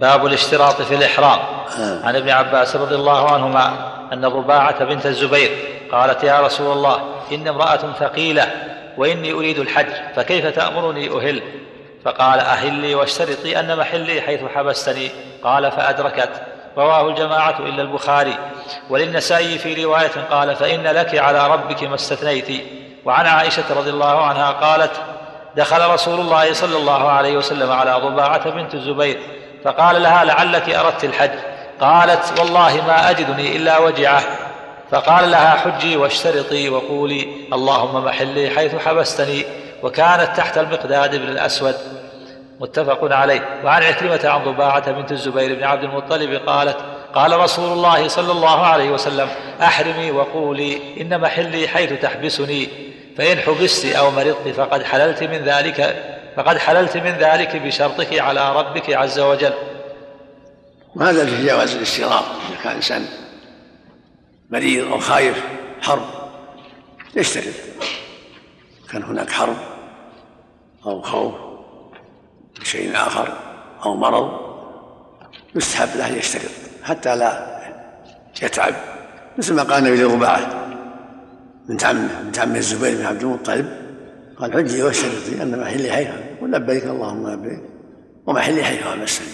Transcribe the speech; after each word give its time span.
باب 0.00 0.26
الاشتراط 0.26 0.82
في 0.82 0.94
الإحرام. 0.94 1.38
عن 2.04 2.16
ابن 2.16 2.30
عباس 2.30 2.76
رضي 2.76 2.94
الله 2.94 3.30
عنهما 3.30 3.72
أن 4.12 4.24
الرباعة 4.24 4.84
بنت 4.84 5.06
الزبير 5.06 5.50
قالت 5.92 6.24
يا 6.24 6.40
رسول 6.40 6.72
الله 6.72 7.00
إن 7.32 7.48
امرأة 7.48 7.80
ثقيلة 8.00 8.46
وإني 8.96 9.32
أريد 9.32 9.58
الحج 9.58 9.86
فكيف 10.16 10.46
تأمرني 10.46 11.08
أهل؟ 11.08 11.42
فقال 12.04 12.40
أهلي 12.40 12.94
واشترطي 12.94 13.60
أن 13.60 13.76
محلي 13.76 14.20
حيث 14.20 14.40
حبستني. 14.54 15.10
قال 15.44 15.72
فأدركت. 15.72 16.30
رواه 16.76 17.08
الجماعة 17.08 17.58
إلا 17.58 17.82
البخاري. 17.82 18.34
وللنسائي 18.90 19.58
في 19.58 19.84
رواية 19.84 20.12
قال 20.30 20.56
فإن 20.56 20.82
لك 20.82 21.18
على 21.18 21.48
ربك 21.48 21.84
ما 21.84 21.94
استثنيت. 21.94 22.64
وعن 23.04 23.26
عائشة 23.26 23.64
رضي 23.76 23.90
الله 23.90 24.24
عنها 24.24 24.50
قالت 24.50 24.92
دخل 25.56 25.90
رسول 25.90 26.20
الله 26.20 26.52
صلى 26.52 26.76
الله 26.76 27.08
عليه 27.08 27.36
وسلم 27.36 27.70
على 27.70 27.92
ضباعة 27.92 28.50
بنت 28.50 28.74
الزبير 28.74 29.20
فقال 29.64 30.02
لها 30.02 30.24
لعلك 30.24 30.70
أردت 30.70 31.04
الحج. 31.04 31.30
قالت 31.80 32.40
والله 32.40 32.86
ما 32.86 33.10
أجدني 33.10 33.56
إلا 33.56 33.78
وجعة. 33.78 34.22
فقال 34.90 35.30
لها 35.30 35.50
حجي 35.50 35.96
واشترطي 35.96 36.68
وقولي 36.68 37.28
اللهم 37.52 38.04
محلي 38.04 38.50
حيث 38.50 38.76
حبستني. 38.76 39.44
وكانت 39.82 40.36
تحت 40.36 40.58
المقداد 40.58 41.16
بن 41.16 41.28
الأسود. 41.28 41.74
متفق 42.60 43.14
عليه. 43.14 43.40
وعن 43.64 43.82
عكرمة 43.82 44.20
عن 44.24 44.44
ضباعة 44.44 44.90
بنت 44.90 45.12
الزبير 45.12 45.54
بن 45.54 45.64
عبد 45.64 45.84
المطلب 45.84 46.40
قالت 46.46 46.76
قال 47.14 47.40
رسول 47.40 47.72
الله 47.72 48.08
صلى 48.08 48.32
الله 48.32 48.66
عليه 48.66 48.90
وسلم 48.90 49.28
أحرمي 49.62 50.10
وقولي 50.10 50.78
إن 51.00 51.20
محلي 51.20 51.68
حيث 51.68 51.92
تحبسني. 51.92 52.68
فإن 53.18 53.38
حبست 53.38 53.96
أو 53.96 54.10
مرضت 54.10 54.48
فقد 54.48 54.82
حللت 54.82 55.22
من 55.22 55.38
ذلك 55.44 56.04
فقد 56.36 56.58
حللت 56.58 56.96
من 56.96 57.10
ذلك 57.10 57.56
بشرطك 57.56 58.18
على 58.18 58.56
ربك 58.56 58.90
عز 58.90 59.20
وجل. 59.20 59.52
وهذا 60.96 61.26
في 61.26 61.46
جواز 61.46 61.74
الاشتراط 61.74 62.24
إذا 62.24 62.62
كان 62.64 62.76
إنسان 62.76 63.06
مريض 64.50 64.92
أو 64.92 64.98
خايف 64.98 65.44
حرب 65.82 66.02
يشترط 67.16 67.54
كان 68.92 69.02
هناك 69.02 69.30
حرب 69.30 69.56
أو 70.86 71.02
خوف 71.02 71.34
بشيء 72.60 72.96
آخر 72.96 73.36
أو 73.84 73.96
مرض 73.96 74.40
يستحب 75.54 75.88
له 75.96 76.08
يشترط 76.08 76.50
حتى 76.84 77.16
لا 77.16 77.60
يتعب. 78.42 78.74
مثل 79.38 79.54
ما 79.54 79.62
قال 79.62 79.86
النبي 79.86 80.02
لرباعه 80.02 80.66
بنت 81.68 81.84
عمه 81.84 82.20
بنت 82.22 82.38
عمه 82.38 82.56
الزبير 82.56 82.96
بن 82.96 83.06
عبد 83.06 83.22
المطلب 83.22 83.79
قال 84.40 84.52
حجي 84.52 84.82
واشترطي 84.82 85.42
أن 85.42 85.60
محلي 85.60 85.92
حيث 85.92 86.08
ولبيك 86.40 86.84
اللهم 86.84 87.28
لبيك 87.28 87.60
ومحلي 88.26 88.64
حيث 88.64 88.86
امسني 88.86 89.26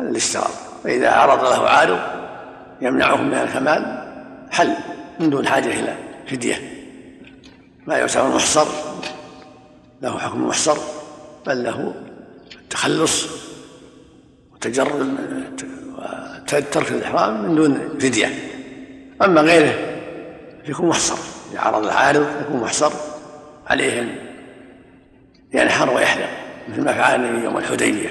هذا 0.00 0.10
الاشتراط 0.10 0.50
فإذا 0.84 1.10
عرض 1.10 1.44
له 1.44 1.68
عارض 1.68 1.98
يمنعه 2.80 3.16
من 3.16 3.34
الكمال 3.34 4.10
حل 4.50 4.74
من 5.20 5.30
دون 5.30 5.46
حاجة 5.46 5.66
إلى 5.66 5.94
فدية. 6.26 6.54
لا 7.86 7.96
يعتبر 7.96 8.28
محصر 8.28 8.66
له 10.02 10.18
حكم 10.18 10.46
محصر 10.46 10.78
بل 11.46 11.64
له 11.64 11.94
التخلص 12.62 13.26
وتجرد 14.52 15.16
ترك 16.46 16.92
الإحرام 16.92 17.42
من 17.42 17.54
دون 17.54 17.98
فدية. 17.98 18.28
أما 19.22 19.40
غيره 19.40 19.74
يكون 20.68 20.88
محصر. 20.88 21.16
إذا 21.52 21.60
عرض 21.60 21.84
العارض 21.84 22.26
يكون 22.40 22.60
محصر 22.60 22.92
عليه 23.66 24.29
ينحر 25.54 25.90
ويحلق 25.90 26.30
مثل 26.68 26.84
ما 26.84 26.92
فعل 26.92 27.24
النبي 27.24 27.44
يوم 27.44 27.56
الحديبية. 27.58 28.08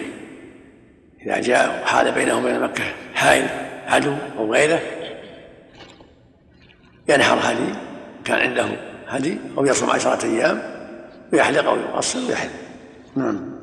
إذا 1.21 1.39
جاء 1.39 1.83
وحال 1.83 2.11
بينه 2.11 2.37
وبين 2.37 2.59
مكة 2.59 2.83
حائل 3.13 3.47
عدو 3.87 4.15
أو 4.37 4.53
غيره 4.53 4.79
ينحر 7.09 7.37
هدي 7.41 7.75
كان 8.25 8.39
عنده 8.39 8.65
هدي 9.07 9.37
أو 9.57 9.65
يصوم 9.65 9.89
عشرة 9.89 10.25
أيام 10.25 10.61
ويحلق 11.33 11.65
أو 11.65 11.75
يقصر 11.75 12.19
ويحلق. 12.19 12.51
نعم. 13.15 13.59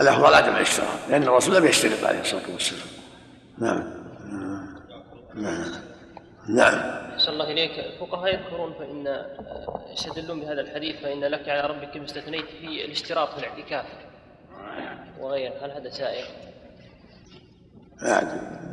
الأفضل 0.00 0.34
عدم 0.34 0.56
الاشتراط 0.56 0.88
لأن 1.10 1.22
الرسول 1.22 1.54
لم 1.54 1.66
يشترط 1.66 2.04
عليه 2.04 2.20
الصلاة 2.20 2.52
والسلام. 2.52 2.86
نعم. 3.58 3.82
نعم. 5.34 5.64
نعم. 6.48 7.09
أحسن 7.20 7.32
الله 7.32 7.50
إليك. 7.50 7.78
الفقهاء 7.78 8.34
يذكرون 8.34 8.72
فإن 8.78 9.24
يستدلون 9.92 10.40
بهذا 10.40 10.60
الحديث 10.60 11.00
فإن 11.00 11.20
لك 11.20 11.48
على 11.48 11.60
ربك 11.60 11.96
ما 11.96 12.04
استثنيت 12.04 12.44
في 12.60 12.84
الاشتراط 12.84 13.28
في 13.28 13.38
الاعتكاف 13.38 13.84
وغيره. 15.20 15.52
هل 15.62 15.70
هذا 15.70 15.90
سائر؟ 15.90 16.24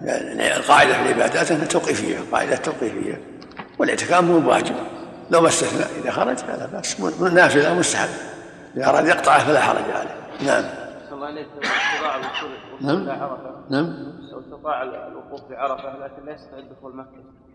يعني 0.04 0.56
القاعدة 0.56 0.94
في 0.94 1.02
العبادات 1.02 1.52
أنها 1.52 1.66
توقيفية 1.66 2.20
قاعدة 2.32 2.56
توقيفية 2.56 3.22
والاعتكاف 3.80 4.24
مو 4.24 4.50
واجب 4.50 4.76
لو 5.32 5.42
ما 5.42 5.48
استثنى 5.48 6.02
إذا 6.02 6.12
خرج 6.12 6.38
فلا 6.38 6.66
بأس. 6.66 7.02
نافلة 7.34 7.74
مستحب. 7.74 8.10
إذا 8.76 8.90
أراد 8.90 9.08
يقطعه 9.08 9.48
فلا 9.48 9.60
حرج 9.60 9.92
عليه. 9.92 10.16
نعم. 10.46 10.64
الله 11.12 11.28
عليك 11.28 11.48
استطاع 11.64 12.16
الوصول 12.16 12.50
نعم. 12.82 13.10
عرفة. 13.10 13.56
نعم. 13.70 14.14
لو 14.32 14.40
استطاع 14.40 14.84
الوقوف 14.84 15.42
بعرفة 15.50 16.06
لكن 16.06 16.26
لا 16.26 16.34
يستطيع 16.34 16.60
دخول 16.60 16.96
مكة. 16.96 17.47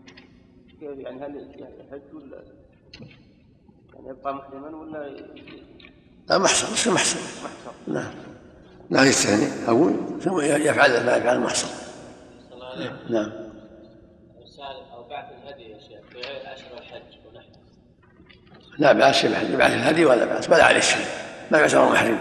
كيف 0.83 0.99
يعني 0.99 1.25
هل 1.25 1.47
يحج 1.89 2.01
ولا 2.13 2.43
يعني 3.93 4.09
يبقى 4.09 4.33
محرما 4.33 4.77
ولا 4.77 5.09
لا 6.29 6.37
محصر 6.37 6.73
بس 6.73 6.87
محصر 6.87 7.19
محصر؟ 7.19 7.71
نعم 7.87 8.13
نعم 8.89 9.07
الثاني 9.07 9.67
أقول 9.67 9.93
ثم 10.21 10.41
يفعل 10.41 11.05
ما 11.05 11.17
يفعل 11.17 11.35
الله 12.53 12.67
عليك 12.67 12.91
نعم. 13.09 13.31
أو 14.93 15.03
بعث 15.09 15.25
الهدي 15.43 15.63
يا 15.63 15.79
شيخ 15.79 15.99
في 16.11 16.17
غير 16.17 16.41
اشهر 16.53 16.77
الحج 16.77 17.17
ونحن. 17.27 17.49
لا 18.79 18.93
بأس 18.93 19.23
يبعث 19.23 19.71
الهدي 19.71 20.05
ولا 20.05 20.25
بأس 20.25 20.49
ولا 20.49 20.63
عليه 20.63 20.79
شيء 20.79 21.05
ما 21.51 21.59
يعتبر 21.59 21.91
محرم. 21.91 22.19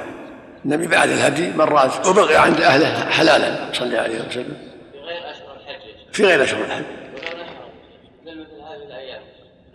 النبي 0.65 0.87
بعد 0.87 1.09
الهدي 1.09 1.51
مرات 1.51 2.07
وبقي 2.07 2.37
عند 2.37 2.61
أهله 2.61 3.11
حلالا 3.11 3.73
صلى 3.73 3.99
عليه 3.99 4.29
وسلم. 4.29 4.57
في 4.93 4.99
غير 4.99 5.31
اشهر 5.31 5.57
الحج 5.57 5.87
يا 5.87 5.97
شيخ. 5.97 6.13
في 6.13 6.25
غير 6.25 6.43
أشهر 6.43 6.65
الحج 6.65 6.85
ولو 7.15 7.43
نحن 7.43 7.55
مثل 8.27 8.41
مثل 8.41 8.61
هذه 8.61 8.83
الأيام 8.87 9.23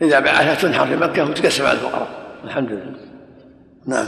إذا 0.01 0.19
بعثها 0.19 0.55
تنحر 0.55 0.87
في 0.87 0.95
مكة 0.95 1.23
وتقسم 1.29 1.65
على 1.65 1.73
الفقراء. 1.73 2.07
الحمد 2.43 2.71
لله. 2.71 2.95
نعم. 3.85 4.07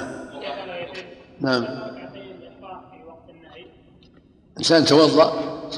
نعم. 1.42 1.66
إنسان 4.58 4.86
توضأ 4.86 5.34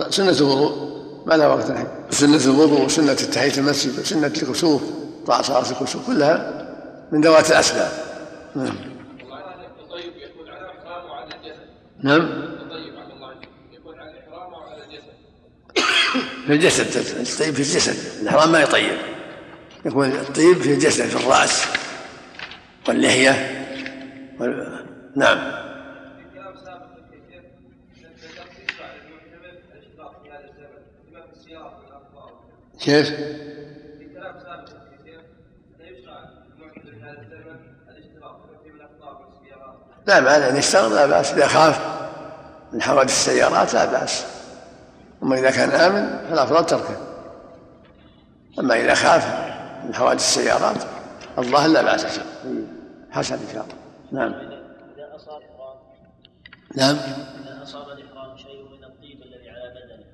سنة 0.09 0.37
الوضوء. 0.39 0.91
ما 1.25 1.33
لها 1.33 1.47
وقت 1.47 1.69
الحين. 1.69 1.87
سنة 2.09 2.45
الوضوء 2.45 2.85
وسنة 2.85 3.11
التحية 3.11 3.57
المسجد 3.57 3.99
وسنة 3.99 4.27
الكسوف 4.27 4.81
طاعة 5.27 5.41
صلاة 5.41 5.71
الكسوف 5.71 6.07
كلها 6.07 6.67
من 7.11 7.21
ذوات 7.21 7.51
الأسباب. 7.51 7.91
نعم. 8.55 8.67
التطيب 8.67 10.13
يكون 10.17 10.49
على 10.49 10.61
الاحرام 10.61 11.05
وعلى 11.09 11.35
الجسد 11.35 11.67
نعم. 12.03 12.21
التطيب 12.21 12.97
على 12.97 13.13
الله 13.13 13.33
يكون 13.73 13.99
على 13.99 14.11
الاحرام 14.11 14.53
وعلى 14.53 14.83
الجسد 14.83 15.13
في 16.47 16.53
الجسد 16.53 16.85
الطيب 17.19 17.53
في 17.53 17.59
الجسد. 17.59 18.21
الإحرام 18.21 18.51
ما 18.51 18.61
يطيب. 18.61 18.97
يكون 19.85 20.11
الطيب 20.11 20.61
في 20.61 20.73
الجسد 20.73 21.05
في 21.05 21.15
الرأس 21.15 21.65
واللحية 22.87 23.65
وال... 24.39 24.85
نعم. 25.15 25.61
كيف؟ 32.79 33.11
لا 40.07 40.19
مانع 40.19 40.49
إن 40.49 40.55
يشتغل 40.55 40.95
لا 40.95 41.05
بأس 41.05 41.31
إذا 41.33 41.47
خاف 41.47 41.79
من 42.73 42.81
حوادث 42.81 43.11
السيارات 43.11 43.73
لا 43.73 43.85
بأس. 43.85 44.25
أما 45.23 45.39
إذا 45.39 45.51
كان 45.51 45.69
آمن 45.69 46.29
فالافضل 46.29 46.65
تركه. 46.65 46.97
أما 48.59 48.75
إذا 48.75 48.93
خاف 48.93 49.50
من 49.91 49.97
حوادث 49.97 50.21
السيارات؟ 50.21 50.83
الظاهر 51.37 51.69
لا 51.69 51.81
بأس 51.81 52.05
فيه. 52.05 52.25
حسن 53.11 53.35
إن 53.35 53.47
شاء 53.53 53.63
الله. 53.63 53.75
نعم. 54.11 54.31
نعم. 56.75 56.95
إذا 56.95 57.63
أصاب 57.63 57.89
الإحرام 57.89 58.37
شيء 58.37 58.63
من 58.77 58.83
الطيب 58.83 59.21
الذي 59.21 59.49
على 59.49 59.69
بدنه 59.69 60.05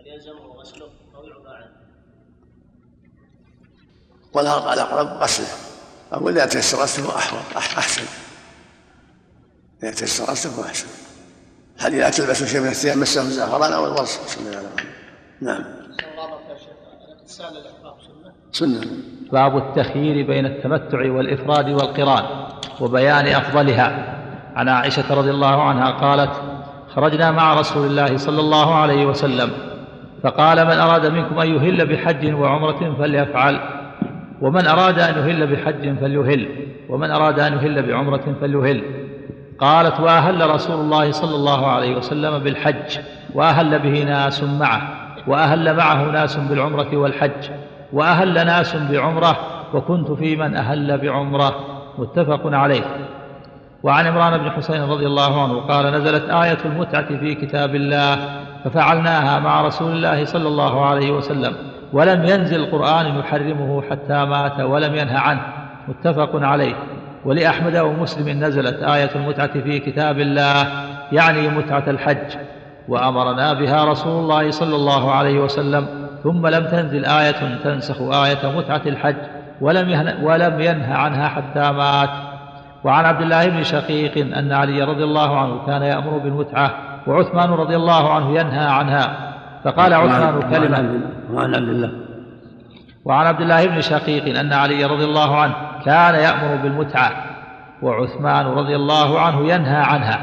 هل 0.00 0.06
يلزمه 0.06 0.46
غسله 0.46 0.88
يعفى 1.14 1.48
عنه؟ 4.34 4.72
الأقرب 4.72 5.06
غسله. 5.06 5.46
أقول 6.12 6.38
إذا 6.38 6.46
تيسر 6.46 6.78
غسله 6.82 7.08
أح- 7.08 7.56
أحسن. 7.56 8.02
إذا 9.82 9.90
تيسر 9.90 10.24
غسله 10.24 10.66
أحسن. 10.66 10.86
هل 11.78 11.94
إذا 11.94 12.10
تلبس 12.10 12.44
شيء 12.44 12.60
من 12.60 12.68
الثياب 12.68 12.96
مسه 12.98 13.20
الزعفران 13.20 13.72
أو 13.72 13.86
الورس 13.86 14.20
صلى 14.26 14.46
الله 14.46 14.58
عليه 14.58 14.68
وسلم 14.68 14.86
نعم. 15.40 15.64
اغتسال 17.28 17.56
الإحرام 17.56 17.87
سنة. 18.52 18.80
باب 19.32 19.56
التخيير 19.56 20.26
بين 20.26 20.46
التمتع 20.46 21.12
والإفراد 21.12 21.68
والقران 21.70 22.24
وبيان 22.80 23.26
أفضلها. 23.26 24.14
عن 24.56 24.68
عائشة 24.68 25.14
رضي 25.14 25.30
الله 25.30 25.62
عنها 25.62 25.90
قالت 25.90 26.30
خرجنا 26.94 27.30
مع 27.30 27.54
رسول 27.54 27.86
الله 27.86 28.16
صلى 28.16 28.40
الله 28.40 28.74
عليه 28.74 29.06
وسلم 29.06 29.50
فقال 30.22 30.64
من 30.64 30.72
أراد 30.72 31.06
منكم 31.06 31.38
أن 31.38 31.54
يهل 31.54 31.86
بحج 31.86 32.34
وعمرة 32.34 32.96
فليفعل 32.98 33.60
ومن 34.40 34.66
أراد 34.66 34.98
أن 34.98 35.14
يهل 35.18 35.46
بحج 35.46 35.98
فليهل 35.98 36.48
ومن 36.88 37.10
أراد 37.10 37.40
أن 37.40 37.52
يهل 37.52 37.86
بعمرة 37.86 38.36
فليهل. 38.40 38.82
قالت 39.58 40.00
وأهل 40.00 40.50
رسول 40.50 40.80
الله 40.80 41.12
صلى 41.12 41.34
الله 41.34 41.66
عليه 41.66 41.96
وسلم 41.96 42.38
بالحج 42.38 42.98
وأهل 43.34 43.78
به 43.78 44.04
ناس 44.04 44.42
معه 44.42 44.82
وأهل 45.26 45.76
معه 45.76 46.10
ناس 46.10 46.36
بالعمرة 46.36 46.96
والحج. 46.96 47.50
وأهل 47.92 48.46
ناس 48.46 48.76
بعمرة 48.76 49.36
وكنت 49.74 50.10
في 50.10 50.36
من 50.36 50.56
أهل 50.56 50.98
بعمرة. 50.98 51.54
متفق 51.98 52.40
عليه. 52.44 52.82
وعن 53.82 54.06
عمران 54.06 54.38
بن 54.38 54.50
حسين 54.50 54.82
رضي 54.82 55.06
الله 55.06 55.42
عنه 55.42 55.60
قال 55.60 55.86
نزلت 55.86 56.30
آية 56.30 56.58
المتعة 56.64 57.18
في 57.18 57.34
كتاب 57.34 57.74
الله 57.74 58.18
ففعلناها 58.64 59.38
مع 59.38 59.62
رسول 59.62 59.92
الله 59.92 60.24
صلى 60.24 60.48
الله 60.48 60.86
عليه 60.86 61.10
وسلم 61.10 61.56
ولم 61.92 62.24
ينزل 62.24 62.70
قرآن 62.70 63.18
يحرمه 63.18 63.82
حتى 63.90 64.24
مات 64.24 64.60
ولم 64.60 64.94
ينه 64.94 65.18
عنه. 65.18 65.42
متفق 65.88 66.30
عليه. 66.34 66.74
ولأحمد 67.24 67.76
ومسلم 67.76 68.44
نزلت 68.44 68.82
آية 68.82 69.10
المتعة 69.16 69.60
في 69.60 69.78
كتاب 69.78 70.20
الله 70.20 70.66
يعني 71.12 71.48
متعة 71.48 71.84
الحج. 71.86 72.36
وأمرنا 72.88 73.52
بها 73.52 73.84
رسول 73.84 74.22
الله 74.22 74.50
صلى 74.50 74.76
الله 74.76 75.12
عليه 75.12 75.40
وسلم 75.40 75.97
ثم 76.22 76.46
لم 76.46 76.64
تنزل 76.66 77.04
آية 77.04 77.56
تنسخ 77.64 78.00
آية 78.00 78.56
متعة 78.56 78.82
الحج 78.86 79.16
ولم 79.60 80.14
ولم 80.22 80.60
ينه 80.60 80.94
عنها 80.94 81.28
حتى 81.28 81.72
مات. 81.72 82.10
وعن 82.84 83.04
عبد 83.04 83.22
الله 83.22 83.48
بن 83.48 83.62
شقيق 83.62 84.36
أن 84.38 84.52
علي 84.52 84.82
رضي 84.82 85.04
الله 85.04 85.40
عنه 85.40 85.66
كان 85.66 85.82
يأمر 85.82 86.18
بالمتعة 86.18 86.74
وعثمان 87.06 87.50
رضي 87.50 87.76
الله 87.76 88.12
عنه 88.14 88.30
ينهى 88.30 88.66
عنها. 88.66 89.34
فقال 89.64 89.94
عثمان 89.94 90.40
كلمة. 90.50 91.00
وعن 91.32 91.54
عبد 91.54 91.68
الله. 91.68 91.90
وعن 93.04 93.26
عبد 93.26 93.40
الله 93.40 93.66
بن 93.66 93.80
شقيق 93.80 94.38
أن 94.38 94.52
علي 94.52 94.84
رضي 94.84 95.04
الله 95.04 95.36
عنه 95.36 95.54
كان 95.84 96.14
يأمر 96.14 96.56
بالمتعة 96.62 97.10
وعثمان 97.82 98.46
رضي 98.46 98.76
الله 98.76 99.20
عنه 99.20 99.40
ينهى 99.40 99.76
عنها. 99.76 100.18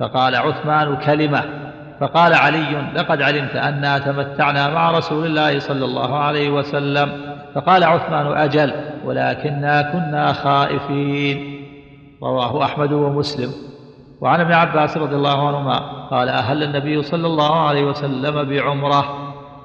فقال 0.00 0.36
عثمان 0.36 0.96
كلمة. 0.96 1.65
فقال 2.00 2.34
علي 2.34 2.92
لقد 2.94 3.22
علمت 3.22 3.56
أنا 3.56 3.98
تمتعنا 3.98 4.68
مع 4.68 4.90
رسول 4.90 5.26
الله 5.26 5.58
صلى 5.58 5.84
الله 5.84 6.18
عليه 6.18 6.50
وسلم. 6.50 7.12
فقال 7.54 7.84
عثمان 7.84 8.26
أجل 8.26 8.72
ولكنا 9.04 9.82
كنا 9.82 10.32
خائفين. 10.32 11.66
رواه 12.22 12.64
أحمد 12.64 12.92
ومسلم. 12.92 13.50
وعن 14.20 14.40
ابن 14.40 14.52
عباس 14.52 14.96
رضي 14.96 15.16
الله 15.16 15.48
عنهما 15.48 15.78
قال 16.10 16.28
أهل 16.28 16.62
النبي 16.62 17.02
صلى 17.02 17.26
الله 17.26 17.68
عليه 17.68 17.84
وسلم 17.84 18.48
بعمرة 18.48 19.04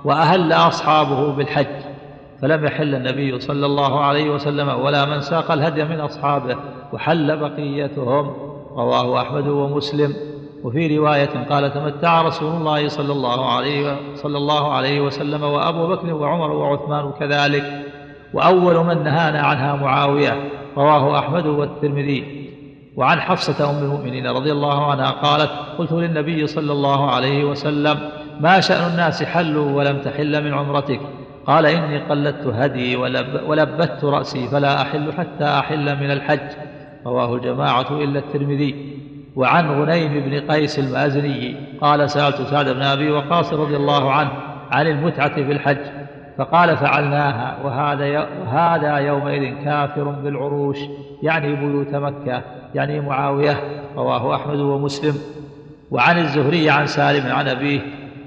وأهل 0.05 0.53
أصحابه 0.53 1.35
بالحج. 1.35 1.81
فلم 2.41 2.65
يحل 2.65 2.95
النبي 2.95 3.39
صلى 3.39 3.65
الله 3.65 4.03
عليه 4.03 4.29
وسلم 4.29 4.69
ولا 4.69 5.05
من 5.05 5.21
ساق 5.21 5.51
الهدي 5.51 5.83
من 5.83 5.99
أصحابه 5.99 6.55
وحل 6.93 7.37
بقيتهم. 7.37 8.33
رواه 8.75 9.21
أحمد 9.21 9.47
ومسلم. 9.47 10.13
وفي 10.63 10.97
رواية 10.97 11.47
قال 11.49 11.73
تمتع 11.73 12.21
رسول 12.21 12.55
الله 12.55 12.87
صلى 12.87 13.11
الله 13.11 13.53
عليه 13.53 13.95
صلى 14.15 14.37
الله 14.37 14.73
عليه 14.73 15.01
وسلم 15.01 15.43
وأبو 15.43 15.87
بكر 15.87 16.13
وعمر 16.13 16.51
وعثمان 16.51 17.11
كذلك. 17.19 17.85
وأول 18.33 18.85
من 18.85 19.03
نهانا 19.03 19.41
عنها 19.41 19.75
معاوية 19.75 20.49
رواه 20.77 21.19
أحمد 21.19 21.45
والترمذي. 21.45 22.41
وعن 22.97 23.21
حفصة 23.21 23.69
أم 23.69 23.83
المؤمنين 23.83 24.27
رضي 24.27 24.51
الله 24.51 24.91
عنها 24.91 25.11
قالت 25.11 25.51
قلت 25.77 25.91
للنبي 25.91 26.47
صلى 26.47 26.71
الله 26.71 27.11
عليه 27.11 27.43
وسلم 27.43 27.99
ما 28.39 28.59
شأن 28.59 28.91
الناس 28.91 29.23
حلوا 29.23 29.71
ولم 29.71 29.97
تحل 29.97 30.43
من 30.43 30.53
عمرتك 30.53 30.99
قال 31.45 31.65
إني 31.65 31.99
قلدت 31.99 32.47
هدي 32.47 32.95
ولب 32.95 33.41
ولبت 33.47 34.03
رأسي 34.03 34.47
فلا 34.47 34.81
أحل 34.81 35.13
حتى 35.13 35.43
أحل 35.43 35.95
من 35.95 36.11
الحج 36.11 36.49
رواه 37.05 37.35
الجماعة 37.35 38.03
إلا 38.03 38.19
الترمذي. 38.19 38.90
وعن 39.35 39.81
غنيم 39.81 40.23
بن 40.29 40.51
قيس 40.51 40.79
المازني 40.79 41.55
قال 41.81 42.09
سألت 42.09 42.41
سعد 42.41 42.69
بن 42.69 42.81
أبي 42.81 43.11
وقاص 43.11 43.53
رضي 43.53 43.75
الله 43.75 44.11
عنه 44.11 44.31
عن 44.71 44.87
المتعة 44.87 45.35
في 45.35 45.51
الحج 45.51 45.77
فقال 46.37 46.77
فعلناها 46.77 47.57
وهذا 47.63 48.27
وهذا 48.41 48.97
يومئذ 48.97 49.63
كافر 49.65 50.03
بالعروش 50.03 50.77
يعني 51.23 51.55
بيوت 51.55 51.95
مكة 51.95 52.41
يعني 52.75 52.99
معاوية 52.99 53.63
رواه 53.95 54.35
أحمد 54.35 54.59
ومسلم. 54.59 55.15
وعن 55.91 56.17
الزهري 56.17 56.69
عن 56.69 56.85
سالم 56.85 57.31
عن 57.31 57.47
أبيه 57.47 57.81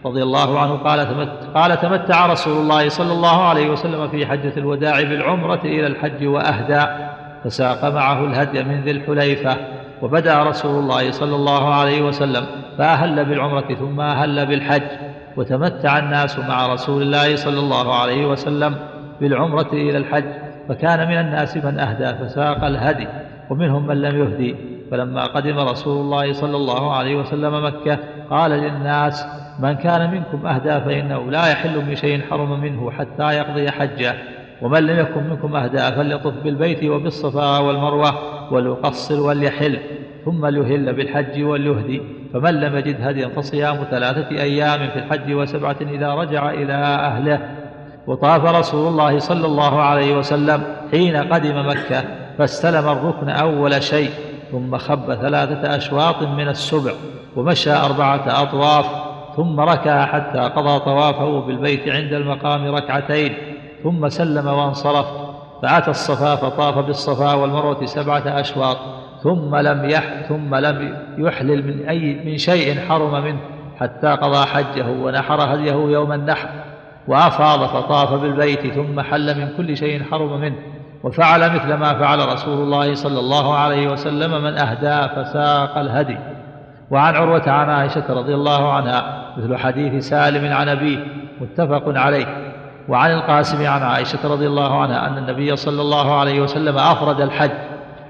رضي 0.07 0.23
الله 0.23 0.61
عنه 0.61 0.75
قال 0.75 1.09
تمت 1.09 1.51
قال 1.55 1.81
تمتع 1.81 2.27
رسول 2.27 2.57
الله 2.63 2.89
صلى 2.89 3.13
الله 3.13 3.49
عليه 3.49 3.71
وسلم 3.71 4.09
في 4.09 4.27
حجة 4.27 4.53
الوداع 4.57 5.03
بالعمرة 5.03 5.61
إلى 5.65 5.87
الحج 5.87 6.27
وأهدى 6.27 6.87
فساق 7.45 7.85
معه 7.85 8.25
الهدي 8.25 8.63
من 8.63 8.81
ذي 8.81 8.91
الحليفة. 8.91 9.57
وبدأ 10.05 10.43
رسول 10.43 10.79
الله 10.79 11.11
صلى 11.11 11.37
الله 11.37 11.75
عليه 11.75 12.03
وسلم 12.03 12.47
فأهل 12.79 13.25
بالعمرة 13.25 13.75
ثم 13.75 14.01
أهل 14.01 14.47
بالحج 14.47 14.83
وتمتع 15.37 15.99
الناس 15.99 16.39
مع 16.39 16.73
رسول 16.75 17.03
الله 17.03 17.37
صلى 17.37 17.59
الله 17.59 17.95
عليه 17.95 18.27
وسلم 18.27 18.75
بالعمرة 19.21 19.69
إلى 19.73 19.99
الحج 19.99 20.25
فكان 20.69 21.09
من 21.09 21.19
الناس 21.19 21.57
من 21.57 21.79
أهدى 21.79 22.25
فساق 22.25 22.65
الهدي 22.65 23.09
ومنهم 23.51 23.87
من 23.87 24.03
لم 24.03 24.23
يهدي. 24.23 24.57
فلما 24.91 25.27
قدم 25.27 25.59
رسول 25.59 26.01
الله 26.01 26.33
صلى 26.33 26.57
الله 26.57 26.95
عليه 26.97 27.17
وسلم 27.17 27.65
مكة 27.65 27.99
قال 28.31 28.51
للناس 28.51 29.27
من 29.59 29.73
كان 29.73 30.11
منكم 30.11 30.47
أهدى 30.47 30.81
فإنه 30.81 31.31
لا 31.31 31.47
يحل 31.47 31.81
بشيء 31.81 32.23
حرم 32.31 32.61
منه 32.61 32.91
حتى 32.91 33.33
يقضي 33.33 33.71
حجه 33.71 34.15
ومن 34.63 34.87
لم 34.87 34.99
يكن 34.99 35.23
منكم 35.31 35.57
أهدى 35.57 35.97
فليطف 35.97 36.33
بالبيت 36.45 36.85
وبالصفا 36.85 37.59
والمروة 37.59 38.15
وليقصر 38.53 39.21
وليحل 39.21 39.79
ثم 40.25 40.47
ليهل 40.47 40.93
بالحج 40.93 41.43
وليهدي 41.43 42.03
فمن 42.33 42.61
لم 42.61 42.77
يجد 42.77 42.97
هديا 43.01 43.29
فصيام 43.29 43.77
ثلاثة 43.91 44.31
أيام 44.31 44.91
في 44.91 44.99
الحج 44.99 45.33
وسبعة 45.33 45.77
إذا 45.81 46.15
رجع 46.15 46.51
إلى 46.51 46.73
أهله. 46.73 47.41
وطاف 48.07 48.45
رسول 48.45 48.89
الله 48.89 49.19
صلى 49.19 49.47
الله 49.47 49.83
عليه 49.83 50.19
وسلم 50.19 50.63
حين 50.91 51.17
قدم 51.17 51.69
مكة 51.69 52.05
فاستلم 52.39 52.89
الركن 52.89 53.29
أول 53.29 53.83
شيء 53.83 54.11
ثم 54.53 54.79
خب 54.79 55.15
ثلاثة 55.15 55.77
أشواط 55.77 56.23
من 56.23 56.49
السبع 56.49 56.93
ومشى 57.37 57.73
أربعة 57.73 58.43
أطواف 58.43 58.87
ثم 59.37 59.61
ركع 59.61 60.07
حتى 60.07 60.39
قضى 60.39 60.79
طوافه 60.79 61.41
بالبيت 61.41 61.89
عند 61.89 62.13
المقام 62.13 62.75
ركعتين 62.75 63.35
ثم 63.83 64.09
سلم 64.09 64.47
وانصرف. 64.47 65.07
فأتى 65.63 65.91
الصفا 65.91 66.37
فطاف 66.37 66.79
بالصفا 66.79 67.35
والمروة 67.35 67.85
سبعة 67.85 68.41
أشواط. 68.41 68.77
ثم 69.25 69.57
لم 69.57 69.91
يح 69.91 70.05
ثم 70.29 70.55
لم 70.55 70.97
يحلل 71.19 71.67
من 71.67 71.89
أي 71.89 72.21
من 72.25 72.39
شيء 72.39 72.81
حرم 72.89 73.25
منه 73.25 73.39
حتى 73.81 74.09
قضى 74.09 74.47
حجه 74.47 74.87
ونحر 74.91 75.55
هديه 75.55 75.73
يوم 75.73 76.13
النحر 76.13 76.49
وأفاض 77.09 77.67
فطاف 77.67 78.13
بالبيت 78.13 78.67
ثم 78.67 79.01
حل 79.01 79.41
من 79.41 79.49
كل 79.57 79.77
شيء 79.77 80.03
حرم 80.11 80.41
منه 80.41 80.57
وفعل 81.05 81.55
مثل 81.55 81.75
ما 81.75 81.95
فعل 81.95 82.29
رسول 82.33 82.63
الله 82.63 82.95
صلى 82.95 83.21
الله 83.21 83.59
عليه 83.59 83.89
وسلم 83.89 84.45
من 84.45 84.59
أهدى 84.59 85.15
فساق 85.15 85.79
الهدي. 85.79 86.19
وعن 86.91 87.15
عروة 87.15 87.51
عن 87.51 87.71
عائشة 87.71 88.05
رضي 88.09 88.35
الله 88.35 88.73
عنها 88.73 89.33
مثل 89.37 89.57
حديث 89.57 90.09
سالم 90.09 90.53
عن 90.53 90.69
أبيه 90.69 90.99
متفق 91.41 91.83
عليه. 91.87 92.27
وعن 92.89 93.13
القاسم 93.13 93.67
عن 93.67 93.83
عائشة 93.83 94.19
رضي 94.25 94.47
الله 94.47 94.83
عنها 94.83 95.09
أن 95.09 95.19
النبي 95.19 95.57
صلى 95.57 95.83
الله 95.83 96.19
عليه 96.21 96.41
وسلم 96.41 96.79
أفرد 96.79 97.21
الحج 97.21 97.51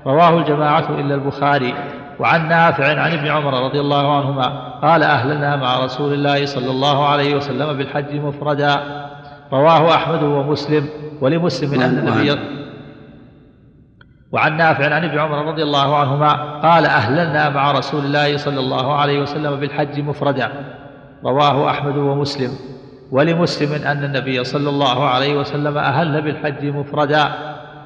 رواه 0.06 0.38
الجماعة 0.38 0.90
إلا 0.90 1.14
البخاري. 1.14 1.74
وعن 2.20 2.48
نافع 2.48 3.00
عن 3.00 3.12
ابن 3.12 3.26
عمر 3.26 3.64
رضي 3.64 3.80
الله 3.80 4.16
عنهما 4.16 4.46
قال 4.82 5.02
أهلنا 5.02 5.56
مع 5.56 5.84
رسول 5.84 6.12
الله 6.12 6.46
صلى 6.46 6.70
الله 6.70 7.08
عليه 7.08 7.36
وسلم 7.36 7.76
بالحج 7.76 8.14
مفردا. 8.14 8.80
رواه 9.52 9.94
أحمد 9.94 10.22
ومسلم 10.22 10.88
ولمسلم 11.20 11.80
أن 11.80 11.98
النبي 11.98 12.40
وعن 14.32 14.56
نافع 14.56 14.94
عن 14.94 15.04
ابن 15.04 15.18
عمر 15.18 15.46
رضي 15.46 15.62
الله 15.62 15.96
عنهما 15.96 16.60
قال 16.60 16.86
أهلنا 16.86 17.50
مع 17.50 17.72
رسول 17.72 18.04
الله 18.04 18.36
صلى 18.36 18.60
الله 18.60 18.94
عليه 18.96 19.22
وسلم 19.22 19.60
بالحج 19.60 20.00
مفردا. 20.00 20.50
رواه 21.24 21.70
أحمد 21.70 21.96
ومسلم 21.96 22.50
ولمسلم 23.12 23.86
أن 23.86 24.04
النبي 24.04 24.44
صلى 24.44 24.70
الله 24.70 25.08
عليه 25.08 25.36
وسلم 25.36 25.78
أهل 25.78 26.22
بالحج 26.22 26.64
مفردا. 26.64 27.28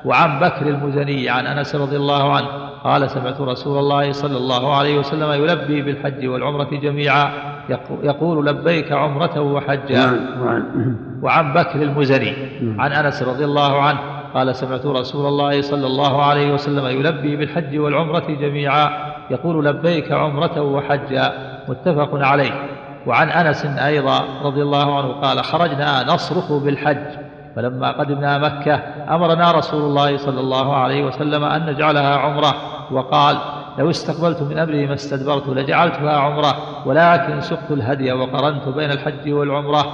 وعن 0.05 0.39
بكر 0.41 0.67
المزني 0.69 1.29
عن 1.29 1.47
أنس 1.47 1.75
رضي 1.77 1.97
الله 1.97 2.37
عنه 2.37 2.47
قال 2.85 3.11
سمعت 3.11 3.41
رسول 3.41 3.79
الله 3.79 4.13
صلى 4.13 4.37
الله 4.37 4.77
عليه 4.77 4.99
وسلم 4.99 5.45
يلبي 5.45 5.83
بالحج 5.83 6.27
والعمرة 6.27 6.69
جميعا 6.73 7.31
يقول 8.03 8.47
لبيك 8.47 8.93
عمرة 8.93 9.41
وحجا. 9.41 10.21
وعن 11.23 11.53
بكر 11.53 11.83
المزني 11.83 12.33
عن 12.79 12.93
أنس 12.93 13.23
رضي 13.23 13.45
الله 13.45 13.83
عنه 13.83 13.99
قال 14.35 14.57
سمعت 14.57 14.87
رسول 14.87 15.27
الله 15.27 15.63
صلى 15.63 15.87
الله 15.87 16.23
عليه 16.23 16.53
وسلم 16.53 16.87
يلبي 16.87 17.37
بالحج 17.37 17.79
والعمرة 17.79 18.27
جميعا 18.41 18.91
يقول 19.31 19.65
لبيك 19.65 20.13
عمرة 20.13 20.61
وحجا. 20.61 21.33
متفق 21.69 22.11
عليه. 22.13 22.51
وعن 23.07 23.31
أنس 23.31 23.67
أيضا 23.67 24.25
رضي 24.43 24.63
الله 24.63 24.99
عنه 24.99 25.09
قال 25.09 25.45
خرجنا 25.45 26.05
نصرخ 26.15 26.53
بالحج. 26.53 27.28
فلما 27.59 27.91
قدمنا 27.91 28.39
مكة 28.39 28.83
أمرنا 29.09 29.53
رسول 29.53 29.83
الله 29.83 30.17
صلى 30.17 30.41
الله 30.41 30.77
عليه 30.77 31.05
وسلم 31.05 31.45
أن 31.45 31.67
نجعلها 31.67 32.17
عمرة. 32.17 32.55
وقال 32.91 33.39
لو 33.79 33.91
استقبلت 33.91 34.43
من 34.43 34.59
أمري 34.59 34.87
ما 34.87 34.95
استدبرت 34.95 35.49
لجعلتها 35.49 36.19
عمرة 36.19 36.57
ولكن 36.87 37.41
سقت 37.41 37.71
الهدي 37.71 38.13
وقرنت 38.13 38.69
بين 38.69 38.91
الحج 38.91 39.33
والعمرة. 39.33 39.85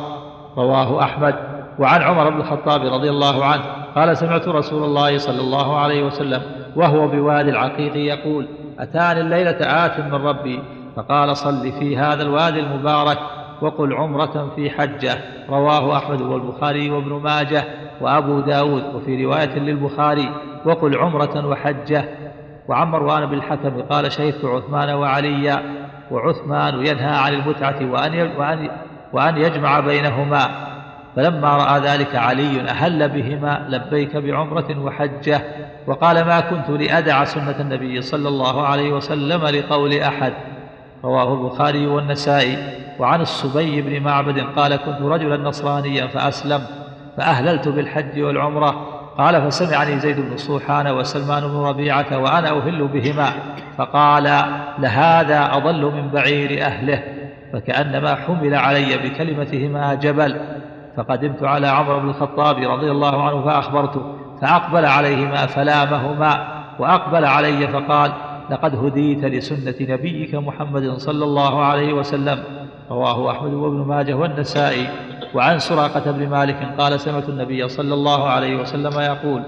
رواه 0.57 1.03
أحمد. 1.03 1.35
وعن 1.79 2.03
عمر 2.03 2.31
بن 2.31 2.41
الخطاب 2.41 2.83
رضي 2.83 3.11
الله 3.11 3.45
عنه 3.45 3.63
قال 3.95 4.17
سمعت 4.17 4.49
رسول 4.49 4.85
الله 4.85 5.19
صلى 5.19 5.41
الله 5.41 5.77
عليه 5.77 6.03
وسلم 6.03 6.43
وهو 6.77 7.09
بوادي 7.09 7.51
العقيق 7.51 7.97
يقول 7.97 8.49
أتاني 8.79 9.21
الليلة 9.21 9.87
آت 9.87 10.01
من 10.01 10.15
ربي. 10.15 10.63
فقال 10.97 11.37
صل 11.37 11.73
في 11.73 11.97
هذا 11.97 12.23
الوادي 12.23 12.61
المبارك. 12.61 13.19
وقل 13.63 13.95
عمرة 13.95 14.53
في 14.57 14.71
حجة. 14.71 15.19
رواه 15.51 15.97
أحمد 15.97 16.21
والبخاري 16.21 16.91
وابن 16.91 17.13
ماجه 17.13 17.65
وأبو 18.01 18.41
داود 18.41 18.95
وفي 18.95 19.25
رواية 19.25 19.59
للبخاري 19.59 20.29
وقل 20.65 20.99
عمرة 20.99 21.47
وحجة. 21.47 22.05
وعن 22.69 22.87
مروان 22.87 23.27
بالحكم 23.27 23.83
قال 23.83 24.13
شهدت 24.13 24.45
عثمان 24.45 24.91
وعليا 24.91 25.63
وعثمان 26.11 26.87
ينهى 26.87 27.17
عن 27.17 27.35
المتعة 27.35 27.91
وأن 27.91 28.31
وأن 28.39 28.71
وأن 29.13 29.37
يجمع 29.37 29.81
بينهما. 29.81 30.51
فلما 31.17 31.57
رأى 31.57 31.81
ذلك 31.81 32.17
علي 32.17 32.61
أهل 32.61 33.09
بهما 33.09 33.67
لبيك 33.69 34.17
بعمرة 34.17 34.79
وحجة. 34.85 35.41
وقال 35.87 36.27
ما 36.27 36.41
كنت 36.41 36.71
لأدع 36.71 37.25
سنة 37.25 37.61
النبي 37.61 38.03
صلى 38.03 38.29
الله 38.29 38.67
عليه 38.67 38.93
وسلم 38.93 39.47
لقول 39.47 39.95
أحد. 39.95 40.33
رواه 41.05 41.35
البخاري 41.35 41.87
والنسائي. 41.87 42.59
وعن 42.99 43.21
الصبي 43.21 43.83
بن 43.83 44.03
معبد 44.03 44.39
قال 44.57 44.77
كنت 44.77 45.03
رجلا 45.03 45.37
نصرانيا 45.37 46.07
فأسلم 46.07 46.61
فأهللت 47.17 47.69
بالحج 47.69 48.21
والعمرة. 48.21 48.71
قال 49.19 49.43
فسمعني 49.43 49.99
زيد 49.99 50.21
بن 50.21 50.37
صوحان 50.37 50.89
وسلمان 50.89 51.49
بن 51.49 51.57
ربيعة 51.57 52.19
وأنا 52.19 52.51
أهل 52.51 52.89
بهما. 52.89 53.29
فقال 53.79 54.45
لهذا 54.79 55.57
أضل 55.57 55.83
من 55.85 56.09
بعير 56.09 56.65
أهله 56.67 57.03
فكأنما 57.53 58.15
حمل 58.15 58.55
علي 58.55 58.97
بكلمتهما 58.97 59.95
جبل. 59.95 60.41
فقدمت 60.97 61.43
على 61.43 61.67
عمر 61.67 61.99
بن 61.99 62.09
الخطاب 62.09 62.57
رضي 62.57 62.91
الله 62.91 63.23
عنه 63.29 63.45
فأخبرته 63.45 64.03
فأقبل 64.43 64.85
عليهما 64.85 65.47
فلامهما 65.47 66.49
وأقبل 66.79 67.25
علي 67.25 67.69
فقال 67.69 68.13
لقد 68.51 68.75
هديت 68.85 69.25
لسنة 69.25 69.75
نبيك 69.81 70.35
محمد 70.35 70.99
صلى 70.99 71.25
الله 71.25 71.65
عليه 71.65 71.93
وسلم 71.93 72.39
رواه 72.91 73.31
أحمد 73.31 73.55
وابن 73.55 73.77
ماجه 73.77 74.15
والنسائي. 74.15 74.89
وعن 75.35 75.59
سراقة 75.59 76.11
بن 76.11 76.29
مالك 76.29 76.75
قال 76.79 77.01
سمعت 77.01 77.29
النبي 77.29 77.69
صلى 77.69 77.95
الله 77.95 78.29
عليه 78.29 78.57
وسلم 78.57 79.01
يقول 79.01 79.43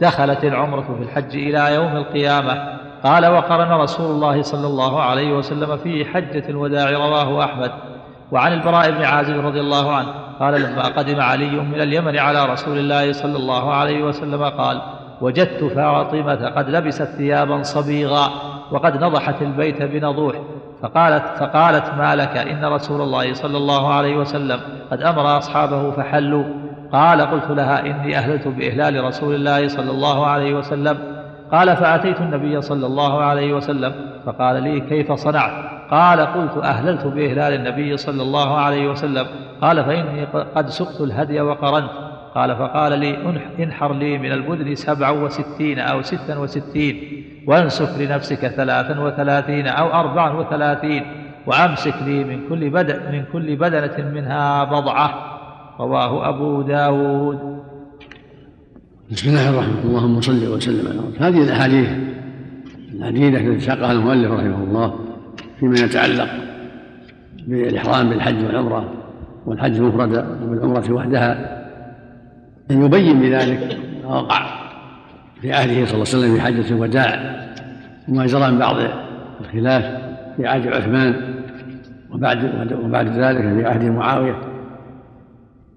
دخلت 0.00 0.44
العمرة 0.44 0.96
في 0.98 1.02
الحج 1.02 1.36
إلى 1.36 1.74
يوم 1.74 1.96
القيامة. 1.96 2.78
قال 3.04 3.26
وقرن 3.26 3.72
رسول 3.72 4.10
الله 4.10 4.42
صلى 4.42 4.66
الله 4.66 5.02
عليه 5.02 5.32
وسلم 5.32 5.76
في 5.76 6.04
حجة 6.04 6.44
الوداع 6.48 6.90
رواه 6.90 7.44
أحمد. 7.44 7.72
وعن 8.32 8.52
البراء 8.52 8.90
بن 8.90 9.04
عازب 9.04 9.46
رضي 9.46 9.60
الله 9.60 9.92
عنه 9.92 10.08
قال 10.40 10.62
لما 10.62 10.82
قدم 10.82 11.20
علي 11.20 11.50
من 11.50 11.80
اليمن 11.80 12.18
على 12.18 12.46
رسول 12.46 12.78
الله 12.78 13.12
صلى 13.12 13.36
الله 13.36 13.74
عليه 13.74 14.04
وسلم 14.04 14.44
قال 14.44 14.82
وجدت 15.22 15.64
فاطمة 15.64 16.48
قد 16.48 16.68
لبست 16.68 17.02
ثيابا 17.02 17.62
صبيغا 17.62 18.30
وقد 18.70 19.04
نضحت 19.04 19.42
البيت 19.42 19.82
بنضوح 19.82 20.34
فقالت 20.82 21.24
فقالت 21.38 21.94
ما 21.98 22.16
لك؟ 22.16 22.36
إن 22.36 22.64
رسول 22.64 23.00
الله 23.00 23.34
صلى 23.34 23.56
الله 23.56 23.94
عليه 23.94 24.16
وسلم 24.16 24.60
قد 24.90 25.02
أمر 25.02 25.38
أصحابه 25.38 25.90
فحلوا. 25.90 26.44
قال 26.92 27.20
قلت 27.20 27.50
لها 27.50 27.80
إني 27.80 28.18
أهلت 28.18 28.48
بإهلال 28.48 29.04
رسول 29.04 29.34
الله 29.34 29.68
صلى 29.68 29.90
الله 29.90 30.26
عليه 30.26 30.54
وسلم. 30.54 30.98
قال 31.52 31.76
فأتيت 31.76 32.20
النبي 32.20 32.62
صلى 32.62 32.86
الله 32.86 33.22
عليه 33.22 33.54
وسلم. 33.54 33.92
فقال 34.26 34.62
لي 34.62 34.80
كيف 34.80 35.12
صنعت؟ 35.12 35.52
قال 35.90 36.20
قلت 36.20 36.64
أهللت 36.64 37.06
بإهلال 37.06 37.54
النبي 37.54 37.96
صلى 37.96 38.22
الله 38.22 38.58
عليه 38.58 38.88
وسلم. 38.88 39.26
قال 39.60 39.84
فإني 39.84 40.24
قد 40.56 40.68
سقت 40.68 41.00
الهدي 41.00 41.40
وقرنت. 41.40 41.90
قال 42.34 42.56
فقال 42.56 42.98
لي 42.98 43.16
انحر 43.58 43.92
لي 43.92 44.18
من 44.18 44.32
البدن 44.32 44.74
سبعا 44.74 45.10
وستين 45.10 45.78
أو 45.78 46.02
ستا 46.02 46.38
وستين 46.38 47.24
وانسك 47.46 47.88
لنفسك 48.00 48.48
ثلاثا 48.48 49.00
وثلاثين 49.00 49.66
أو 49.66 49.86
أربعا 49.92 50.32
وثلاثين 50.32 51.02
وأمسك 51.46 51.94
لي 52.06 52.24
من 52.24 52.48
كل 52.48 52.70
بدن 52.70 53.12
من 53.12 53.24
كل 53.32 53.56
بدنة 53.56 54.10
منها 54.14 54.64
بضعة. 54.64 55.38
رواه 55.80 56.28
أبو 56.28 56.62
داود. 56.62 57.62
بسم 59.10 59.30
الله 59.30 59.50
الرحمن 59.50 59.72
الرحيم. 59.72 59.90
اللهم 59.90 60.20
صل 60.20 60.48
وسلم 60.48 60.88
على 60.88 60.98
رسول 60.98 61.16
هذه 61.18 61.42
الأحاديث 61.42 61.88
العديدة 62.94 63.38
التي 63.38 63.60
ساقها 63.60 63.92
المؤلف 63.92 64.30
رحمه 64.30 64.64
الله 64.64 64.94
فيما 65.60 65.78
يتعلق 65.78 66.28
بالإحرام 67.46 68.10
بالحج 68.10 68.44
والعمرة 68.44 68.92
والحج 69.46 69.80
مفردة 69.80 70.26
وبالعمرة 70.42 70.92
وحدها. 70.92 71.61
يبين 72.70 73.20
بذلك. 73.20 73.78
ما 74.04 74.20
وقع 74.20 74.62
في 75.40 75.52
عهده 75.52 75.72
صلى 75.72 75.76
الله 75.76 75.92
عليه 75.92 76.00
وسلم 76.02 76.34
في 76.34 76.40
حجة 76.40 76.74
الوداع 76.74 77.42
وما 78.08 78.26
جرى 78.26 78.50
من 78.50 78.58
بعض 78.58 78.76
الخلاف 79.40 79.84
في 80.36 80.46
عهد 80.46 80.66
عثمان 80.66 81.14
وبعد 82.10 82.72
وبعد 82.84 83.06
ذلك 83.06 83.42
في 83.42 83.66
عهد 83.66 83.84
معاوية. 83.84 84.38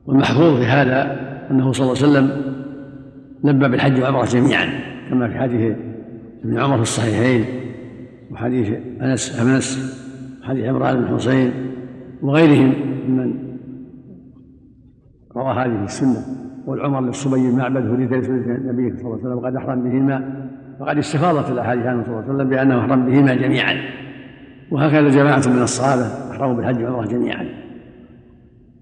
والمحفوظ 0.05 0.59
في 0.59 0.65
هذا 0.65 1.19
أنه 1.51 1.71
صلى 1.71 1.91
الله 1.91 1.97
عليه 1.97 2.09
وسلم 2.09 2.55
لبى 3.43 3.67
بالحج 3.67 3.93
والعمرة 3.93 4.25
جميعا 4.25 4.69
كما 5.09 5.27
في 5.27 5.39
حديث 5.39 5.75
ابن 6.43 6.59
عمر 6.59 6.75
في 6.75 6.81
الصحيحين 6.81 7.45
وحديث 8.31 8.77
أنس 9.01 9.39
أنس 9.39 9.95
وحديث 10.43 10.65
عمران 10.65 11.05
بن 11.05 11.15
حسين 11.15 11.51
وغيرهم 12.21 12.73
ممن 13.07 13.33
روى 15.35 15.53
هذه 15.53 15.83
السنة. 15.83 16.44
والعمر 16.65 17.01
للصبي 17.01 17.51
بن 17.51 17.57
معبد 17.57 17.87
هديت 17.87 18.29
النبي 18.29 18.97
صلى 18.97 19.01
الله 19.01 19.11
عليه 19.11 19.21
وسلم 19.21 19.37
وقد 19.37 19.55
أحرم 19.55 19.83
بهما 19.83 20.45
وقد 20.79 20.97
استفاضت 20.97 21.51
الأحاديث 21.51 21.85
عنه 21.85 22.03
صلى 22.03 22.13
الله 22.13 22.23
عليه 22.23 22.33
وسلم 22.33 22.49
بأنه 22.49 22.79
أحرم 22.79 23.05
بهما 23.05 23.35
جميعا. 23.35 23.75
وهكذا 24.71 25.09
جماعة 25.09 25.41
من 25.47 25.61
الصحابة 25.61 26.31
أحرموا 26.31 26.55
بالحج 26.55 26.83
والعمرة 26.83 27.05
جميعا. 27.05 27.45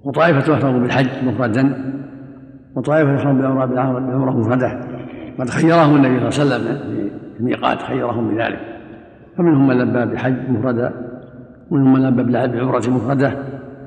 وطائفة 0.04 0.54
أحرموا 0.54 0.80
بالحج 0.80 1.08
مفردا. 1.26 1.94
وطائفة 2.76 3.14
يحرم 3.14 3.38
بالعمرة 3.38 3.66
بالعمرة 3.66 4.32
مفردة. 4.32 4.80
قد 5.40 5.50
خيرهم 5.50 5.96
النبي 5.96 6.32
صلى 6.32 6.44
الله 6.44 6.56
عليه 6.56 6.66
وسلم 6.66 6.78
في 7.34 7.40
الميقات 7.40 7.82
خيرهم 7.82 8.36
بذلك. 8.36 8.60
فمنهم 9.38 9.68
من 9.68 9.78
لبى 9.78 10.14
بحج 10.14 10.50
مفردة 10.50 10.92
ومنهم 11.72 11.94
من 11.94 12.04
لبى 12.04 12.24
بعمرة 12.48 12.90
مفردة 12.90 13.38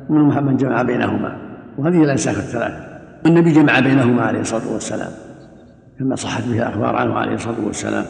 ومنهم 0.09 0.47
من 0.47 0.57
جمع 0.57 0.83
بينهما. 0.83 1.37
وهذه 1.79 2.05
الأنساك 2.05 2.35
الثلاثة. 2.35 2.96
النبي 3.27 3.53
جمع 3.53 3.81
بينهما 3.81 4.23
عليه 4.23 4.41
الصلاة 4.41 4.73
والسلام 4.73 5.13
كما 5.99 6.17
صحت 6.17 6.45
به 6.45 6.57
الأخبار 6.57 6.97
عنه 6.97 7.15
عليه 7.15 7.35
الصلاة 7.35 7.67
والسلام. 7.67 8.05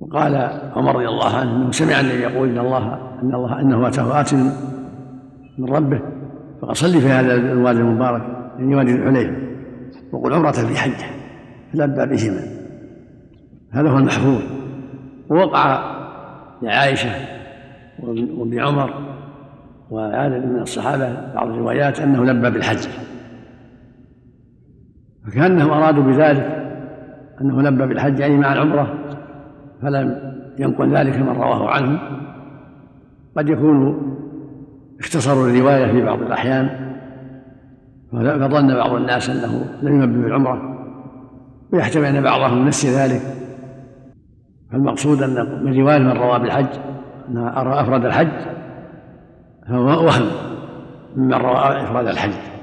وقال 0.00 0.34
عمر 0.76 0.94
رضي 0.96 1.08
الله 1.08 1.36
عنه 1.36 1.56
انه 1.56 1.70
سمع 1.70 2.00
النبي 2.00 2.20
يقول 2.20 2.48
إن 2.48 2.58
الله 2.58 2.98
إن 3.22 3.34
الله 3.34 3.60
إنه 3.60 3.88
اتاه 3.88 4.20
ات 4.20 4.34
من 5.58 5.68
ربه 5.68 6.00
فقد 6.62 6.74
صلي 6.74 7.00
في 7.00 7.08
هذا 7.08 7.34
الوادي 7.34 7.78
المبارك 7.78 8.22
يعني 8.58 8.74
وادي 8.74 8.94
الحليفه 8.94 9.36
وقل 10.12 10.34
عمرة 10.34 10.50
في 10.50 10.76
حجة 10.76 11.06
فلبى 11.72 12.06
بهما. 12.06 12.42
هذا 13.70 13.90
هو 13.90 13.98
المحفوظ. 13.98 14.42
ووقع 15.30 15.94
لعائشة 16.62 17.10
وابن 18.02 18.60
عمر 18.60 18.94
وعدد 19.90 20.44
من 20.44 20.62
الصحابة 20.62 21.32
بعض 21.34 21.48
الروايات 21.48 22.00
أنه 22.00 22.24
لبى 22.24 22.50
بالحج. 22.50 22.88
فكأنهم 25.28 25.70
أرادوا 25.70 26.02
بذلك 26.02 26.58
أنه 27.40 27.62
لبى 27.62 27.86
بالحج 27.86 28.18
يعني 28.18 28.36
مع 28.36 28.52
العمرة 28.52 28.94
فلم 29.82 30.34
ينقل 30.58 30.96
ذلك 30.96 31.16
من 31.16 31.28
رواه 31.28 31.70
عنه. 31.70 32.00
قد 33.36 33.48
يكون 33.48 34.02
اختصروا 35.00 35.48
الرواية 35.48 35.92
في 35.92 36.04
بعض 36.04 36.22
الأحيان 36.22 36.68
فظن 38.12 38.74
بعض 38.74 38.94
الناس 38.94 39.30
أنه 39.30 39.64
لم 39.82 40.02
يلبي 40.02 40.22
بالعمرة 40.22 40.78
ويحتمل 41.72 42.04
أن 42.04 42.22
بعضهم 42.22 42.68
نسي 42.68 42.88
ذلك. 42.88 43.22
فالمقصود 44.72 45.22
أن 45.22 45.64
من 45.64 45.80
رواية 45.80 45.98
من 45.98 46.12
روى 46.12 46.38
بالحج 46.38 46.78
انه 47.28 47.80
افرد 47.80 48.04
الحج 48.04 48.40
فهو 49.68 50.06
وهم 50.06 50.26
ممن 51.16 51.34
روى 51.34 51.82
إفراد 51.82 52.06
الحج. 52.06 52.57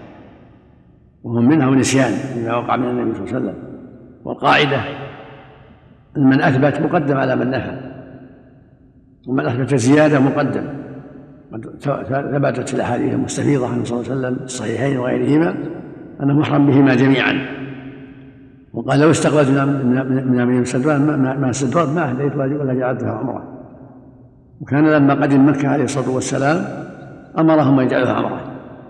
وهم 1.25 1.49
منه 1.49 1.69
نسيان 1.69 2.11
فيما 2.11 2.55
وقع 2.55 2.75
من 2.75 2.89
النبي 2.89 3.13
صلى 3.13 3.23
الله 3.23 3.35
عليه 3.35 3.45
وسلم. 3.45 3.55
والقاعدة 4.25 4.77
أن 6.17 6.23
من 6.23 6.41
أثبت 6.41 6.81
مقدم 6.81 7.17
على 7.17 7.35
من 7.35 7.49
نفى 7.49 7.77
ومن 9.27 9.45
أثبت 9.45 9.75
زيادة 9.75 10.19
مقدم. 10.19 10.63
قد 11.53 11.61
ثبتت 12.09 12.73
الأحاديث 12.73 13.13
المستفيضة 13.13 13.67
عنه 13.67 13.83
صلى 13.83 13.99
الله 13.99 14.11
عليه 14.11 14.19
وسلم 14.19 14.35
في 14.35 14.43
الصحيحين 14.43 14.97
وغيرهما 14.97 15.55
أنه 16.23 16.33
محرم 16.33 16.67
بهما 16.67 16.95
جميعا. 16.95 17.33
وقال 18.73 18.99
لو 18.99 19.11
استقبلت 19.11 19.49
من 19.49 20.39
أمير 20.39 20.61
السدوان 20.61 21.01
ما 21.39 21.49
السدوان 21.49 21.95
ما 21.95 22.09
أهديت 22.09 22.35
ولا 22.35 22.73
جعلتها 22.73 23.11
عمرة. 23.11 23.43
وكان 24.61 24.87
لما 24.87 25.13
قدم 25.13 25.49
مكة 25.49 25.67
عليه 25.67 25.83
الصلاة 25.83 26.09
والسلام 26.09 26.65
أمرهم 27.39 27.79
أن 27.79 27.85
يجعلوها 27.85 28.13
عمرة 28.13 28.41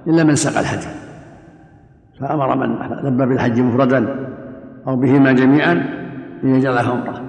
إلا 0.08 0.24
من 0.24 0.36
سقى 0.36 0.60
الحج 0.60 1.05
فأمر 2.20 2.56
من 2.56 2.76
لبى 3.04 3.26
بالحج 3.26 3.60
مفردا 3.60 4.30
أو 4.88 4.96
بهما 4.96 5.32
جميعا 5.32 5.72
أن 6.44 6.56
يجعلها 6.56 6.92
عمرة 6.92 7.22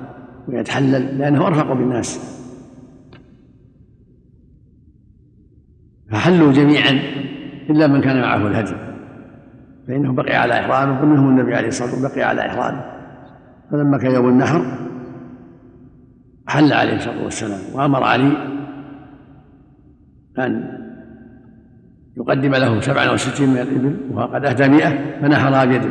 ويتحلل 0.48 1.18
لأنه 1.18 1.46
أرفق 1.46 1.72
بالناس. 1.72 2.36
فحلوا 6.10 6.52
جميعا 6.52 6.90
إلا 7.70 7.86
من 7.86 8.00
كان 8.00 8.20
معه 8.20 8.46
الهدي. 8.46 8.76
فإنه 9.88 10.12
بقي 10.12 10.36
على 10.36 10.60
إحرامه 10.60 11.02
ومنهم 11.02 11.28
النبي 11.28 11.54
عليه 11.54 11.68
الصلاة 11.68 11.90
والسلام 11.90 12.12
بقي 12.12 12.22
على 12.22 12.46
إحرامه. 12.46 12.84
فلما 13.70 13.98
كان 13.98 14.14
يوم 14.14 14.28
النحر 14.28 14.62
حل 16.46 16.72
عليه 16.72 16.96
الصلاة 16.96 17.24
والسلام 17.24 17.60
وأمر 17.74 18.04
علي 18.04 18.32
أن 20.38 20.85
يقدم 22.16 22.54
له 22.54 22.80
سبعا 22.80 23.10
وستين 23.10 23.48
من 23.48 23.58
الإبل 23.58 23.96
وقد 24.12 24.44
أهدى 24.44 24.68
مئة 24.68 25.20
فنحرها 25.22 25.64
بيده 25.64 25.90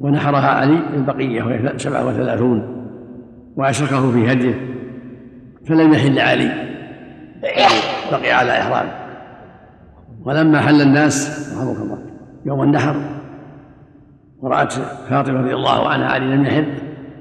ونحرها 0.00 0.48
علي 0.48 0.78
البقية 0.94 1.42
وهي 1.42 1.78
سبعة 1.78 2.06
وثلاثون. 2.06 2.78
وأشركه 3.56 4.12
في 4.12 4.32
هديه 4.32 4.54
فلم 5.68 5.92
يحل 5.92 6.18
علي. 6.18 6.50
بقي 8.12 8.32
على 8.32 8.60
إحرامه. 8.60 8.92
ولما 10.24 10.60
حل 10.60 10.82
الناس 10.82 11.48
رحمك 11.58 11.76
الله 11.76 11.98
يوم 12.46 12.62
النحر 12.62 12.96
ورأت 14.40 14.72
فاطمة 15.08 15.40
رضي 15.40 15.54
الله 15.54 15.88
عنها 15.88 16.06
علي 16.06 16.36
لم 16.36 16.44
يحل 16.44 16.66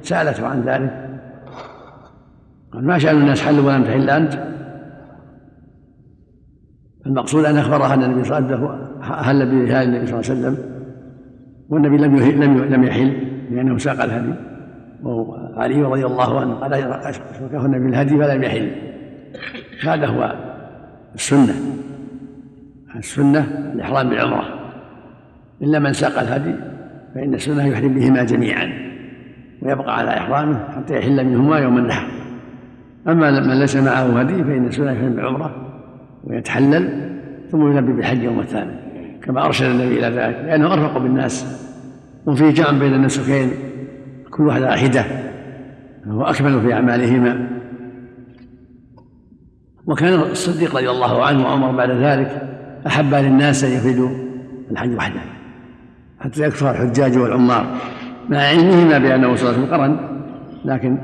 سألته 0.02 0.48
عن 0.48 0.62
ذلك. 0.62 1.10
قال 2.74 2.88
ما 2.88 2.98
شأن 2.98 3.16
الناس 3.16 3.42
حلوا 3.42 3.68
ولم 3.68 3.84
تحل 3.84 4.10
أنت؟ 4.10 4.44
المقصود 7.06 7.46
أن 7.46 7.58
أخبرها 7.58 7.94
أن 7.94 8.04
النبي 8.04 8.24
صلى 8.24 8.38
الله 8.38 8.48
عليه 8.48 8.64
وسلم 8.64 8.92
حل 9.02 9.46
بإهلال 9.46 9.88
النبي 9.88 10.06
صلى 10.06 10.20
الله 10.20 10.30
عليه 10.30 10.40
وسلم 10.40 10.58
والنبي 11.70 11.98
لم 11.98 12.16
لم 12.44 12.64
لم 12.64 12.84
يحل 12.84 13.14
لأنه 13.52 13.78
ساق 13.78 14.04
الهدي. 14.04 14.34
وعلي 15.04 15.82
رضي 15.82 16.06
الله 16.06 16.40
عنه 16.40 16.54
قال 16.54 16.74
النبي 17.66 17.80
بالهدي 17.80 18.18
فلم 18.18 18.44
يحل. 18.44 18.72
هذا 19.84 20.08
هو 20.08 20.36
السنة. 21.16 21.54
السنة 22.96 23.72
الإحرام 23.74 24.10
بالعمرة. 24.10 24.44
إلا 25.62 25.80
من 25.80 25.94
ساق 25.94 26.20
الهدي 26.20 26.56
فإن 27.16 27.34
السنة 27.34 27.68
يحرم 27.68 27.94
بهما 27.94 28.24
جميعا 28.24 28.70
ويبقى 29.62 29.98
على 29.98 30.10
إحرامه 30.10 30.68
حتى 30.76 30.98
يحل 30.98 31.26
منهما 31.26 31.60
يوم 31.60 31.78
النحر. 31.78 32.08
أما 33.08 33.32
من 33.32 33.60
ليس 33.60 33.76
معه 33.76 34.20
هدي 34.20 34.44
فإن 34.44 34.68
السنة 34.68 34.92
يحرم 34.92 35.16
بالعمرة 35.16 35.71
ويتحلل 36.24 37.12
ثم 37.52 37.72
يلبي 37.72 37.94
بالحج 37.94 38.24
يوم 38.24 38.40
الثامن 38.40 38.76
كما 39.24 39.46
أرشد 39.46 39.66
النبي 39.66 40.00
إلى 40.00 40.16
ذلك 40.16 40.36
لأنه 40.46 40.74
أرفق 40.74 40.98
بالناس 40.98 41.62
وفيه 42.26 42.52
جمع 42.52 42.72
بين 42.72 42.94
النسكين 42.94 43.52
كل 44.32 44.48
واحد 44.48 44.64
على 44.64 44.78
حدة 44.78 45.06
فهو 46.06 46.24
أكمل 46.24 46.62
في 46.62 46.74
أعمالهما. 46.74 47.48
وكان 49.86 50.14
الصديق 50.14 50.76
رضي 50.76 50.90
الله 50.90 51.26
عنه 51.26 51.44
وعمر 51.44 51.72
بعد 51.72 51.90
ذلك 51.90 52.42
أحب 52.88 53.14
للناس 53.14 53.64
أن 53.64 53.72
يفردوا 53.72 54.10
الحج 54.72 54.96
وحده 54.96 55.22
حتى 56.20 56.44
يكثر 56.44 56.72
الحجاج 56.72 57.18
والعمار 57.18 57.66
مع 58.30 58.38
علمهما 58.38 58.98
بأنه 58.98 59.36
صلى 59.36 59.50
الله 59.50 59.58
عليه 59.58 59.68
وسلم 59.68 59.74
قرن 59.74 59.98
لكن 60.66 60.98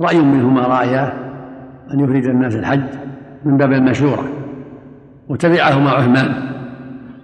رأي 0.00 0.20
منهما 0.20 0.60
رأياه 0.60 1.12
أن 1.94 2.00
يفرد 2.00 2.24
الناس 2.24 2.56
الحج 2.56 2.82
من 3.44 3.56
باب 3.56 3.72
المشورة. 3.72 4.24
وتبعهما 5.28 5.90
عثمان 5.90 6.34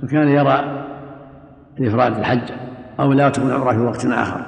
وكان 0.02 0.28
يرى 0.28 0.84
الإفراد 1.80 2.18
الحج 2.18 2.52
أو 3.00 3.12
لا 3.12 3.28
تكون 3.28 3.50
عمرة 3.50 3.72
في 3.72 3.78
وقت 3.78 4.06
آخر. 4.06 4.46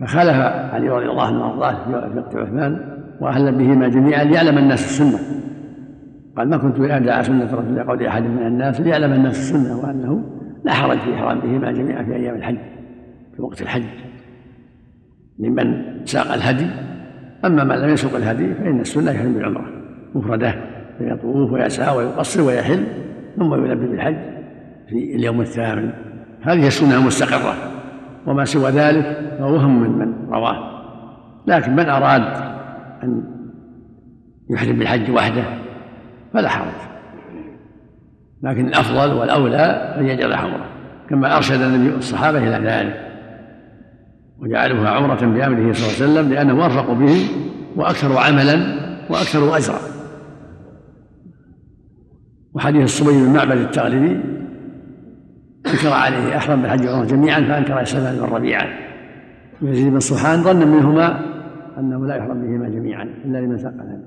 فخالف 0.00 0.36
علي 0.74 0.88
رضي 0.88 1.10
الله 1.10 1.26
عنه 1.26 1.46
وأرضاه 1.46 1.84
في 1.84 2.18
وقت 2.18 2.36
عثمان 2.36 2.98
وأهل 3.20 3.54
بهما 3.54 3.88
جميعا 3.88 4.24
ليعلم 4.24 4.58
الناس 4.58 4.84
السنة. 4.84 5.18
قال 6.36 6.50
ما 6.50 6.56
كنت 6.56 6.80
ادعى 6.80 7.24
سنة 7.24 7.44
رسول 7.44 7.82
قول 7.82 8.06
أحد 8.06 8.22
من 8.22 8.46
الناس 8.46 8.80
ليعلم 8.80 9.12
الناس 9.12 9.38
السنة 9.38 9.78
وأنه 9.78 10.24
لا 10.64 10.72
حرج 10.72 10.98
في 10.98 11.14
إحرام 11.14 11.40
بهما 11.40 11.72
جميعا 11.72 12.02
في 12.02 12.14
أيام 12.14 12.34
الحج 12.34 12.58
في 13.36 13.42
وقت 13.42 13.62
الحج. 13.62 13.84
لمن 15.38 15.84
ساق 16.04 16.32
الهدي 16.32 16.66
أما 17.44 17.64
من 17.64 17.76
لم 17.76 17.88
يسوق 17.88 18.14
الهدي 18.14 18.54
فإن 18.54 18.80
السنة 18.80 19.10
يحرم 19.10 19.32
بالعمرة. 19.32 19.77
مفرده 20.14 20.54
فيطوف 20.98 21.52
ويسعى 21.52 21.96
ويقصر 21.96 22.42
ويحل 22.42 22.86
ثم 23.36 23.54
يلبي 23.54 23.86
بالحج 23.86 24.16
في 24.88 25.16
اليوم 25.16 25.40
الثامن. 25.40 25.90
هذه 26.42 26.66
السنة 26.66 26.96
المستقرة 26.96 27.54
وما 28.26 28.44
سوى 28.44 28.70
ذلك 28.70 29.36
فهو 29.38 29.54
وهم 29.54 29.82
من 29.82 29.98
من 29.98 30.28
رواه. 30.28 30.78
لكن 31.46 31.76
من 31.76 31.88
أراد 31.88 32.22
أن 33.02 33.24
يحرم 34.50 34.78
بالحج 34.78 35.10
وحده 35.10 35.44
فلا 36.34 36.48
حرج. 36.48 36.88
لكن 38.42 38.66
الأفضل 38.66 39.12
والأولى 39.12 39.94
أن 39.98 40.06
يجعل 40.06 40.32
عمرة 40.32 40.66
كما 41.10 41.36
أرشد 41.36 41.60
النبي 41.60 41.96
الصحابة 41.96 42.38
إلى 42.38 42.70
ذلك 42.70 43.08
وجعلوها 44.38 44.90
عمرة 44.90 45.20
بأمره 45.20 45.72
صلى 45.72 46.06
الله 46.06 46.20
عليه 46.20 46.20
وسلم 46.20 46.32
لأنه 46.32 46.64
أرفق 46.64 46.92
بهم 46.92 47.18
وأكثر 47.76 48.18
عملا 48.18 48.54
وأكثر 49.10 49.56
أجرا. 49.56 49.97
وحديث 52.58 52.82
الصبي 52.82 53.12
بن 53.12 53.32
معبد 53.32 53.56
التغلبي 53.56 54.20
أنكر 55.66 55.92
عليه 55.92 56.36
أحرم 56.36 56.62
بالحج 56.62 56.80
والعمرة 56.80 57.06
جميعا 57.06 57.40
فأنكر 57.40 57.82
اسلام 57.82 58.16
بن 58.16 58.34
ربيعة. 58.34 58.66
يزيد 59.62 59.92
بن 59.92 60.00
صحان 60.00 60.42
ظن 60.42 60.68
منهما 60.68 61.20
أنه 61.78 62.06
لا 62.06 62.16
يحرم 62.16 62.40
بهما 62.40 62.68
جميعا 62.68 63.04
إلا 63.24 63.38
لمن 63.38 63.54
الهدي 63.54 64.02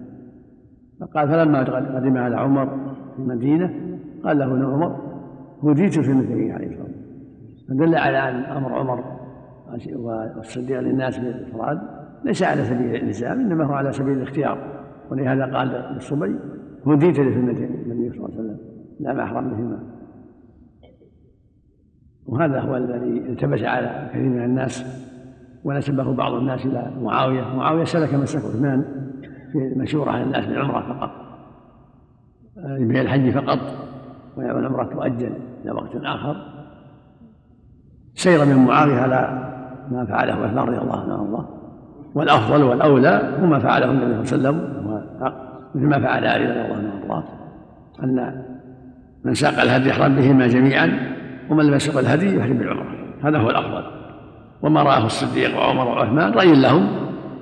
فقال 1.00 1.28
فلما 1.28 1.64
قدم 1.96 2.18
على 2.18 2.36
عمر 2.36 2.68
في 3.16 3.20
المدينة 3.20 3.74
قال 4.24 4.40
له 4.40 4.46
ابن 4.46 4.66
عمر 4.66 4.98
هديت 5.64 6.00
في 6.00 6.12
النبي 6.12 6.52
عليه 6.52 6.68
الصلاه 6.68 6.84
والسلام 6.84 7.88
فدل 7.88 7.96
على 7.96 8.18
أن 8.18 8.36
أمر 8.36 8.74
عمر 8.74 9.04
والصديق 9.96 10.80
للناس 10.80 11.18
بالإفراد 11.18 11.80
ليس 12.26 12.44
على 12.44 12.64
سبيل 12.66 12.96
الإلزام 12.96 13.40
إنما 13.40 13.66
هو 13.66 13.74
على 13.74 13.92
سبيل 13.92 14.18
الاختيار. 14.18 14.58
ولهذا 15.12 15.46
قال 15.46 15.68
للصبي 15.94 16.36
هديت 16.88 17.20
لسنه 17.20 17.70
النبي 18.12 18.34
صلى 18.34 18.40
الله 18.40 18.52
عليه 18.52 18.60
وسلم 18.60 18.60
لا 19.00 19.14
ما 19.14 19.24
احرم 19.24 19.50
بهما. 19.50 19.80
وهذا 22.26 22.60
هو 22.60 22.78
الذي 22.78 23.18
التبس 23.18 23.64
على 23.64 24.10
كثير 24.10 24.30
من 24.30 24.44
الناس 24.44 24.86
ونسبه 25.64 26.14
بعض 26.14 26.34
الناس 26.34 26.66
إلى 26.66 26.92
معاوية. 27.02 27.56
معاوية 27.56 27.84
سلك 27.84 28.14
مسلك 28.14 28.46
عثمان 28.46 28.86
في 29.52 29.58
المشورة 29.58 30.12
على 30.12 30.24
الناس 30.24 30.46
بالعمرة 30.46 30.94
فقط 30.94 31.12
آه، 32.58 32.78
الحج 33.02 33.30
فقط 33.30 33.60
والعمره 34.38 34.84
تؤجل 34.84 35.34
إلى 35.64 35.72
وقت 35.72 35.96
آخر. 35.96 36.36
سير 38.14 38.46
من 38.46 38.66
معاوية 38.66 38.96
على 38.96 39.52
ما 39.92 40.06
فعله 40.06 40.34
عثمان 40.34 40.66
رضي 40.68 40.78
الله 40.78 41.02
عنه 41.02 41.16
وأرضاه. 41.16 41.50
والأفضل 42.16 42.64
والأولى 42.64 43.38
هو 43.42 43.46
ما 43.46 43.60
فعله 43.60 43.92
النبي 43.92 44.26
صلى 44.26 44.50
الله 44.50 44.50
عليه 44.50 44.60
وسلم 44.60 44.82
مثل 45.76 45.86
ما 45.86 46.00
فعل 46.00 46.26
علي 46.26 46.46
رضي 46.46 46.62
الله 46.62 46.76
عنه 46.76 46.94
وأرضاه. 47.10 47.41
أن 48.04 48.44
من 49.26 49.34
ساق 49.34 49.62
الهدي 49.62 49.90
يحرم 49.90 50.16
بهما 50.16 50.48
جميعا 50.48 51.16
ومن 51.50 51.66
لم 51.66 51.74
يسق 51.74 52.00
الهدي 52.00 52.36
يحرم 52.38 52.58
بالعمرة. 52.58 53.16
هذا 53.24 53.38
هو 53.38 53.50
الأفضل. 53.50 54.02
وما 54.62 54.84
رآه 54.84 55.06
الصديق 55.06 55.58
وعمر 55.58 55.88
وعثمان 55.88 56.32
رأي 56.32 56.56
لهم 56.56 56.88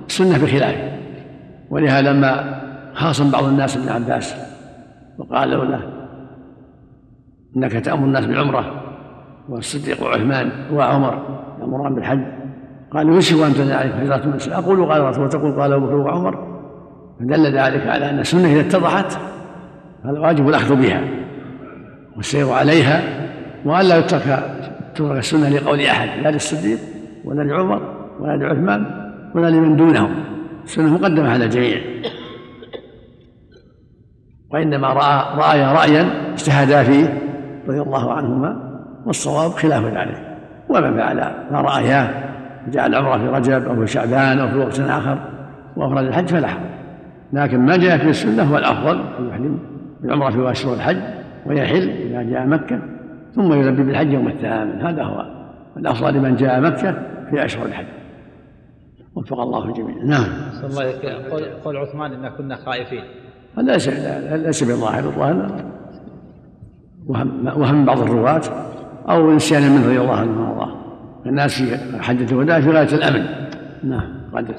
السنة 0.06 0.44
بخلافه 0.44 0.90
ولهذا 1.70 2.12
لما 2.12 2.60
خاصم 2.94 3.30
بعض 3.30 3.44
الناس 3.44 3.76
ابن 3.76 3.88
عباس 3.88 4.34
وقالوا 5.18 5.64
له 5.64 5.82
إنك 7.56 7.72
تأمر 7.72 8.04
الناس 8.04 8.26
بالعمرة 8.26 8.82
والصديق 9.48 10.02
وعثمان 10.02 10.50
وعمر 10.72 11.40
يأمران 11.60 11.94
بالحج 11.94 12.24
قال 12.90 13.10
وش 13.10 13.32
وانت 13.32 13.60
عليك 13.60 13.92
هجرة 13.92 14.26
من 14.26 14.52
أقول 14.52 14.86
قال 14.92 15.00
الرسول 15.00 15.24
وتقول 15.24 15.60
قال 15.60 15.72
أبو 15.72 15.86
بكر 15.86 15.94
وعمر 15.94 16.60
فدل 17.20 17.46
ذلك 17.46 17.86
على 17.86 18.10
أن 18.10 18.18
السنة 18.18 18.52
إذا 18.52 18.60
اتضحت 18.60 19.18
فالواجب 20.04 20.48
الأخذ 20.48 20.76
بها 20.76 21.00
والسير 22.16 22.50
عليها 22.50 23.02
والا 23.64 23.98
يترك 23.98 24.44
تترك 24.94 25.18
السنة 25.18 25.48
لقول 25.48 25.80
أحد 25.80 26.08
لا 26.22 26.28
للصديق 26.28 26.78
ولا 27.24 27.42
لعمر 27.42 27.82
ولا 28.20 28.36
لعثمان 28.36 28.86
ولا 29.34 29.50
لمن 29.50 29.76
دونهم 29.76 30.14
السنة 30.64 30.94
مقدمة 30.94 31.30
على 31.30 31.44
الجميع. 31.44 31.80
وإنما 34.52 34.88
رأى 34.88 35.38
رأي 35.38 35.64
رأيا 35.64 36.32
اجتهدا 36.32 36.82
فيه 36.82 37.18
رضي 37.68 37.80
الله 37.80 38.12
عنهما 38.12 38.80
والصواب 39.06 39.50
خلاف 39.50 39.84
ذلك. 39.84 40.30
ومن 40.68 40.96
فعل 40.96 41.16
ما 41.50 41.60
رأياه 41.60 42.08
جعل 42.68 42.94
العمرة 42.94 43.18
في 43.18 43.26
رجب 43.26 43.68
أو 43.68 43.76
في 43.76 43.86
شعبان 43.86 44.38
أو 44.38 44.48
في 44.48 44.56
وقت 44.56 44.80
آخر 44.80 45.18
وأفرد 45.76 46.06
الحج 46.06 46.28
فلا 46.28 46.48
حرج 46.48 46.60
لكن 47.32 47.58
ما 47.60 47.76
جاء 47.76 47.98
في 47.98 48.08
السنة 48.08 48.42
هو 48.42 48.58
الأفضل 48.58 49.00
أن 49.18 49.28
يحرم 49.28 49.69
بالعمرة 50.02 50.30
في 50.30 50.50
أشهر 50.50 50.74
الحج 50.74 50.96
ويحل 51.46 51.90
إذا 51.90 52.22
جاء 52.22 52.46
مكة 52.46 52.82
ثم 53.34 53.52
يلبي 53.52 53.82
بالحج 53.82 54.12
يوم 54.12 54.28
الثامن. 54.28 54.80
هذا 54.80 55.02
هو 55.02 55.26
الأفضل 55.76 56.14
لمن 56.14 56.36
جاء 56.36 56.60
مكة 56.60 56.92
في 57.30 57.44
أشهر 57.44 57.66
الحج. 57.66 57.86
وفق 59.14 59.40
الله 59.40 59.64
الجميع. 59.64 59.96
نعم. 60.04 60.26
الله 60.64 60.84
قول, 61.30 61.44
قول 61.64 61.76
عثمان 61.76 62.12
إنا 62.12 62.30
كنا 62.30 62.56
خائفين. 62.56 63.02
هذا 63.58 63.72
ليس 63.72 63.88
ليس 64.32 64.64
بظاهر 64.64 65.04
الظاهر. 65.04 65.64
وهم, 67.06 67.46
وهم 67.46 67.84
بعض 67.84 68.00
الرواة. 68.00 68.42
أو 69.08 69.32
نسيان 69.32 69.62
منه 69.62 69.86
رضي 69.86 70.00
الله 70.00 70.16
عنه 70.16 70.40
وارضاه 70.40 70.76
الناس 71.26 71.62
في 71.62 72.02
حجة 72.02 72.32
الوداع 72.32 72.60
في 72.60 72.70
غاية 72.70 72.94
الأمن. 72.94 73.26
نعم. 73.84 74.20
قد 74.34 74.54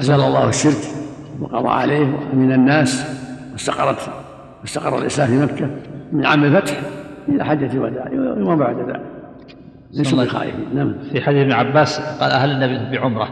أزال 0.00 0.20
الله 0.20 0.48
الشرك 0.48 0.94
وقضى 1.40 1.68
عليه 1.68 2.06
من 2.34 2.52
الناس 2.52 3.20
واستقرت 3.52 4.10
واستقر 4.64 4.98
الإسلام 4.98 5.28
في 5.28 5.52
مكة 5.52 5.70
من 6.12 6.26
عام 6.26 6.44
الفتح 6.44 6.80
إلى 7.28 7.44
حجة 7.44 7.72
الوداع 7.72 8.10
وما 8.12 8.54
بعد 8.54 8.76
ذلك. 8.76 9.00
ليسوا 9.92 10.24
بخائفين 10.24 10.74
نعم. 10.74 10.94
في 11.12 11.20
حديث 11.20 11.42
ابن 11.42 11.52
عباس 11.52 12.00
قال 12.20 12.30
أهل 12.30 12.50
النبي 12.50 12.96
بعمرة 12.96 13.28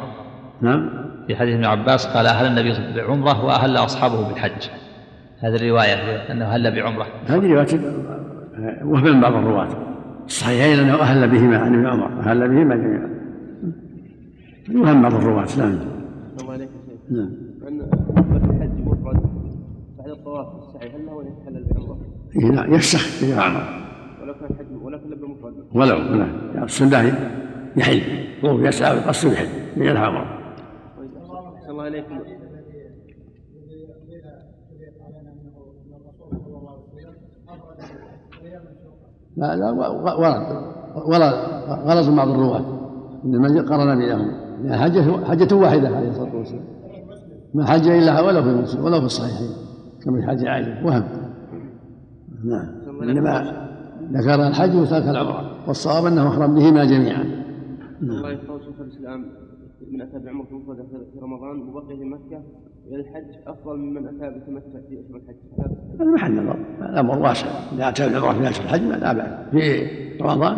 نعم. 0.60 0.90
في 1.26 1.36
حديث 1.36 1.54
ابن 1.54 1.64
عباس 1.64 2.06
قال 2.06 2.26
أهل 2.26 2.46
النبي 2.46 2.74
بعمرة 2.96 3.44
وأهل 3.44 3.76
أصحابه 3.76 4.28
بالحج. 4.28 4.68
هذه 5.40 5.54
الرواية 5.54 5.94
أنه 6.32 6.44
هل 6.44 6.74
بعمرة. 6.74 7.06
هذه 7.26 7.52
رواية 7.52 7.80
وهم 8.84 9.04
من 9.04 9.20
بعض 9.20 9.32
الرواة. 9.32 9.68
الصحيحين 10.26 10.78
أنه 10.78 10.94
أهل 10.94 11.28
بهما 11.28 11.58
عن 11.58 11.74
ابن 11.74 11.86
عمر. 11.86 12.20
أهل 12.20 12.48
بهما 12.48 12.76
جميعا. 12.76 13.08
وهم 14.74 15.02
بعض 15.02 15.14
الرواة. 15.14 15.46
نعم. 15.58 15.78
نعم. 17.10 17.30
أن 17.68 17.80
الحج 18.36 18.86
مفرد. 18.86 19.51
بعد 20.02 20.10
الطواف 20.10 20.46
السعي 20.62 20.96
هل 20.96 21.06
له 21.06 21.20
أن 21.20 21.26
يتحلل 21.26 21.66
بعمرة؟ 21.70 21.98
إيه 22.36 22.50
نعم 22.50 22.74
يفسخ 22.74 23.22
إذا 23.22 23.40
عمر 23.40 23.62
ولو 24.22 24.34
كان 24.34 24.48
حج 24.58 24.82
ولكن 24.82 25.10
لم 25.10 25.30
مفرد 25.30 25.54
ولو 25.74 25.96
يعني 25.96 26.64
السنة 26.64 27.18
يحل. 27.76 28.00
هو 28.44 28.58
يسعى 28.58 28.96
ويقصر 28.96 29.28
ويحل 29.28 29.46
يجعل 29.76 29.96
عمره. 29.96 30.38
الله 31.68 31.88
إليكم 31.88 32.18
لا 39.36 39.56
لا 39.56 39.70
ورد. 39.70 40.72
ورد 41.06 41.32
غلط 41.68 42.08
بعض 42.08 42.28
الرواة. 42.28 42.64
إنما 43.24 43.62
قرن 43.62 43.98
بينهم. 43.98 44.42
حجة 44.72 45.24
حجة 45.24 45.54
واحدة 45.54 45.88
عليه 45.88 46.08
الصلاة 46.08 46.36
والسلام. 46.36 46.64
ما 47.54 47.66
حج 47.66 47.88
إلا 47.88 48.20
ولو 48.20 48.42
في 48.42 48.48
مسلم 48.48 48.84
ولو 48.84 49.00
في 49.00 49.06
الصحيحين. 49.06 49.71
كما 50.04 50.20
في 50.20 50.26
حج 50.26 50.46
عائشة. 50.46 50.86
وهم. 50.86 51.04
نعم. 52.44 52.68
إنما 53.02 53.68
ذكر 54.12 54.48
الحج 54.48 54.76
وترك 54.76 55.02
العمرة. 55.02 55.68
والصواب 55.68 56.06
أنه 56.06 56.28
أحرم 56.28 56.54
بهما 56.54 56.84
جميعا. 56.84 57.24
الله 58.02 58.30
يحفظ 58.30 58.60
شيخ 58.60 58.80
الإسلام. 58.80 59.24
من 59.92 60.02
أتى 60.02 60.18
بعمرة 60.18 60.46
مفردة 60.52 60.82
في 60.82 61.20
رمضان 61.22 61.60
وبقي 61.60 61.96
في 61.96 62.04
مكة 62.04 62.42
إلى 62.88 63.00
الحج 63.00 63.24
أفضل 63.46 63.76
ممن 63.76 64.06
أتى 64.06 64.38
بتمتع 64.38 64.78
في 64.88 65.00
أشهر 65.00 65.16
الحج. 65.16 65.36
هذا 66.00 66.10
محل 66.10 66.32
نظر. 66.32 66.58
الأمر 66.80 67.18
واسع. 67.18 67.46
إذا 67.72 67.88
أتى 67.88 68.08
بعمرة 68.12 68.32
في 68.32 68.50
أشهر 68.50 68.64
الحج 68.64 68.80
لا 68.80 69.12
بأس. 69.12 69.50
في 69.50 69.86
رمضان 70.22 70.56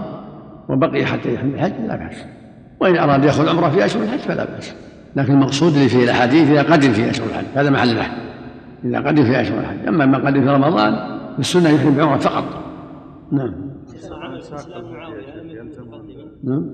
وبقي 0.69 1.07
حتى 1.07 1.35
يحمل 1.35 1.55
الحج 1.55 1.73
لا 1.89 1.97
بأس. 1.97 2.25
وإن 2.81 2.97
أراد 2.97 3.25
يأخذ 3.25 3.49
عمرة 3.49 3.69
في 3.69 3.85
أشهر 3.85 4.03
الحج 4.03 4.19
فلا 4.19 4.45
بأس. 4.45 4.75
لكن 5.17 5.33
المقصود 5.33 5.73
اللي 5.73 5.89
فيه 5.89 6.05
الأحاديث 6.05 6.51
إذا 6.51 6.63
قدم 6.63 6.93
في 6.93 7.11
أشهر 7.11 7.27
الحج. 7.27 7.47
هذا 7.55 7.71
محل 7.71 7.89
البحث 7.89 8.24
إذا 8.85 8.99
قدم 8.99 9.25
في 9.25 9.41
أشهر 9.41 9.61
الحج. 9.61 9.89
أما 9.89 10.07
ما 10.07 10.19
قدم 10.19 10.43
في 10.43 10.49
رمضان 10.49 10.95
السنة 11.39 11.69
يحرم 11.69 11.95
بعمرة 11.95 12.17
فقط. 12.17 12.45
نعم. 13.33 13.55
نعم. 16.45 16.65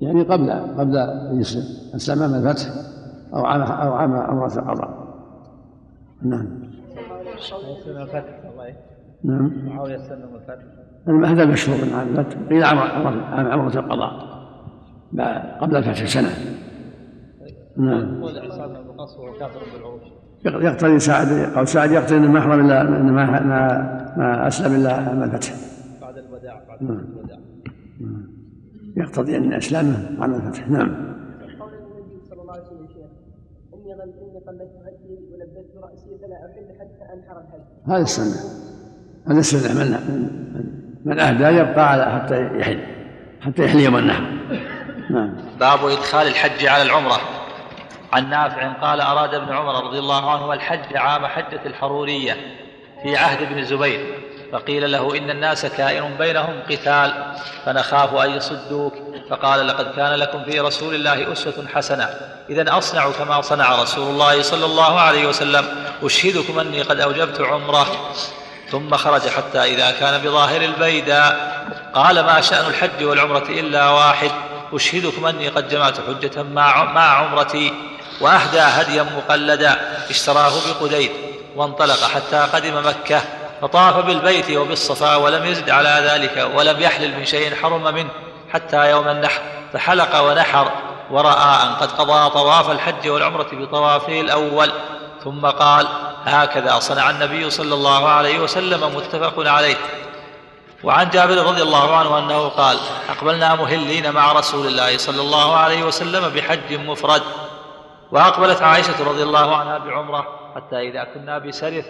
يعني 0.00 0.22
قبل 0.22 0.50
قبل 0.50 0.96
يسلم 1.32 1.94
اسلم 1.94 2.22
امام 2.22 2.46
الفتح 2.46 2.66
أو 3.34 3.44
عام 3.44 3.62
أو 3.62 3.92
عام 3.92 4.12
عمرة 4.12 4.58
القضاء. 4.58 5.08
نعم. 6.22 6.48
نعم. 9.24 9.52
معاوية 9.66 9.98
سلم 9.98 10.28
الفتح 10.34 11.30
هذا 11.30 11.44
مشهور 11.44 11.84
من 11.84 11.92
عام 11.94 12.08
الفتح. 12.08 12.36
قيل 12.50 12.64
عام 12.64 12.78
عمرة 13.48 13.78
القضاء. 13.78 14.28
قبل 15.60 15.76
الفتح 15.76 16.04
سنة 16.04 16.28
نعم. 17.78 18.24
يقتضي 20.44 20.98
سعد 20.98 21.28
قول 21.56 21.68
سعد 21.68 21.90
يقتضي 21.90 22.16
انه 22.16 22.32
ما 22.32 22.38
أحرم 22.38 22.66
الا 22.66 22.82
ما 22.82 23.40
ما, 23.40 23.42
ما 24.16 24.48
أسلم 24.48 24.74
إلا 24.74 24.92
عام 24.92 25.22
الفتح 25.22 25.54
بعد 26.00 26.18
الوداع 26.18 26.62
بعد 26.68 26.82
نعم. 26.82 26.98
الوداع. 26.98 27.38
يقتضي 28.96 29.36
أن 29.36 29.52
اسلامه 29.52 30.16
عام 30.20 30.34
الفتح 30.34 30.68
نعم. 30.68 30.88
قول 31.60 31.72
النبي 31.72 32.20
صلى 32.30 32.42
الله 32.42 32.52
عليه 32.52 32.62
وسلم 32.62 32.86
شيخ 32.86 33.10
إني 33.74 33.92
إني 33.92 34.40
قلدت 34.48 34.72
هدي 34.86 35.18
ولبست 35.32 35.76
رأسي 35.82 36.18
فلا 36.22 36.36
أحل 36.36 36.78
حتى 36.80 37.14
أنحر 37.14 37.40
الحج 37.40 37.60
هذا 37.86 38.02
السنة. 38.02 38.50
هذا 39.28 39.38
السنة. 39.38 39.84
من 39.84 39.96
من 41.04 41.18
اهدى 41.18 41.44
يبقى 41.44 41.92
على 41.92 42.04
حتى 42.04 42.58
يحل 42.58 42.80
حتى 43.40 43.64
يحل 43.64 43.80
يوم 43.80 43.96
النحر. 43.96 44.22
نعم. 45.10 45.36
باب 45.60 45.78
إدخال 45.78 46.26
الحج 46.26 46.66
على 46.66 46.82
العمرة. 46.82 47.37
عن 48.12 48.30
نافع 48.30 48.72
قال 48.72 49.00
أراد 49.00 49.34
ابن 49.34 49.52
عمر 49.52 49.84
رضي 49.84 49.98
الله 49.98 50.30
عنه 50.30 50.52
الحج 50.52 50.96
عام 50.96 51.26
حجة 51.26 51.60
الحرورية 51.66 52.36
في 53.02 53.16
عهد 53.16 53.42
ابن 53.42 53.58
الزبير 53.58 54.28
فقيل 54.52 54.92
له 54.92 55.16
إن 55.16 55.30
الناس 55.30 55.66
كائن 55.66 56.16
بينهم 56.18 56.62
قتال 56.70 57.34
فنخاف 57.66 58.14
أن 58.14 58.30
يصدوك 58.30 58.94
فقال 59.30 59.66
لقد 59.68 59.94
كان 59.96 60.14
لكم 60.14 60.44
في 60.44 60.60
رسول 60.60 60.94
الله 60.94 61.32
أسوة 61.32 61.66
حسنة 61.74 62.08
إذا 62.50 62.78
أصنع 62.78 63.10
كما 63.10 63.40
صنع 63.40 63.82
رسول 63.82 64.10
الله 64.10 64.42
صلى 64.42 64.64
الله 64.64 65.00
عليه 65.00 65.28
وسلم 65.28 65.64
أشهدكم 66.02 66.58
أني 66.58 66.82
قد 66.82 67.00
أوجبت 67.00 67.40
عمرة. 67.40 67.86
ثم 68.70 68.96
خرج 68.96 69.28
حتى 69.28 69.58
إذا 69.58 69.90
كان 69.90 70.22
بظاهر 70.22 70.60
البيداء 70.60 71.58
قال 71.94 72.20
ما 72.20 72.40
شأن 72.40 72.66
الحج 72.66 73.04
والعمرة 73.04 73.44
إلا 73.48 73.90
واحد 73.90 74.30
أشهدكم 74.72 75.26
أني 75.26 75.48
قد 75.48 75.68
جمعت 75.68 75.96
حجة 76.00 76.42
مع 76.42 77.10
عمرتي. 77.10 77.72
وأهدى 78.20 78.60
هديا 78.60 79.02
مقلدا 79.02 79.76
اشتراه 80.10 80.52
بقديد 80.68 81.10
وانطلق 81.56 82.04
حتى 82.04 82.36
قدم 82.36 82.86
مكة 82.86 83.22
فطاف 83.62 83.96
بالبيت 83.96 84.50
وبالصفا 84.50 85.16
ولم 85.16 85.44
يزد 85.44 85.70
على 85.70 86.10
ذلك 86.10 86.50
ولم 86.54 86.80
يحلل 86.80 87.18
من 87.18 87.24
شيء 87.24 87.54
حرم 87.54 87.94
منه 87.94 88.10
حتى 88.52 88.90
يوم 88.90 89.08
النحر 89.08 89.40
فحلق 89.72 90.20
ونحر 90.20 90.72
ورأى 91.10 91.62
أن 91.62 91.74
قد 91.74 91.92
قضى 91.92 92.30
طواف 92.30 92.70
الحج 92.70 93.08
والعمرة 93.08 93.48
بطوافه 93.52 94.20
الأول 94.20 94.72
ثم 95.24 95.46
قال 95.46 95.88
هكذا 96.24 96.78
صنع 96.78 97.10
النبي 97.10 97.50
صلى 97.50 97.74
الله 97.74 98.08
عليه 98.08 98.38
وسلم 98.38 98.96
متفق 98.96 99.50
عليه 99.50 99.76
وعن 100.84 101.10
جابر 101.10 101.36
رضي 101.36 101.62
الله 101.62 101.96
عنه 101.96 102.18
أنه 102.18 102.48
قال 102.48 102.78
أقبلنا 103.08 103.54
مهلين 103.54 104.12
مع 104.12 104.32
رسول 104.32 104.66
الله 104.66 104.98
صلى 104.98 105.20
الله 105.20 105.56
عليه 105.56 105.82
وسلم 105.82 106.28
بحج 106.28 106.72
مفرد 106.72 107.22
وأقبلت 108.12 108.62
عائشة 108.62 109.08
رضي 109.08 109.22
الله 109.22 109.56
عنها 109.56 109.78
بعمرة 109.78 110.26
حتى 110.56 110.80
إذا 110.80 111.04
كنا 111.04 111.38
بسرف 111.38 111.86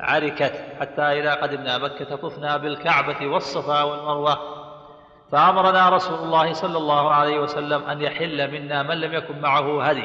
عركت 0.00 0.52
حتى 0.80 1.02
إذا 1.02 1.34
قدمنا 1.34 1.78
مكة 1.78 2.16
طفنا 2.16 2.56
بالكعبة 2.56 3.26
والصفا 3.26 3.82
والمروة. 3.82 4.38
فأمرنا 5.32 5.88
رسول 5.88 6.18
الله 6.18 6.52
صلى 6.52 6.78
الله 6.78 7.10
عليه 7.10 7.38
وسلم 7.38 7.84
أن 7.84 8.02
يحل 8.02 8.50
منا 8.50 8.82
من 8.82 9.00
لم 9.00 9.14
يكن 9.14 9.40
معه 9.40 9.82
هدي. 9.82 10.04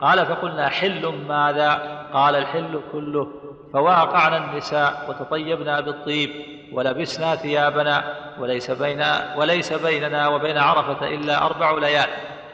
قال 0.00 0.26
فقلنا 0.26 0.68
حل 0.68 1.06
ماذا؟ 1.28 1.98
قال 2.12 2.36
الحل 2.36 2.80
كله 2.92 3.28
فواقعنا 3.72 4.36
النساء 4.36 5.06
وتطيبنا 5.08 5.80
بالطيب 5.80 6.30
ولبسنا 6.72 7.36
ثيابنا 7.36 8.04
وليس 8.40 8.70
بين 8.70 9.04
وليس 9.36 9.72
بيننا 9.72 10.28
وبين 10.28 10.58
عرفة 10.58 11.08
إلا 11.08 11.46
أربع 11.46 11.70
ليال. 11.78 12.08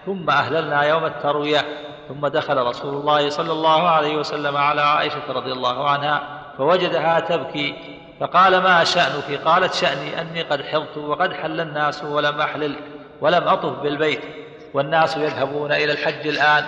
ثم 0.07 0.31
أهللنا 0.31 0.83
يوم 0.83 1.05
التروية. 1.05 1.61
ثم 2.09 2.27
دخل 2.27 2.57
رسول 2.57 2.95
الله 2.95 3.31
صلى 3.31 3.53
الله 3.53 3.89
عليه 3.89 4.17
وسلم 4.17 4.57
على 4.57 4.83
عائشة 4.83 5.23
رضي 5.29 5.53
الله 5.53 5.91
عنها 5.91 6.23
فوجدها 6.59 7.21
تبكي 7.21 7.75
فقال 8.21 8.63
ما 8.63 8.85
شأنك؟ 8.85 9.41
قالت 9.45 9.75
شأني 9.75 10.21
أني 10.21 10.43
قد 10.43 10.63
حضت 10.63 10.97
وقد 10.97 11.33
حل 11.33 11.61
الناس 11.61 12.05
ولم 12.05 12.41
أحلل 12.41 12.77
ولم 13.21 13.49
أطف 13.49 13.79
بالبيت 13.83 14.21
والناس 14.75 15.17
يذهبون 15.17 15.73
إلى 15.73 15.93
الحج 15.93 16.27
الآن. 16.27 16.65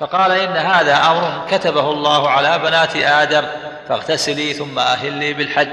فقال 0.00 0.30
إن 0.30 0.56
هذا 0.56 0.96
أمر 0.96 1.46
كتبه 1.50 1.90
الله 1.90 2.30
على 2.30 2.58
بنات 2.58 2.96
آدم 2.96 3.42
فاغتسلي 3.88 4.52
ثم 4.52 4.78
أهلي 4.78 5.32
بالحج. 5.32 5.72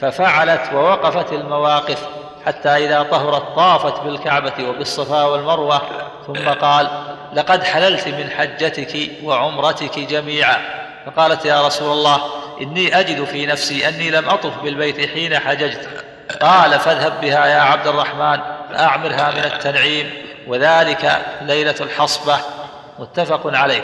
ففعلت 0.00 0.72
ووقفت 0.74 1.32
المواقف. 1.32 2.19
حتى 2.46 2.68
إذا 2.68 3.02
طهرت 3.02 3.56
طافت 3.56 4.00
بالكعبة 4.00 4.68
وبالصفا 4.68 5.24
والمروة 5.24 5.82
ثم 6.26 6.48
قال 6.48 6.90
لقد 7.32 7.64
حللت 7.64 8.08
من 8.08 8.30
حجتك 8.30 9.10
وعمرتك 9.24 9.98
جميعا. 9.98 10.56
فقالت 11.06 11.44
يا 11.44 11.66
رسول 11.66 11.92
الله 11.92 12.20
إني 12.62 13.00
أجد 13.00 13.24
في 13.24 13.46
نفسي 13.46 13.88
أني 13.88 14.10
لم 14.10 14.28
أطف 14.28 14.52
بالبيت 14.62 15.10
حين 15.10 15.38
حججت. 15.38 15.88
قال 16.40 16.80
فاذهب 16.80 17.20
بها 17.20 17.46
يا 17.46 17.60
عبد 17.60 17.86
الرحمن 17.86 18.40
فأعمرها 18.70 19.30
من 19.30 19.44
التنعيم 19.44 20.10
وذلك 20.46 21.22
ليلة 21.42 21.74
الحصبة. 21.80 22.38
متفق 22.98 23.40
عليه. 23.44 23.82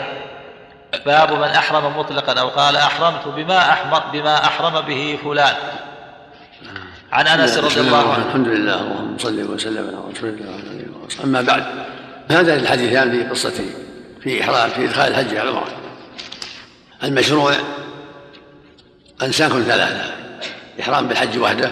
باب 1.05 1.31
من 1.33 1.43
أحرم 1.43 1.99
مطلقا 1.99 2.41
أو 2.41 2.47
قال 2.47 2.77
أحرمت 2.77 3.27
بما 3.27 3.59
أحرم, 3.59 4.01
بما 4.13 4.45
أحرم 4.45 4.81
به 4.81 5.19
فلان. 5.23 5.53
عن 7.11 7.27
أنس 7.27 7.57
رضي 7.57 7.79
الله 7.79 8.13
عنه. 8.13 8.27
الحمد 8.27 8.47
لله 8.47 8.81
اللهم 8.81 9.17
صل 9.17 9.41
وسلم 9.41 9.87
على 9.87 10.11
رسول 10.11 10.29
الله 10.29 11.07
أما 11.23 11.41
بعد 11.41 11.63
هذان 12.31 12.59
الحديثان 12.59 13.11
في 13.11 13.29
قصة 13.29 13.63
في 14.23 14.41
إحرام 14.41 14.69
في 14.69 14.85
إدخال 14.85 15.11
الحج 15.11 15.35
على 15.35 15.49
العمرة 15.49 15.77
المشروع 17.03 17.53
أنساك 19.21 19.51
ثلاثة 19.51 20.13
إحرام 20.79 21.07
بالحج 21.07 21.37
وحده 21.39 21.71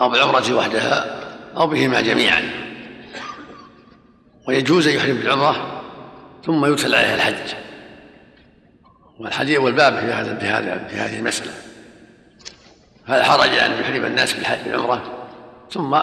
أو 0.00 0.08
بالعمرة 0.08 0.54
وحدها 0.54 1.20
أو 1.56 1.66
بهما 1.66 2.00
جميعا. 2.00 2.50
ويجوز 4.48 4.88
أن 4.88 4.94
يحرم 4.94 5.16
بالعمرة 5.16 5.82
ثم 6.46 6.66
يدخل 6.66 6.94
عليها 6.94 7.14
الحج. 7.14 7.54
والحديث 9.18 9.58
والباب 9.58 9.98
في 9.98 10.12
هذا 10.12 10.38
في 10.38 10.46
هذا 10.46 10.88
في 10.90 10.96
هذه 10.96 11.18
المسألة. 11.18 11.52
فلا 13.06 13.24
حرج 13.24 13.54
أن 13.54 13.80
يحرم 13.80 14.04
الناس 14.04 14.32
بالحج 14.32 14.58
بالعمرة 14.64 15.02
ثم 15.70 15.98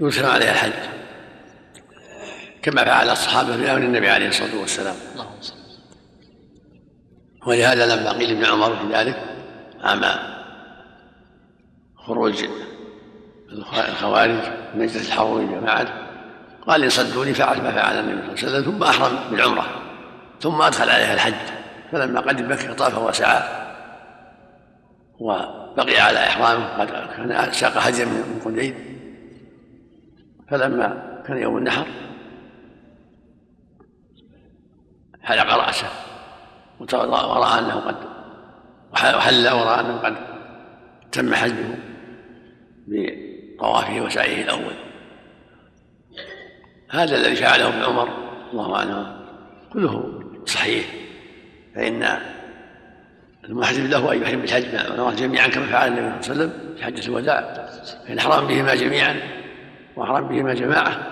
يدخل 0.00 0.24
عليها 0.24 0.50
الحج. 0.50 0.72
كما 2.62 2.84
فعل 2.84 3.10
الصحابة 3.10 3.56
في 3.56 3.72
أمر 3.72 3.80
النبي 3.80 4.10
عليه 4.10 4.28
الصلاة 4.28 4.60
والسلام. 4.60 4.96
ولهذا 7.46 7.96
لما 7.96 8.12
قيل 8.12 8.30
ابن 8.30 8.44
عمر 8.44 8.76
في 8.76 8.94
ذلك 8.94 9.24
عام 9.80 10.04
خروج 11.96 12.44
الخوارج 13.88 14.30
من 14.74 14.82
مجلس 14.82 15.08
الحرور 15.08 15.42
جماعة 15.42 16.08
قال 16.66 16.84
إن 16.84 16.90
صدوني 16.90 17.34
فعلت 17.34 17.60
ما 17.60 17.72
فعل 17.72 17.98
النبي 17.98 18.36
صلى 18.36 18.48
الله 18.48 18.58
عليه 18.58 18.68
وسلم 18.68 18.72
ثم 18.72 18.82
أحرم 18.82 19.18
بالعمرة 19.30 19.66
ثم 20.40 20.62
أدخل 20.62 20.90
عليها 20.90 21.14
الحج. 21.14 21.34
فلما 21.92 22.20
قدم 22.20 22.52
مكة 22.52 22.72
طاف 22.72 22.98
وسعى. 22.98 23.57
وبقي 25.20 26.00
على 26.00 26.18
إحرامه 26.18 26.66
قد 26.66 26.90
كان 27.16 27.52
ساق 27.52 27.76
هديا 27.76 28.04
من 28.04 28.40
قديد 28.44 28.74
فلما 30.50 31.22
كان 31.26 31.36
يوم 31.36 31.58
النحر 31.58 31.86
حلق 35.22 35.54
رأسه 35.54 35.88
ورأى 36.80 37.58
أنه 37.58 37.74
قد 37.74 37.96
وحل 38.92 39.48
ورأى 39.48 39.80
أنه 39.80 39.96
قد 39.96 40.16
تم 41.12 41.34
حجه 41.34 41.78
بطوافه 42.86 44.00
وسعيه 44.00 44.44
الأول. 44.44 44.74
هذا 46.90 47.16
الذي 47.16 47.36
فعله 47.36 47.68
ابن 47.68 47.82
عمر 47.82 48.08
الله 48.52 48.76
عنه 48.76 49.20
كله 49.72 50.22
صحيح 50.46 50.86
فإن 51.74 52.18
المحرم 53.48 53.86
له 53.86 54.12
أن 54.12 54.22
يحرم 54.22 54.40
بالحج 54.40 54.64
مع 54.98 55.10
جميعا 55.12 55.48
كما 55.48 55.66
فعل 55.66 55.88
النبي 55.88 56.22
صلى 56.22 56.32
الله 56.32 56.44
عليه 56.44 56.52
وسلم 56.52 56.76
في 56.76 56.84
حجة 56.84 57.06
الوداع. 57.06 57.68
فإن 58.06 58.18
أحرم 58.18 58.46
بهما 58.46 58.74
جميعا 58.74 59.20
وأحرم 59.96 60.28
بهما 60.28 60.54
جماعة 60.54 61.06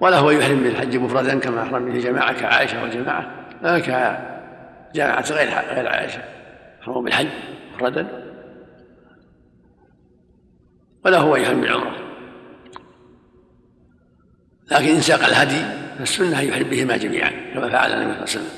وله 0.00 0.30
أن 0.30 0.36
يحرم 0.36 0.62
بالحج 0.62 0.96
مفردا 0.96 1.38
كما 1.38 1.62
أحرم 1.62 1.92
به 1.92 1.98
جماعة 1.98 2.40
كعائشة 2.40 2.84
وجماعة 2.84 3.46
لا 3.62 3.78
كجماعة 3.78 5.24
غير 5.30 5.48
غير 5.74 5.88
عائشة. 5.88 6.22
أحرموا 6.82 7.02
بالحج 7.02 7.28
مفردا. 7.74 8.06
وله 11.04 11.36
أن 11.36 11.42
يحرم 11.42 11.60
بالعمرة. 11.60 11.96
لكن 14.70 14.88
إن 14.88 15.00
ساق 15.00 15.24
الهدي 15.24 15.64
فالسنة 15.98 16.40
أن 16.40 16.48
يحرم 16.48 16.68
بهما 16.68 16.96
جميعا 16.96 17.30
كما 17.54 17.68
فعل 17.68 17.92
النبي 17.92 18.26
صلى 18.26 18.42
الله 18.42 18.54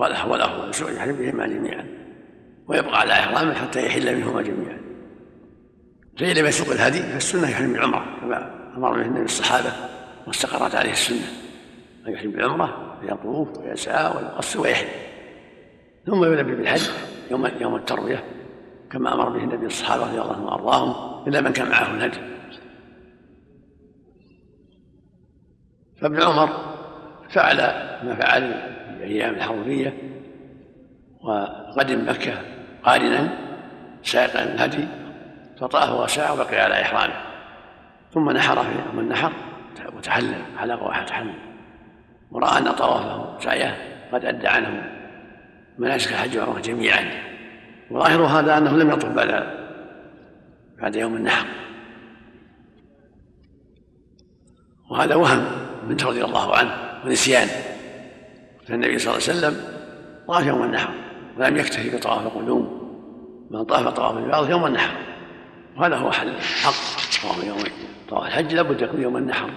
عليه 0.00 0.14
وسلم. 0.14 0.28
وله 0.28 0.28
وله 0.28 0.70
يحرم 0.96 1.16
بهما 1.16 1.46
جميعا. 1.46 1.97
ويبقى 2.68 3.00
على 3.00 3.12
إحرامه 3.12 3.54
حتى 3.54 3.86
يحل 3.86 4.16
منهما 4.16 4.42
جميعا. 4.42 4.80
فإن 6.18 6.36
لم 6.36 6.46
يسوق 6.46 6.68
الهدي 6.68 7.02
فالسنة 7.02 7.50
يحرم 7.50 7.72
بالعمرة 7.72 8.20
كما 8.20 8.70
أمر 8.76 8.92
به 8.92 9.02
النبي 9.02 9.24
الصحابة 9.24 9.72
واستقرت 10.26 10.74
عليه 10.74 10.90
السنة. 10.90 11.26
أن 12.06 12.12
يحرم 12.12 12.30
بالعمرة 12.30 12.98
فيطوف 13.00 13.58
ويسعى 13.58 14.16
ويقص 14.16 14.56
ويحرم 14.56 14.88
ثم 16.06 16.24
يلبي 16.24 16.54
بالحج 16.54 16.82
يوم 17.30 17.46
يوم 17.60 17.76
التروية 17.76 18.24
كما 18.90 19.14
أمر 19.14 19.28
به 19.28 19.44
النبي 19.44 19.66
الصحابة 19.66 20.02
رضي 20.02 20.20
الله 20.20 20.32
عنهم 20.32 20.44
وأرضاهم 20.44 21.28
إلا 21.28 21.40
من 21.40 21.52
كان 21.52 21.68
معه 21.68 21.94
الهدي. 21.94 22.18
فابن 26.00 26.22
عمر 26.22 26.48
فعل 27.30 27.56
ما 28.06 28.14
فعل 28.14 28.42
في 28.98 29.04
أيام 29.04 29.34
الحرورية 29.34 29.94
وقدم 31.20 32.08
مكة 32.08 32.57
قارنا 32.84 33.38
سائقا 34.02 34.42
الهدي 34.42 34.88
فطاف 35.60 35.90
وسعى 35.92 36.32
وبقي 36.32 36.60
على 36.60 36.82
إحرامه. 36.82 37.14
ثم 38.14 38.30
نحر 38.30 38.62
في 38.62 38.70
يوم 38.86 39.00
النحر 39.00 39.32
وتحلل 39.96 40.42
حلق 40.58 40.82
وتحلل 40.82 41.34
ورأى 42.30 42.58
أن 42.58 42.72
طوافه 42.72 43.36
وسعيه 43.36 43.76
قد 44.12 44.24
أدى 44.24 44.46
عنه 44.48 44.92
مناسك 45.78 46.12
الحج 46.12 46.38
والعمرة 46.38 46.60
جميعا. 46.60 47.10
وظاهر 47.90 48.22
هذا 48.22 48.58
أنه 48.58 48.76
لم 48.76 48.90
يطف 48.90 49.08
بعد 49.08 49.58
بعد 50.78 50.96
يوم 50.96 51.16
النحر. 51.16 51.46
وهذا 54.90 55.14
وهم 55.14 55.46
منه 55.88 56.04
رضي 56.04 56.24
الله 56.24 56.56
عنه 56.56 56.74
ونسيان. 57.04 57.48
فالنبي 58.68 58.98
صلى 58.98 59.16
الله 59.16 59.28
عليه 59.28 59.38
وسلم 59.38 59.78
طاف 60.28 60.46
يوم 60.46 60.62
النحر. 60.62 61.07
ولم 61.38 61.56
يكتفي 61.56 61.96
بطواف 61.96 62.26
القدوم 62.26 62.78
بل 63.50 63.64
طاف 63.64 63.88
طواف 63.88 64.16
البعض 64.16 64.50
يوم 64.50 64.66
النحر. 64.66 64.96
وهذا 65.76 65.96
هو 65.96 66.10
حل 66.10 66.28
الحق 66.28 66.72
طواف 67.22 67.44
يوم 67.44 67.58
طواف 68.08 68.26
الحج 68.26 68.54
لابد 68.54 68.80
يكون 68.80 69.02
يوم 69.02 69.16
النحر. 69.16 69.50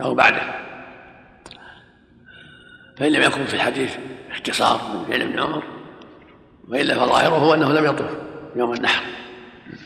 أو 0.00 0.14
بعده. 0.14 0.42
فإن 2.96 3.12
لم 3.12 3.22
يكن 3.22 3.44
في 3.44 3.54
الحديث 3.54 3.96
اختصار 4.30 4.80
من 4.94 5.04
فعل 5.04 5.22
ابن 5.22 5.38
عمر 5.38 5.62
وإلا 6.68 6.94
فظاهره 6.94 7.54
أنه 7.54 7.72
لم 7.72 7.84
يطف 7.84 8.10
يوم 8.56 8.72
النحر. 8.72 9.04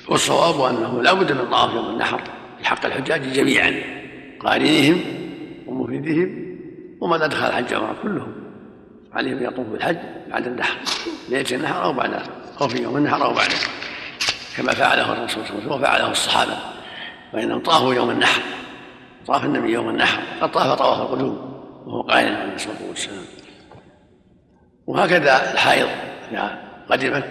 والصواب 0.09 0.75
أنه 0.75 1.03
لا 1.03 1.13
بد 1.13 1.33
من 1.33 1.51
طواف 1.51 1.75
يوم 1.75 1.89
النحر 1.91 2.21
في 2.59 2.67
حق 2.67 2.87
الحجاج 2.87 3.33
جميعا 3.33 3.83
قارنهم 4.41 5.01
ومفيدهم 5.67 6.57
ومن 7.01 7.23
أدخل 7.23 7.47
الحج 7.47 7.75
عمره 7.75 7.97
كلهم 8.03 8.40
عليهم 9.13 9.39
أن 9.39 9.45
يطوفوا 9.45 9.73
بالحج 9.73 9.97
بعد 10.29 10.47
النحر 10.47 10.77
ليلة 11.29 11.57
النحر 11.57 11.85
أو 11.85 11.93
بعد 11.93 12.23
أو 12.61 12.69
في 12.69 12.83
يوم 12.83 12.97
النحر 12.97 13.25
أو 13.25 13.35
بعده 13.35 13.55
كما 14.57 14.75
فعله 14.75 15.13
الرسول 15.13 15.47
صلى 15.47 15.59
الله 15.59 15.63
عليه 15.63 15.67
وسلم 15.67 15.73
وفعله 15.73 16.11
الصحابة 16.11 16.57
فإنهم 17.33 17.63
طافوا 17.63 17.95
يوم 17.95 18.11
النحر 18.11 18.43
طاف 19.27 19.45
النبي 19.45 19.73
يوم 19.73 19.89
النحر 19.89 20.23
قد 20.41 20.53
طاف 20.53 20.79
طواف 20.79 21.01
القدوم 21.01 21.63
وهو 21.87 22.03
قائل 22.03 22.37
عليه 22.37 22.55
الصلاة 22.55 22.89
والسلام 22.89 23.25
وهكذا 24.87 25.53
الحائض 25.53 25.89
إذا 26.33 26.59
قدمت 26.91 27.29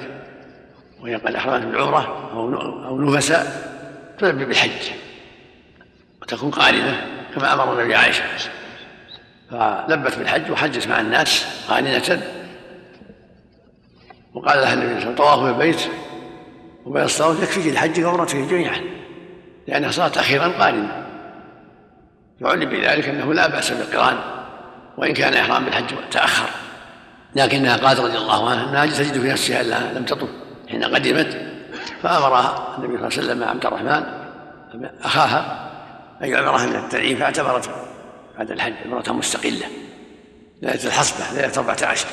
وهي 1.01 1.15
قد 1.15 1.35
أحرمت 1.35 1.65
بالعمرة 1.65 2.31
أو 2.33 2.53
أو 2.85 3.01
نفساء 3.01 3.69
تلبي 4.19 4.45
بالحج 4.45 4.91
وتكون 6.21 6.51
قارنة 6.51 7.07
كما 7.35 7.53
أمر 7.53 7.73
النبي 7.73 7.95
عائشة 7.95 8.23
فلبت 9.51 10.17
بالحج 10.17 10.51
وحجت 10.51 10.88
مع 10.88 10.99
الناس 10.99 11.45
قارنة 11.69 12.21
وقال 14.33 14.62
لها 14.62 14.73
النبي 14.73 15.01
صلى 15.01 15.09
الله 15.13 15.31
عليه 15.31 15.41
وسلم 15.41 15.55
البيت 15.55 15.81
وبين 16.85 17.03
الصلاة 17.03 17.43
يكفيك 17.43 17.67
الحج 17.67 18.03
وعمرتك 18.03 18.35
جميعا 18.35 18.81
لأنها 19.67 19.91
صارت 19.91 20.17
أخيرا 20.17 20.47
قارنة 20.47 21.05
فعلم 22.41 22.69
بذلك 22.69 23.09
أنه 23.09 23.33
لا 23.33 23.47
بأس 23.47 23.71
بالقرآن 23.71 24.17
وإن 24.97 25.13
كان 25.13 25.33
إحرام 25.33 25.65
بالحج 25.65 25.85
تأخر. 26.12 26.49
لكنها 27.35 27.77
قالت 27.77 27.99
رضي 27.99 28.17
الله 28.17 28.49
عنها 28.49 28.69
أنها 28.69 28.85
تجد 28.85 29.21
في 29.21 29.27
نفسها 29.31 29.62
أنها 29.62 29.93
لم 29.93 30.05
تطف 30.05 30.29
حين 30.69 30.83
قدمت. 30.83 31.38
فأمرها 32.03 32.75
النبي 32.77 32.97
صلى 32.97 33.07
الله 33.07 33.17
عليه 33.17 33.27
وسلم 33.27 33.43
عبد 33.43 33.65
الرحمن 33.65 34.03
أخاها 35.03 35.69
أي 36.23 36.35
عمرة 36.35 36.65
من 36.65 36.75
التنعيم 36.75 37.17
فاعتبرت 37.17 37.69
بعد 38.39 38.52
الحج 38.52 38.73
عمرة 38.86 39.12
مستقلة. 39.12 39.65
ليلة 40.62 40.86
الحصبة 40.86 41.41
ليلة 41.41 41.54
14 41.58 42.08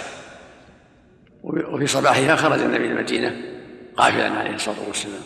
وفي 1.42 1.86
صباحها 1.86 2.36
خرج 2.36 2.60
النبي 2.60 2.86
المدينة 2.86 3.36
قافلا 3.96 4.30
عليه 4.30 4.54
الصلاة 4.54 4.76
والسلام. 4.86 5.22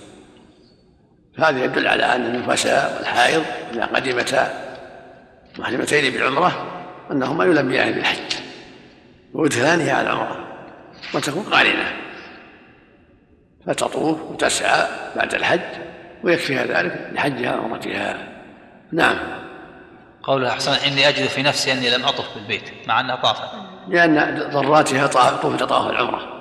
فهذا 1.36 1.64
يدل 1.64 1.88
على 1.88 2.04
أن 2.04 2.26
النفساء 2.26 2.96
والحائض 2.96 3.44
إذا 3.72 3.84
قدمتا 3.84 4.76
محرمتين 5.58 6.12
بالعمرة 6.12 6.82
أنهما 7.10 7.44
يلبيان 7.44 7.92
بالحج. 7.92 8.34
ويدخلانها 9.34 9.92
على 9.92 10.06
العمرة 10.06 10.48
وتكون 11.14 11.42
قارنة. 11.42 11.92
فتطوف 13.66 14.22
وتسعى 14.22 14.88
بعد 15.16 15.34
الحج 15.34 15.60
ويكفيها 16.24 16.66
ذلك 16.66 17.10
لحجها 17.12 17.56
وعمرتها. 17.56 18.28
نعم. 18.92 19.49
قوله 20.22 20.48
أحسن 20.48 20.72
إني 20.72 21.08
أجد 21.08 21.26
في 21.26 21.42
نفسي 21.42 21.72
أني 21.72 21.90
لم 21.90 22.04
أطف 22.04 22.34
بالبيت 22.34 22.88
مع 22.88 23.00
أنها 23.00 23.16
طافت. 23.16 23.48
لأن 23.88 24.48
ضراتها 24.52 25.06
طوف 25.36 25.62
طواف 25.62 25.90
العمرة. 25.90 26.40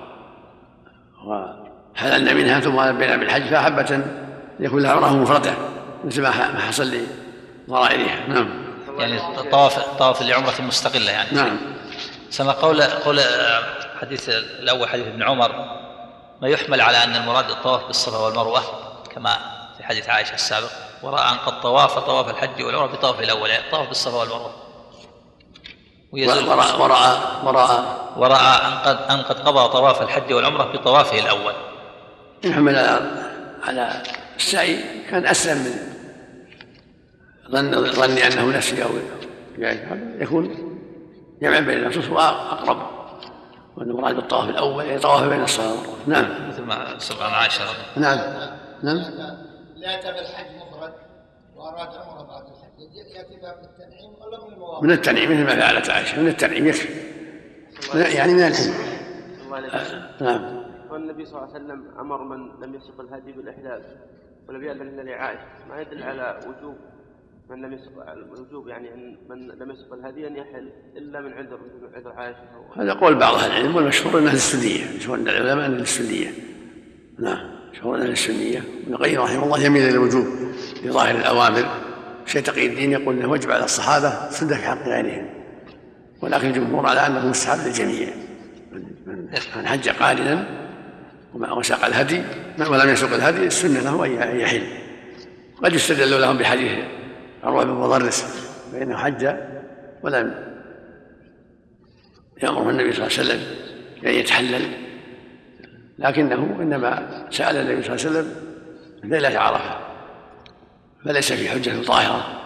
وحللنا 1.26 2.34
منها 2.34 2.60
ثم 2.60 2.82
لبينا 2.82 3.16
بالحج 3.16 3.50
فأحبت 3.50 3.92
أن 3.92 4.28
يكون 4.60 4.84
لها 4.84 4.92
عمرة 4.92 5.10
مفردة 5.10 5.54
مثل 6.06 6.22
ما 6.22 6.32
حصل 6.68 6.92
لضرائرها. 7.68 8.28
نعم. 8.28 8.50
يعني 8.98 9.20
طواف 9.52 9.98
طواف 9.98 10.22
لعمرة 10.22 10.62
مستقلة 10.62 11.12
يعني. 11.12 11.30
نعم. 11.32 11.58
سمع 12.30 12.52
قول 12.52 12.82
قول 12.82 13.22
حديث 14.02 14.30
الأول 14.30 14.90
حديث 14.90 15.08
ابن 15.08 15.24
عمر 15.24 15.52
ما 16.42 16.48
يحمل 16.48 16.82
على 16.82 17.04
أن 17.04 17.16
المراد 17.16 17.50
الطواف 17.50 17.86
بالصفا 17.88 18.18
والمروة 18.18 18.62
كما 19.16 19.38
في 19.78 19.84
حديث 19.84 20.10
عائشة 20.10 20.34
السابق 20.34 20.70
ورأى 21.04 21.32
أن 21.32 21.38
قد 21.38 21.62
طواف 21.62 22.00
طواف 22.00 22.30
الحج 22.30 22.64
والعمرة 22.64 22.88
بطواف 22.88 23.20
الأول 23.20 23.50
يعني 23.50 23.72
طواف 23.72 23.88
بالصفا 23.88 24.18
والمروة. 24.18 24.54
ويزول 26.12 26.50
ورأى 26.50 26.82
ورأى 26.82 27.18
ورأى. 27.44 27.84
ورأى 28.18 28.68
أن 28.68 28.74
قد 28.74 28.98
أن 29.12 29.22
قد 29.22 29.40
قضى 29.40 29.74
طواف 29.74 30.02
الحج 30.02 30.34
والعمرة 30.34 30.64
بطوافه 30.64 31.20
الأول. 31.20 31.54
يحمل 32.44 32.76
على 32.76 33.00
على 33.64 34.04
السعي 34.36 34.80
كان 35.10 35.26
أسلم 35.28 35.58
من 35.58 35.90
ظن 37.52 37.92
ظني 37.92 38.28
أنه 38.28 38.58
نسي 38.58 38.84
أو 38.84 38.90
يكون 40.22 40.70
جمع 41.42 41.60
بين 41.60 41.78
النصوص 41.78 42.10
وأقرب 42.10 43.00
وأن 43.78 43.90
المراد 43.90 44.16
بالطواف 44.16 44.50
الأول 44.50 44.86
يعني 44.86 45.00
طواف 45.00 45.24
بين 45.24 45.44
الصلاة 45.44 45.72
والمروة. 45.72 45.98
نعم. 46.08 46.50
مثل 46.50 46.62
ما 46.62 47.00
سبق 47.00 47.24
عن 47.24 47.34
عائشة 47.34 47.64
نعم. 47.96 48.18
نعم. 48.84 48.98
لا 49.76 50.12
بالحج 50.12 50.46
مفرد 50.56 50.69
وأراد 51.60 51.88
عمره 51.88 52.24
بعد 52.28 52.44
الحج 52.44 52.80
يأتي 53.16 53.36
باب 53.42 53.58
التنعيم 53.64 54.12
ولا 54.22 54.38
من؟ 54.82 54.88
من 54.88 54.92
التنعيم 54.92 55.32
مثل 55.32 55.44
ما 55.44 55.56
فعلت 55.56 55.90
عائشة 55.90 56.22
من 56.22 56.28
التنعيم 56.28 56.68
يكفي 56.68 56.88
يعني 57.94 58.34
من 58.34 58.44
الحج 58.44 58.70
نعم. 60.22 60.60
والنبي 60.92 61.26
صلى 61.26 61.42
الله 61.42 61.54
عليه 61.54 61.66
وسلم 61.66 62.00
أمر 62.00 62.24
من 62.24 62.66
لم 62.66 62.76
يسق 62.76 63.02
الهدي 63.02 63.32
بالإحلال 63.32 63.84
ولم 64.50 64.64
يأذن 64.64 64.82
الا 64.82 65.02
لعائشة. 65.02 65.46
ما 65.70 65.82
يدل 65.82 66.04
على 66.04 66.40
وجوب 66.48 66.76
من 67.50 67.62
لم 67.62 67.74
يسق 67.74 68.12
الوجوب 68.12 68.68
يعني 68.68 68.94
أن 68.94 69.18
من 69.30 69.48
لم 69.48 69.72
يسق 69.72 69.94
الهدي 69.94 70.28
أن 70.28 70.36
يحل 70.36 70.70
إلا 70.98 71.22
من 71.22 71.34
عذر 71.34 71.58
مثل 71.58 71.96
عذر 71.96 72.12
عائشة. 72.12 72.40
هذا 72.76 72.94
قول 72.94 73.16
بعض 73.16 73.34
أهل 73.34 73.52
العلم 73.52 73.76
والمشهور 73.76 74.20
أنها 74.20 74.34
للسنية. 74.34 74.98
مشهور 74.98 75.18
عند 75.18 75.28
العلماء 75.28 75.66
انها 75.66 75.78
للسنية. 75.78 76.32
نعم. 77.20 77.60
مشهور 77.72 77.96
أنها 77.96 78.08
للسنية. 78.08 78.64
ابن 78.84 78.94
القيم 78.94 79.22
رحمه 79.22 79.44
الله 79.44 79.64
يميل 79.64 79.84
إلى 79.84 79.92
الوجوب. 79.92 80.26
لظاهر 80.84 81.16
الأوامر. 81.16 81.66
شيء 82.26 82.42
تقي 82.42 82.66
الدين 82.66 82.92
يقول 82.92 83.18
إنه 83.18 83.28
وجب 83.28 83.52
على 83.52 83.64
الصحابة 83.64 84.30
سنه 84.30 84.58
في 84.58 84.68
حق 84.68 84.88
غيرهم. 84.88 85.30
ولكن 86.22 86.48
الجمهور 86.48 86.86
على 86.86 87.08
أنه 87.08 87.28
مستحب 87.28 87.68
للجميع. 87.68 88.08
من 89.56 89.68
حج 89.68 89.90
قارنا 89.90 90.46
وساق 91.34 91.86
الهدي 91.86 92.22
ولم 92.60 92.90
يسوق 92.90 93.14
الهدي 93.14 93.48
السنة 93.48 93.80
له 93.80 94.06
أن 94.06 94.40
يحل. 94.40 94.64
قد 95.64 95.74
يستدل 95.74 96.22
لهم 96.22 96.38
بحديث 96.38 96.72
عروة 97.44 97.64
بن 97.64 97.72
مضرس 97.72 98.26
فانه 98.74 98.98
حج 98.98 99.36
ولم 100.04 100.50
يأمره 102.44 102.70
النبي 102.70 102.94
صلى 102.94 103.08
الله 103.08 103.18
عليه 103.18 103.30
وسلم 103.30 103.42
بأن 104.02 104.14
يتحلل. 104.14 104.62
لكنه 106.00 106.58
إنما 106.62 107.28
سأل 107.32 107.56
النبي 107.56 107.84
صلى 107.84 107.96
الله 107.96 108.08
عليه 108.08 108.20
وسلم 108.20 108.36
ليلة 109.04 109.40
عرفة. 109.40 109.89
فليس 111.06 111.34
في 111.34 111.50
حجة 111.50 111.82
ظاهره 111.82 112.40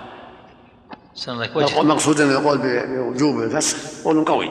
المقصود 1.81 2.21
أن 2.21 2.31
القول 2.31 2.57
بوجوب 2.57 3.39
الفسخ 3.39 4.03
قول 4.03 4.25
قوي. 4.25 4.49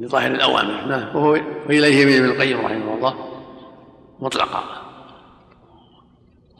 لظاهر 0.00 0.30
الأوامر. 0.30 0.84
نعم 0.84 1.16
وهو 1.16 1.30
واليه 1.68 2.02
يمين 2.02 2.24
ابن 2.24 2.30
القيم 2.30 2.66
رحمه 2.66 2.94
الله 2.94 3.14
مطلقا. 4.20 4.64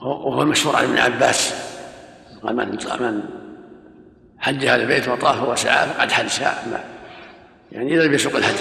وهو 0.03 0.43
المشهور 0.43 0.77
عن 0.77 0.85
ابن 0.85 0.99
عباس. 0.99 1.55
قال 2.43 2.57
من 2.57 2.69
من 3.01 3.23
حج 4.39 4.67
هذا 4.67 4.83
البيت 4.83 5.09
وطاف 5.09 5.49
وسعى 5.49 5.89
فقد 5.89 6.13
حج. 6.13 6.27
ساعة 6.27 6.85
يعني 7.73 7.95
اذا 7.95 8.03
لم 8.03 8.15
يسوق 8.15 8.37
الحج 8.37 8.55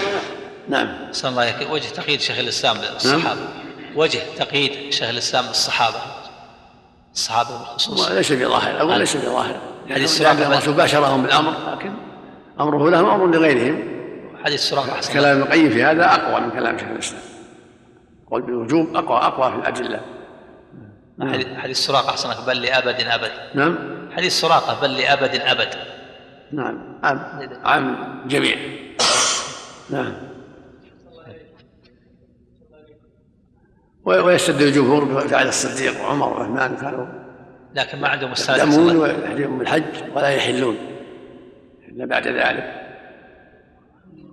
نعم. 0.70 1.12
صلى 1.12 1.32
الله 1.32 1.42
عليك 1.42 1.72
وجه 1.72 1.88
تقييد 1.90 2.20
شيخ 2.20 2.40
الإسلام 2.40 2.78
للصحابه 2.78 3.42
نعم. 3.42 3.50
وجه 3.96 4.20
تقييد 4.38 4.94
شيخ 4.94 5.10
الإسلام 5.10 5.46
للصحابه 5.46 6.23
الصحابه 7.14 7.50
بالخصوص 7.50 8.12
ليس 8.12 8.32
بظاهر 8.32 8.72
الأول 8.72 9.00
ليس 9.00 9.18
بظاهر 9.18 9.56
حديث 9.90 10.22
لأن 10.22 10.38
الرسول 10.38 10.74
باشرهم 10.74 11.24
بالأمر 11.24 11.54
لكن 11.72 11.94
أمره 12.60 12.90
لهم 12.90 13.06
أمر 13.06 13.28
لغيرهم. 13.28 13.94
حديث 14.46 14.62
سراقه 14.62 15.14
كلام 15.14 15.38
ابن 15.38 15.42
القيم 15.42 15.70
في 15.70 15.84
هذا 15.84 16.06
أقوى 16.06 16.42
من 16.42 16.52
كلام 16.52 16.78
شيخ 16.78 16.88
الإسلام. 16.88 17.22
قول 18.32 18.42
بالوجوب 18.42 18.96
أقوى 18.96 19.18
أقوى 19.18 19.52
في 19.52 19.58
الأدلة. 19.58 20.00
حديث 21.58 21.78
سراقه 21.78 22.10
أحسنك 22.10 22.38
بل 22.48 22.62
لأبد 22.62 23.02
أبد. 23.02 23.32
نعم. 23.56 23.78
حديث 24.18 24.42
سراقه 24.42 24.82
بل 24.82 24.98
لأبد 24.98 25.36
أبد. 25.36 25.70
نعم. 26.52 27.00
عام. 27.04 27.50
عام 27.66 28.22
جميع. 28.28 28.58
نعم. 29.90 30.14
ويستدل 34.06 34.68
الجمهور 34.68 35.04
بفعل 35.04 35.48
الصديق 35.48 36.02
وعمر 36.02 36.30
وعثمان 36.30 36.76
كانوا 36.76 37.06
لكن 37.76 38.02
ما 38.02 38.08
عندهم 38.08 38.32
أستاذ 38.32 38.58
يأمون 38.58 38.96
ويحجون 38.96 39.58
بالحج 39.58 39.84
ولا 40.16 40.30
يحلون. 40.30 40.78
إلا 41.90 42.06
بعد 42.06 42.28
ذلك. 42.28 42.74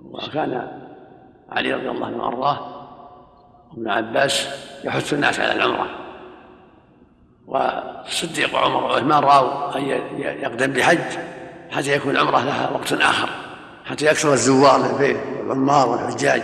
وكان 0.03 0.69
علي 1.51 1.73
رضي 1.73 1.91
الله 1.91 2.07
عنه 2.07 2.17
وأرضاه 2.17 2.87
وابن 3.71 3.91
عباس 3.91 4.49
يحث 4.85 5.13
الناس 5.13 5.41
على 5.41 5.53
العمرة. 5.53 5.89
والصديق 7.47 8.55
وعمر 8.55 8.85
وعثمان 8.85 9.23
رأوا 9.23 9.79
أن 9.79 9.83
يقدم 10.19 10.73
بحج 10.73 11.19
حتى 11.71 11.93
يكون 11.93 12.11
العمرة 12.11 12.45
لها 12.45 12.71
وقت 12.71 12.93
آخر 12.93 13.29
حتى 13.85 14.07
يكثر 14.07 14.33
الزوار 14.33 14.93
للبيت 14.93 15.17
والعمار 15.39 15.89
والحجاج 15.89 16.43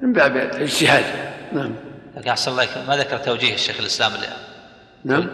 من 0.00 0.12
باب 0.12 0.36
الاجتهاد. 0.36 1.04
نعم. 1.52 1.87
لكن 2.18 2.30
أحسن 2.30 2.50
الله 2.50 2.66
ما 2.88 2.96
ذكر 2.96 3.18
توجيه 3.18 3.54
الشيخ 3.54 3.80
الإسلام 3.80 4.14
اللي 4.14 4.26
نعم. 5.04 5.28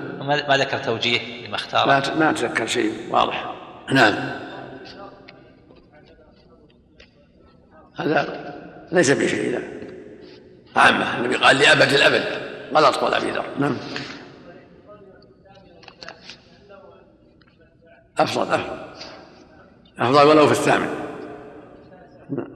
ما 0.49 0.57
ذكر 0.57 0.79
توجيه 0.79 1.47
لما 1.47 1.57
اختار 1.57 1.87
ما 1.87 2.15
ما 2.15 2.31
أتذكر 2.31 2.67
شيء 2.67 2.93
واضح. 3.11 3.55
نعم. 3.93 4.15
هذا 7.97 8.55
ليس 8.93 9.11
بشيء 9.11 9.51
لا. 9.51 9.63
عامة 10.77 11.19
النبي 11.19 11.37
قال 11.37 11.59
لأبد 11.59 11.93
الأبد 11.93 12.25
غلط 12.75 12.97
قول 12.97 13.15
أبي 13.15 13.31
ذر. 13.31 13.45
نعم. 13.59 13.77
أفضل 18.19 18.55
أفضل. 18.55 18.65
أفضل 19.99 20.29
ولو 20.29 20.47
في 20.47 20.53
الثامن. 20.53 20.89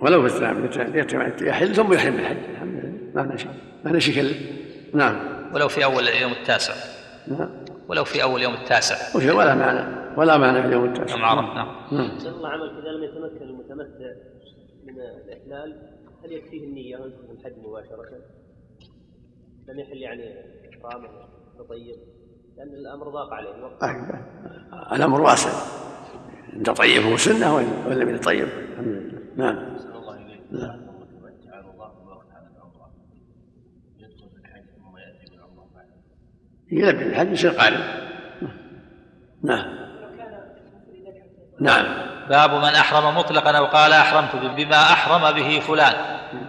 ولو 0.00 0.28
في 0.28 0.34
الثامن 0.34 1.36
يحل 1.40 1.74
ثم 1.74 1.92
يحرم 1.92 2.16
بالحج 2.16 2.36
الحمد 2.54 2.74
لله. 2.74 2.98
ما 3.14 3.22
هنا 3.22 3.67
هنا 3.84 3.98
شيء 3.98 4.34
نعم. 4.94 5.16
ولو 5.54 5.68
في 5.68 5.84
أول 5.84 6.08
اليوم 6.08 6.32
التاسع. 6.32 6.74
نعم. 7.28 7.50
ولو 7.88 8.04
في 8.04 8.22
أول 8.22 8.42
يوم 8.42 8.54
التاسع. 8.54 9.18
ولا 9.34 9.54
معنى. 9.54 10.16
ولا 10.16 10.38
معنى 10.38 10.62
في 10.62 10.68
اليوم 10.68 10.84
التاسع. 10.84 11.26
عرفة 11.26 11.54
نعم. 11.54 11.68
نعم. 11.92 12.10
الله 12.26 12.48
عمل 12.48 12.70
إذا 12.78 12.88
لم 12.88 13.04
يتمكن 13.04 13.44
المتمتع 13.44 14.12
من 14.84 14.94
الإحلال. 15.00 15.98
هل 16.24 16.32
يكفيه 16.32 16.64
النية 16.64 16.96
ويدخل 16.96 17.38
الحج 17.38 17.52
مباشرة؟ 17.58 18.18
لم 19.68 19.78
يحل 19.78 19.96
يعني 19.96 20.34
إحرامه 20.70 21.08
تطيب. 21.58 21.96
لأن 22.56 22.68
الأمر 22.68 23.08
ضاق 23.08 23.32
عليه. 23.32 23.50
الأمر 24.92 25.20
واسع. 25.20 25.50
أن 26.56 26.62
تطيبه 26.62 27.16
سنة 27.16 27.54
وإن 27.56 27.98
لم 27.98 28.14
يتطيب 28.14 28.48
الحمد 28.72 28.86
لله. 28.86 29.18
نعم. 29.36 29.78
نعم. 30.50 30.87
يلبي 36.72 37.04
الحج 37.04 37.32
يصير 37.32 37.50
قارن. 37.50 37.80
نعم. 39.44 39.78
نعم. 41.60 41.84
باب 42.28 42.54
من 42.54 42.74
أحرم 42.74 43.18
مطلقا 43.18 43.58
أو 43.58 43.64
قال 43.64 43.92
أحرمت 43.92 44.36
بما 44.36 44.82
أحرم 44.82 45.32
به 45.32 45.60
فلان. 45.60 45.94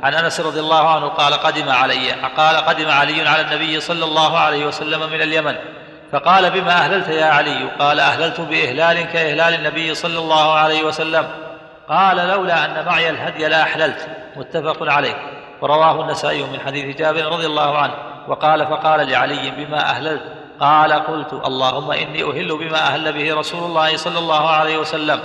عن 0.03 0.13
أنس 0.13 0.39
رضي 0.39 0.59
الله 0.59 0.89
عنه 0.89 1.07
قال 1.07 1.33
قدم 1.33 1.69
علي 1.69 2.11
قال 2.11 2.55
قدم 2.55 2.89
علي 2.89 3.27
على 3.27 3.41
النبي 3.41 3.79
صلى 3.79 4.05
الله 4.05 4.37
عليه 4.37 4.65
وسلم 4.65 4.99
من 4.99 5.21
اليمن. 5.21 5.55
فقال 6.11 6.49
بما 6.49 6.71
أهللت 6.71 7.07
يا 7.07 7.25
علي؟ 7.25 7.69
قال 7.79 7.99
أهللت 7.99 8.41
بإهلال 8.41 9.01
كإهلال 9.01 9.53
النبي 9.53 9.93
صلى 9.93 10.19
الله 10.19 10.53
عليه 10.53 10.83
وسلم. 10.83 11.27
قال 11.89 12.17
لولا 12.17 12.65
أن 12.65 12.85
معي 12.85 13.09
الهدي 13.09 13.47
لاحللت 13.47 14.07
متفق 14.35 14.91
عليه. 14.91 15.15
ورواه 15.61 16.01
النسائي 16.01 16.43
من 16.43 16.59
حديث 16.59 16.97
جابر 16.97 17.25
رضي 17.25 17.45
الله 17.45 17.77
عنه. 17.77 17.93
وقال 18.29 18.67
فقال 18.67 19.09
لعلي 19.09 19.51
بما 19.51 19.89
أهللت؟ 19.89 20.21
قال 20.59 20.93
قلت 20.93 21.33
اللهم 21.33 21.91
إني 21.91 22.23
أهل 22.23 22.57
بما 22.57 22.77
أهل 22.77 23.13
به 23.13 23.35
رسول 23.35 23.63
الله 23.63 23.97
صلى 23.97 24.19
الله 24.19 24.49
عليه 24.49 24.77
وسلم. 24.77 25.19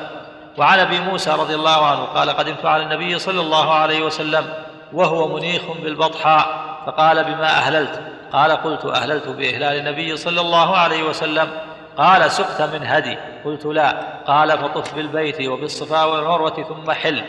وعن 0.58 0.78
أبي 0.78 1.00
موسى 1.00 1.30
رضي 1.30 1.54
الله 1.54 1.86
عنه 1.86 2.02
قال 2.04 2.30
قدمت 2.30 2.66
على 2.66 2.82
النبي 2.82 3.18
صلى 3.18 3.40
الله 3.40 3.74
عليه 3.74 4.02
وسلم 4.02 4.54
وهو 4.92 5.36
منيخ 5.36 5.62
بالبطحاء. 5.82 6.64
فقال 6.86 7.24
بما 7.24 7.46
أهللت؟ 7.46 8.02
قال 8.32 8.52
قلت 8.52 8.84
أهللت 8.84 9.28
بإهلال 9.28 9.78
النبي 9.78 10.16
صلى 10.16 10.40
الله 10.40 10.76
عليه 10.76 11.02
وسلم. 11.02 11.50
قال 11.98 12.30
سقت 12.30 12.62
من 12.62 12.86
هدي. 12.86 13.18
قلت 13.44 13.66
لا. 13.66 13.96
قال 14.26 14.58
فطف 14.58 14.94
بالبيت 14.94 15.48
وبالصفا 15.48 16.04
والمروة 16.04 16.66
ثم 16.68 16.92
حل. 16.92 17.22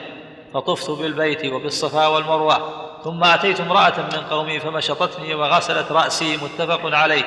فطفت 0.54 0.90
بالبيت 0.90 1.46
وبالصفا 1.54 2.08
والمروة. 2.08 2.85
ثم 3.06 3.24
أتيت 3.24 3.62
امرأة 3.62 3.94
من 4.00 4.20
قومي 4.30 4.60
فمشطتني 4.60 5.36
وغسلت 5.36 5.92
رأسي 5.92 6.38
متفق 6.38 6.96
عليه 6.96 7.24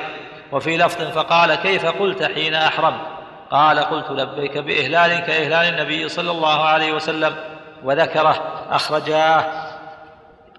وفي 0.51 0.77
لفظ 0.77 1.01
فقال 1.01 1.55
كيف 1.55 1.85
قلت 1.85 2.23
حين 2.23 2.53
أحرمت؟ 2.53 3.01
قال 3.51 3.79
قلت 3.79 4.11
لبيك 4.11 4.57
بإهلال 4.57 5.19
كإهلال 5.19 5.73
النبي 5.73 6.09
صلى 6.09 6.31
الله 6.31 6.63
عليه 6.63 6.93
وسلم 6.93 7.35
وذكره 7.83 8.65
أخرجاه. 8.69 9.43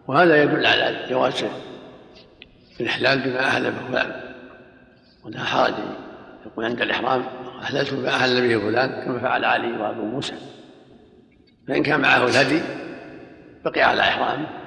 وهذا 0.08 0.42
يدل 0.42 0.66
على 0.66 1.06
جواز 1.10 1.44
الإحلال 2.80 3.18
بما 3.18 3.40
أهل 3.40 3.70
به 3.70 3.88
فلان. 3.88 4.20
ولا 5.24 5.44
حرج 5.44 5.74
يقول 6.46 6.64
عند 6.64 6.80
الإحرام 6.80 7.24
أهللت 7.62 7.94
بما 7.94 8.08
أهل 8.08 8.48
به 8.48 8.64
فلان 8.64 9.04
كما 9.04 9.20
فعل 9.20 9.44
علي 9.44 9.72
وأبو 9.72 10.02
موسى. 10.02 10.34
فإن 11.68 11.82
كان 11.82 12.00
معه 12.00 12.26
الهدي 12.26 12.62
بقي 13.64 13.82
على 13.82 14.02
إحرامه. 14.02 14.59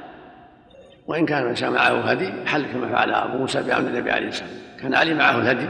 وإن 1.08 1.26
كان 1.26 1.49
ليس 1.49 1.64
معه 1.64 2.01
هدي 2.01 2.34
حل 2.45 2.66
كما 2.66 2.91
فعل 2.91 3.14
أبو 3.14 3.38
موسى 3.38 3.64
بعمد 3.64 3.86
النبي 3.88 4.12
عليه 4.12 4.28
السلام. 4.28 4.49
كان 4.80 4.95
علي 4.95 5.14
معه 5.14 5.36
الهدي 5.36 5.70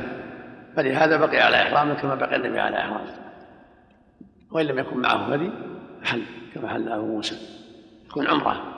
فلهذا 0.75 1.17
بقي 1.17 1.39
على 1.39 1.61
إحرامه 1.61 1.93
كما 1.93 2.15
بقي 2.15 2.35
النبي 2.35 2.59
على 2.59 2.77
إحرامه. 2.77 3.15
وإن 4.51 4.65
لم 4.65 4.79
يكن 4.79 4.97
معه 4.97 5.33
هدي 5.33 5.51
حل 6.03 6.23
كما 6.55 6.69
حل 6.69 6.89
أبو 6.89 7.05
موسى. 7.05 7.37
يكون 8.05 8.27
عمرة. 8.27 8.73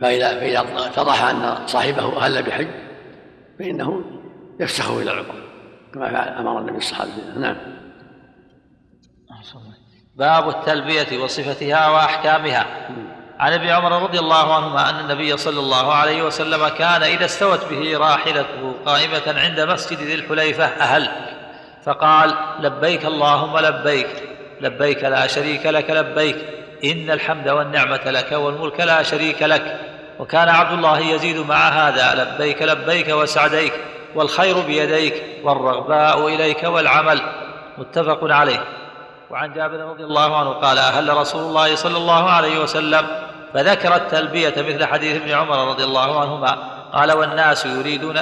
فإذا 0.00 0.40
فإذا 0.40 0.60
اتضح 0.60 1.24
أن 1.24 1.66
صاحبه 1.66 2.16
أهل 2.16 2.42
بحج 2.42 2.68
فإنه 3.58 4.04
يفسخه 4.60 5.02
إلى 5.02 5.12
العمرة 5.12 5.42
كما 5.94 6.10
فعل 6.10 6.28
أمر 6.28 6.58
النبي 6.58 6.78
الصحابة 6.78 7.10
نعم. 7.38 7.56
باب 10.16 10.48
التلبية 10.48 11.24
وصفتها 11.24 11.88
وأحكامها. 11.88 12.88
عن 13.42 13.52
ابن 13.52 13.68
عمر 13.68 14.02
رضي 14.02 14.18
الله 14.18 14.54
عنهما 14.54 14.90
أن 14.90 15.00
النبي 15.00 15.36
صلى 15.36 15.60
الله 15.60 15.94
عليه 15.94 16.22
وسلم 16.22 16.68
كان 16.68 17.02
إذا 17.02 17.24
استوت 17.24 17.64
به 17.70 17.98
راحلته 17.98 18.74
قائمة 18.86 19.22
عند 19.26 19.60
مسجد 19.60 19.98
ذي 19.98 20.14
الحليفة 20.14 20.64
أهل. 20.64 21.08
فقال 21.84 22.34
لبيك 22.60 23.04
اللهم 23.04 23.58
لبيك 23.58 24.06
لبيك 24.60 25.04
لا 25.04 25.26
شريك 25.26 25.66
لك 25.66 25.90
لبيك 25.90 26.36
إن 26.84 27.10
الحمد 27.10 27.48
والنعمة 27.48 28.10
لك 28.10 28.32
والملك 28.32 28.80
لا 28.80 29.02
شريك 29.02 29.42
لك. 29.42 29.80
وكان 30.18 30.48
عبد 30.48 30.72
الله 30.72 30.98
يزيد 30.98 31.46
مع 31.46 31.68
هذا 31.68 32.24
لبيك 32.24 32.62
لبيك 32.62 33.08
وسعديك 33.08 33.72
والخير 34.14 34.60
بيديك 34.60 35.22
والرغباء 35.44 36.28
إليك 36.28 36.64
والعمل. 36.64 37.20
متفق 37.78 38.18
عليه. 38.22 38.64
وعن 39.30 39.52
جابر 39.52 39.80
رضي 39.80 40.04
الله 40.04 40.36
عنه 40.36 40.50
قال 40.50 40.78
أهل 40.78 41.16
رسول 41.16 41.42
الله 41.42 41.74
صلى 41.74 41.96
الله 41.96 42.30
عليه 42.30 42.58
وسلم 42.58 43.21
فذكر 43.54 43.94
التلبية 43.94 44.54
مثل 44.56 44.84
حديث 44.84 45.22
ابن 45.22 45.30
عمر 45.30 45.68
رضي 45.68 45.84
الله 45.84 46.20
عنهما. 46.20 46.58
قال 46.92 47.12
والناس 47.12 47.66
يريدون 47.66 48.20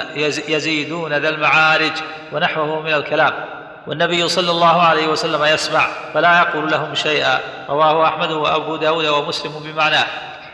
يزيدون 0.49 1.13
ذا 1.13 1.29
المعارج 1.29 1.93
ونحوه 2.33 2.81
من 2.81 2.95
الكلام. 2.95 3.33
والنبي 3.87 4.29
صلى 4.29 4.51
الله 4.51 4.83
عليه 4.83 5.09
وسلم 5.09 5.45
يسمع 5.45 5.87
فلا 6.15 6.39
يقول 6.39 6.71
لهم 6.71 6.95
شيئا. 6.95 7.39
رواه 7.69 8.07
أحمد 8.07 8.31
وأبو 8.31 8.77
داود 8.77 9.07
ومسلم 9.07 9.53
بمعناه. 9.65 10.07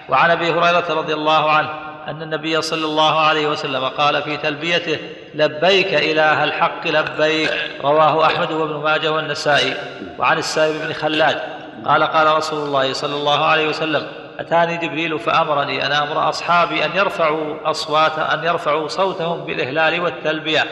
وعن 0.09 0.31
أبي 0.31 0.51
هريرة 0.51 0.85
رضي 0.91 1.15
الله 1.15 1.51
عنه 1.51 1.69
أن 2.09 2.23
النبي 2.23 2.63
صلى 2.63 2.85
الله 2.85 3.21
عليه 3.21 3.47
وسلم 3.47 3.85
قال 3.85 4.23
في 4.23 4.37
تلبيته 4.37 4.99
لبيك 5.35 5.95
إله 5.95 6.45
الحق 6.45 6.87
لبيك. 6.87 7.51
رواه 7.85 8.27
أحمد 8.27 8.53
وابن 8.53 8.77
ماجه 8.85 9.13
والنسائي. 9.13 9.75
وعن 10.19 10.39
السائب 10.39 10.75
بن 10.87 10.93
خلاد 10.93 11.41
قال 11.87 12.05
قال 12.05 12.37
رسول 12.37 12.67
الله 12.67 12.93
صلى 12.93 13.15
الله 13.15 13.45
عليه 13.45 13.69
وسلم 13.69 14.07
أتاني 14.39 14.77
جبريل 14.77 15.19
فأمرني 15.19 15.87
أن 15.87 15.93
أمر 15.93 16.29
أصحابي 16.29 16.85
أن 16.85 16.91
يرفعوا 16.95 17.71
أصوات 17.71 18.19
أن 18.19 18.45
يرفعوا 18.45 18.89
صوتهم 18.89 19.45
بالإهلال 19.45 20.01
والتلبية. 20.01 20.65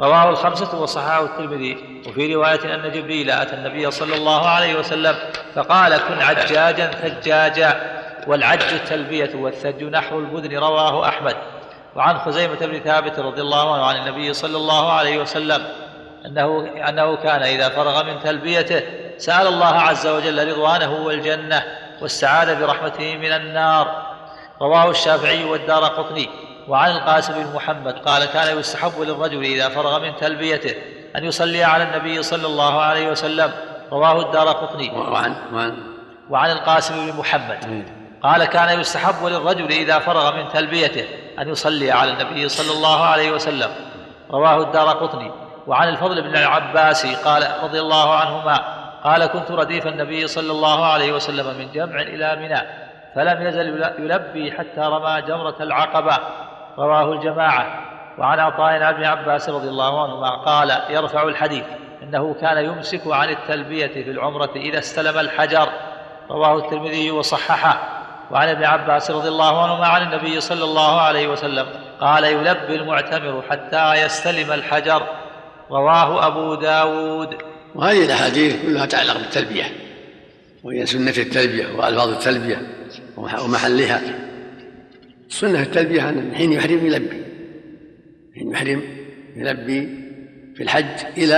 رواه 0.00 0.30
الخمسة 0.30 0.82
وصححه 0.82 1.24
الترمذي. 1.24 2.02
وفي 2.08 2.34
رواية 2.34 2.74
أن 2.74 2.90
جبريل 2.92 3.30
أتى 3.30 3.54
النبي 3.54 3.90
صلى 3.90 4.16
الله 4.16 4.48
عليه 4.48 4.74
وسلم 4.78 5.16
فقال 5.54 5.96
كن 5.96 6.22
عجاجا 6.22 6.86
ثجاجا 6.86 8.00
والعج 8.26 8.62
التلبية 8.72 9.30
والثج 9.34 9.84
نحو 9.84 10.18
البدن. 10.18 10.58
رواه 10.58 11.08
أحمد. 11.08 11.36
وعن 11.96 12.18
خزيمة 12.18 12.58
بن 12.60 12.80
ثابت 12.80 13.18
رضي 13.18 13.40
الله 13.40 13.74
عنه 13.74 13.84
عن 13.84 13.96
النبي 13.96 14.32
صلى 14.32 14.56
الله 14.56 14.92
عليه 14.92 15.18
وسلم 15.18 15.66
أنه 16.26 16.68
أنه 16.88 17.16
كان 17.16 17.42
إذا 17.42 17.68
فرغ 17.68 18.04
من 18.04 18.20
تلبيته 18.20 18.82
سأل 19.18 19.46
الله 19.46 19.74
عز 19.80 20.06
وجل 20.06 20.48
رضوانه 20.48 20.92
والجنة. 20.92 21.62
والسعادة 22.02 22.54
برحمته 22.54 23.16
من 23.16 23.32
النار. 23.32 24.14
رواه 24.62 24.90
الشافعي 24.90 25.44
والدار 25.44 25.84
قطني. 25.84 26.28
وعن 26.68 26.90
القاسم 26.90 27.34
بن 27.34 27.54
محمد 27.54 27.98
قال 27.98 28.24
كان 28.24 28.58
يستحب 28.58 29.00
للرجل 29.00 29.42
إذا 29.42 29.68
فرغ 29.68 30.00
من 30.00 30.16
تلبيته 30.16 30.74
أن 31.16 31.24
يصلي 31.24 31.64
على 31.64 31.82
النبي 31.82 32.22
صلى 32.22 32.46
الله 32.46 32.80
عليه 32.80 33.10
وسلم. 33.10 33.52
رواه 33.92 34.20
الدار 34.20 34.48
قطني. 34.48 34.90
وعن 34.90 35.36
وعن 35.52 35.76
وعن 36.30 36.50
القاسم 36.50 37.06
بن 37.06 37.18
محمد. 37.18 37.84
قال 38.22 38.44
كان 38.44 38.80
يستحب 38.80 39.24
للرجل 39.26 39.68
إذا 39.68 39.98
فرغ 39.98 40.36
من 40.36 40.48
تلبيته 40.48 41.04
أن 41.38 41.48
يصلي 41.48 41.90
على 41.90 42.12
النبي 42.12 42.48
صلى 42.48 42.72
الله 42.76 43.04
عليه 43.04 43.30
وسلم. 43.30 43.70
رواه 44.30 44.62
الدار 44.62 44.88
قطني. 44.88 45.30
وعن 45.66 45.88
الفضل 45.88 46.22
بن 46.22 46.36
العباس 46.36 47.06
قال 47.06 47.50
رضي 47.62 47.80
الله 47.80 48.14
عنهما 48.14 48.73
قال 49.04 49.26
كنت 49.26 49.50
رديف 49.50 49.86
النبي 49.86 50.26
صلى 50.26 50.52
الله 50.52 50.86
عليه 50.86 51.12
وسلم 51.12 51.58
من 51.58 51.72
جمع 51.72 52.00
إلى 52.00 52.36
منى 52.36 52.60
فلم 53.14 53.46
يزل 53.46 53.82
يلبي 53.98 54.52
حتى 54.52 54.80
رمى 54.80 55.22
جمرة 55.22 55.56
العقبة. 55.60 56.18
رواه 56.78 57.12
الجماعة. 57.12 57.66
وعن 58.18 58.40
عطاء 58.40 58.88
ابن 58.90 59.04
عباس 59.04 59.50
رضي 59.50 59.68
الله 59.68 60.02
عنهما 60.02 60.30
قال 60.30 60.80
يرفع 60.90 61.22
الحديث 61.22 61.64
إنه 62.02 62.34
كان 62.40 62.64
يمسك 62.64 63.00
عن 63.06 63.28
التلبية 63.28 64.04
في 64.04 64.10
العمرة 64.10 64.50
إذا 64.56 64.78
استلم 64.78 65.18
الحجر. 65.18 65.68
رواه 66.30 66.58
الترمذي 66.58 67.10
وصححه. 67.10 67.78
وعن 68.30 68.48
ابن 68.48 68.64
عباس 68.64 69.10
رضي 69.10 69.28
الله 69.28 69.62
عنهما 69.62 69.86
عن 69.86 70.02
النبي 70.02 70.40
صلى 70.40 70.64
الله 70.64 71.00
عليه 71.00 71.28
وسلم 71.28 71.66
قال 72.00 72.24
يلبي 72.24 72.76
المعتمر 72.76 73.42
حتى 73.50 73.94
يستلم 73.94 74.52
الحجر. 74.52 75.02
رواه 75.70 76.26
أبو 76.26 76.54
داود. 76.54 77.53
وهذه 77.74 78.04
الأحاديث 78.04 78.62
كلها 78.62 78.86
تتعلق 78.86 79.18
بالتلبية 79.18 79.64
وهي 80.62 80.86
سنة 80.86 81.14
التلبية 81.18 81.66
وألفاظ 81.66 82.08
التلبية 82.08 82.62
ومحلها. 83.16 84.00
سنة 85.28 85.62
التلبية 85.62 86.08
أن 86.08 86.34
حين 86.34 86.52
يحرم 86.52 86.86
يلبي 86.86 87.22
حين 88.34 88.50
يحرم 88.50 88.82
يلبي 89.36 90.04
في 90.56 90.62
الحج 90.62 91.06
إلى 91.16 91.34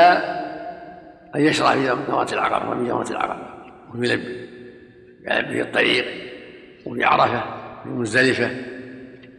أن 1.36 1.40
يشرع 1.40 1.72
في 1.72 1.96
نواة 2.08 2.32
العقبة 2.32 2.70
ومن 2.70 2.88
جمرة 2.88 3.10
العقبة 3.10 3.46
ويلبي 3.94 4.48
يلبي 5.30 5.54
في 5.54 5.62
الطريق 5.62 6.06
وفي 6.86 7.04
عرفة 7.04 7.44
في 7.82 7.88
مزدلفة 7.88 8.50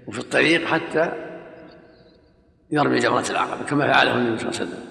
وفي 0.08 0.20
الطريق 0.20 0.66
حتى 0.66 1.12
يرمي 2.72 3.00
جمرة 3.00 3.26
العقبة 3.30 3.64
كما 3.64 3.94
فعله 3.94 4.16
النبي 4.16 4.38
صلى 4.38 4.50
الله 4.50 4.60
عليه 4.60 4.70
وسلم. 4.70 4.87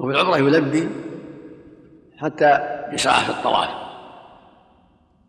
وفي 0.00 0.12
العمرة 0.12 0.36
يلبي 0.38 0.88
حتى 2.18 2.60
يشرع 2.92 3.12
في 3.12 3.30
الطواف. 3.30 3.68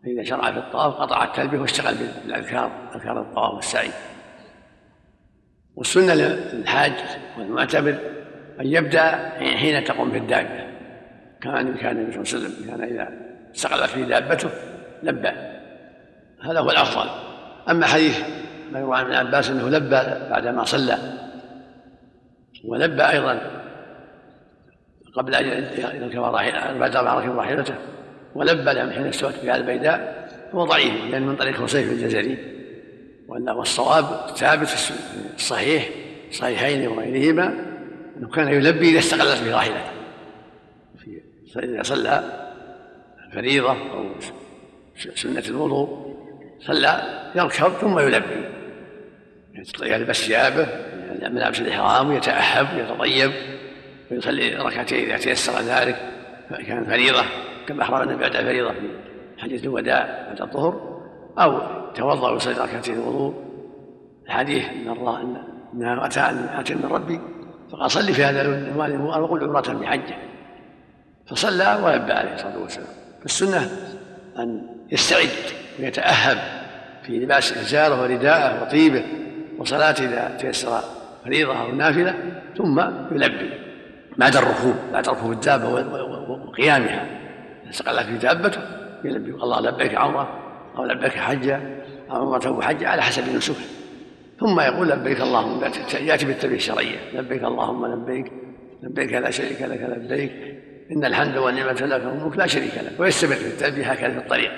فإذا 0.04 0.22
شرع 0.24 0.52
في 0.52 0.58
الطواف 0.58 0.94
قطع 0.94 1.24
التلبية 1.24 1.58
واشتغل 1.58 1.94
بالأذكار 1.94 2.70
أذكار 2.94 3.20
الطواف 3.20 3.54
والسعي. 3.54 3.90
والسنة 5.76 6.14
للحاج 6.14 6.92
والمعتبر 7.38 7.98
أن 8.60 8.66
يبدأ 8.66 9.28
حين 9.38 9.84
تقوم 9.84 10.10
في 10.10 10.18
الدابة. 10.18 10.68
كان 11.40 11.76
كان 11.76 11.96
النبي 11.96 12.24
صلى 12.24 12.38
الله 12.38 12.48
عليه 12.48 12.56
وسلم 12.56 12.70
كان 12.70 12.82
إذا 12.82 13.08
استقلت 13.54 13.96
به 13.96 14.02
دابته 14.02 14.50
لبى. 15.02 15.28
هذا 16.44 16.60
هو 16.60 16.70
الأفضل. 16.70 17.10
أما 17.70 17.86
حديث 17.86 18.20
ما 18.72 18.78
يروى 18.78 18.96
عن 18.96 19.04
ابن 19.04 19.14
عباس 19.14 19.50
أنه 19.50 19.68
لبى 19.68 20.30
بعدما 20.30 20.64
صلى. 20.64 20.98
ولبى 22.64 23.02
أيضا. 23.02 23.40
قبل 25.18 25.34
أن 25.34 25.46
يركب 26.02 26.20
راحلته 26.20 26.78
بعد 26.78 26.96
ما 26.96 27.14
ركب 27.14 27.36
راحلته 27.36 27.74
ولبى 28.34 28.72
لهم 28.72 28.90
حين 28.90 29.06
استوت 29.06 29.34
بها 29.42 29.56
البيداء 29.56 30.28
هو 30.54 30.64
ضعيف 30.64 30.94
لأن 31.10 31.22
من 31.26 31.36
طريق 31.36 31.62
حسيف 31.62 31.92
الجزري. 31.92 32.38
والصواب 33.28 34.04
ثابت 34.36 34.66
في 34.66 34.92
الصحيح 35.36 35.88
الصحيحين 36.30 36.88
وغيرهما 36.88 37.54
أنه 38.16 38.28
كان 38.28 38.48
يلبي 38.48 38.90
إذا 38.90 38.98
استقلت 38.98 39.42
به 39.42 39.54
راحلته 39.54 39.90
إذا 41.56 41.82
صلى 41.82 42.22
فريضة 43.34 43.72
أو 43.72 44.04
سنة 45.14 45.42
الوضوء 45.48 46.16
صلى 46.60 47.02
يركب 47.34 47.68
ثم 47.68 47.98
يلبي. 47.98 48.48
يلبس 49.82 50.26
ثيابه 50.26 50.68
ملابس 51.28 51.60
الإحرام 51.60 52.08
ويتأهب 52.08 52.66
ويتطيب 52.76 53.32
ويصلي 54.10 54.54
ركعتين 54.54 55.04
إذا 55.04 55.18
تيسر 55.18 55.60
ذلك 55.60 55.96
فكان 56.50 56.84
فريضة 56.84 57.24
كما 57.66 57.82
أخبر 57.82 58.02
النبي 58.02 58.20
بعد 58.20 58.32
فريضة 58.32 58.72
في 58.72 58.88
حديث 59.38 59.64
الوداع 59.64 60.26
بعد 60.28 60.40
الظهر 60.40 61.00
أو 61.38 61.60
توضأ 61.94 62.30
ويصلي 62.30 62.54
ركعتين 62.54 62.94
الوضوء. 62.94 63.34
الحديث 64.26 64.64
أن 64.64 64.88
الله 64.88 65.20
أنها 65.74 66.06
أتى 66.60 66.74
من 66.74 66.88
ربي 66.90 67.20
فقال 67.72 67.90
صلي 67.90 68.12
في 68.12 68.24
هذا 68.24 68.42
الوالد 68.42 69.00
وقل 69.00 69.44
عمرة 69.44 69.72
بحجه 69.72 70.16
فصلى 71.26 71.80
ولبى 71.82 72.12
عليه 72.12 72.34
الصلاة 72.34 72.58
والسلام. 72.58 72.88
فالسنة 73.20 73.70
أن 74.38 74.66
يستعد 74.92 75.28
ويتأهب 75.78 76.38
في 77.02 77.18
لباس 77.18 77.52
إزاره 77.52 78.02
ورداءه 78.02 78.62
وطيبه 78.62 79.04
وصلاته 79.58 80.04
إذا 80.04 80.36
تيسر 80.40 80.80
فريضة 81.24 81.60
أو 81.60 81.72
نافلة 81.72 82.14
ثم 82.56 82.80
يلبي. 83.12 83.67
بعد 84.18 84.36
الركوب 84.36 84.74
بعد 84.92 85.08
ركوب 85.08 85.32
الدابة 85.32 85.68
وقيامها. 86.48 87.06
استقلت 87.70 88.06
في 88.06 88.18
دابته 88.18 88.60
يلبي 89.04 89.30
الله 89.30 89.60
لبيك 89.60 89.94
عمرة 89.94 90.28
أو 90.76 90.84
لبيك 90.84 91.12
حجة 91.12 91.60
أو 92.10 92.16
عمرة 92.16 92.50
وحجة 92.50 92.88
على 92.88 93.02
حسب 93.02 93.36
نسكه 93.36 93.54
ثم 94.40 94.60
يقول 94.60 94.88
لبيك 94.88 95.20
اللهم 95.20 95.60
يأتي 96.00 96.26
بالتلبية 96.26 96.56
الشرعية. 96.56 96.96
لبيك 97.14 97.44
اللهم 97.44 97.86
لبيك 97.86 98.32
لبيك 98.82 99.12
لا 99.12 99.30
شريك 99.30 99.62
لك 99.62 99.80
لبيك. 99.80 100.32
إن 100.92 101.04
الحمد 101.04 101.36
والنعمة 101.36 101.72
لك 101.72 102.04
والملك 102.04 102.38
لا 102.38 102.46
شريك 102.46 102.74
لك. 102.74 103.00
ويستمر 103.00 103.34
في 103.34 103.46
التلبية 103.46 103.92
هكذا 103.92 104.12
في 104.12 104.18
الطريق. 104.18 104.50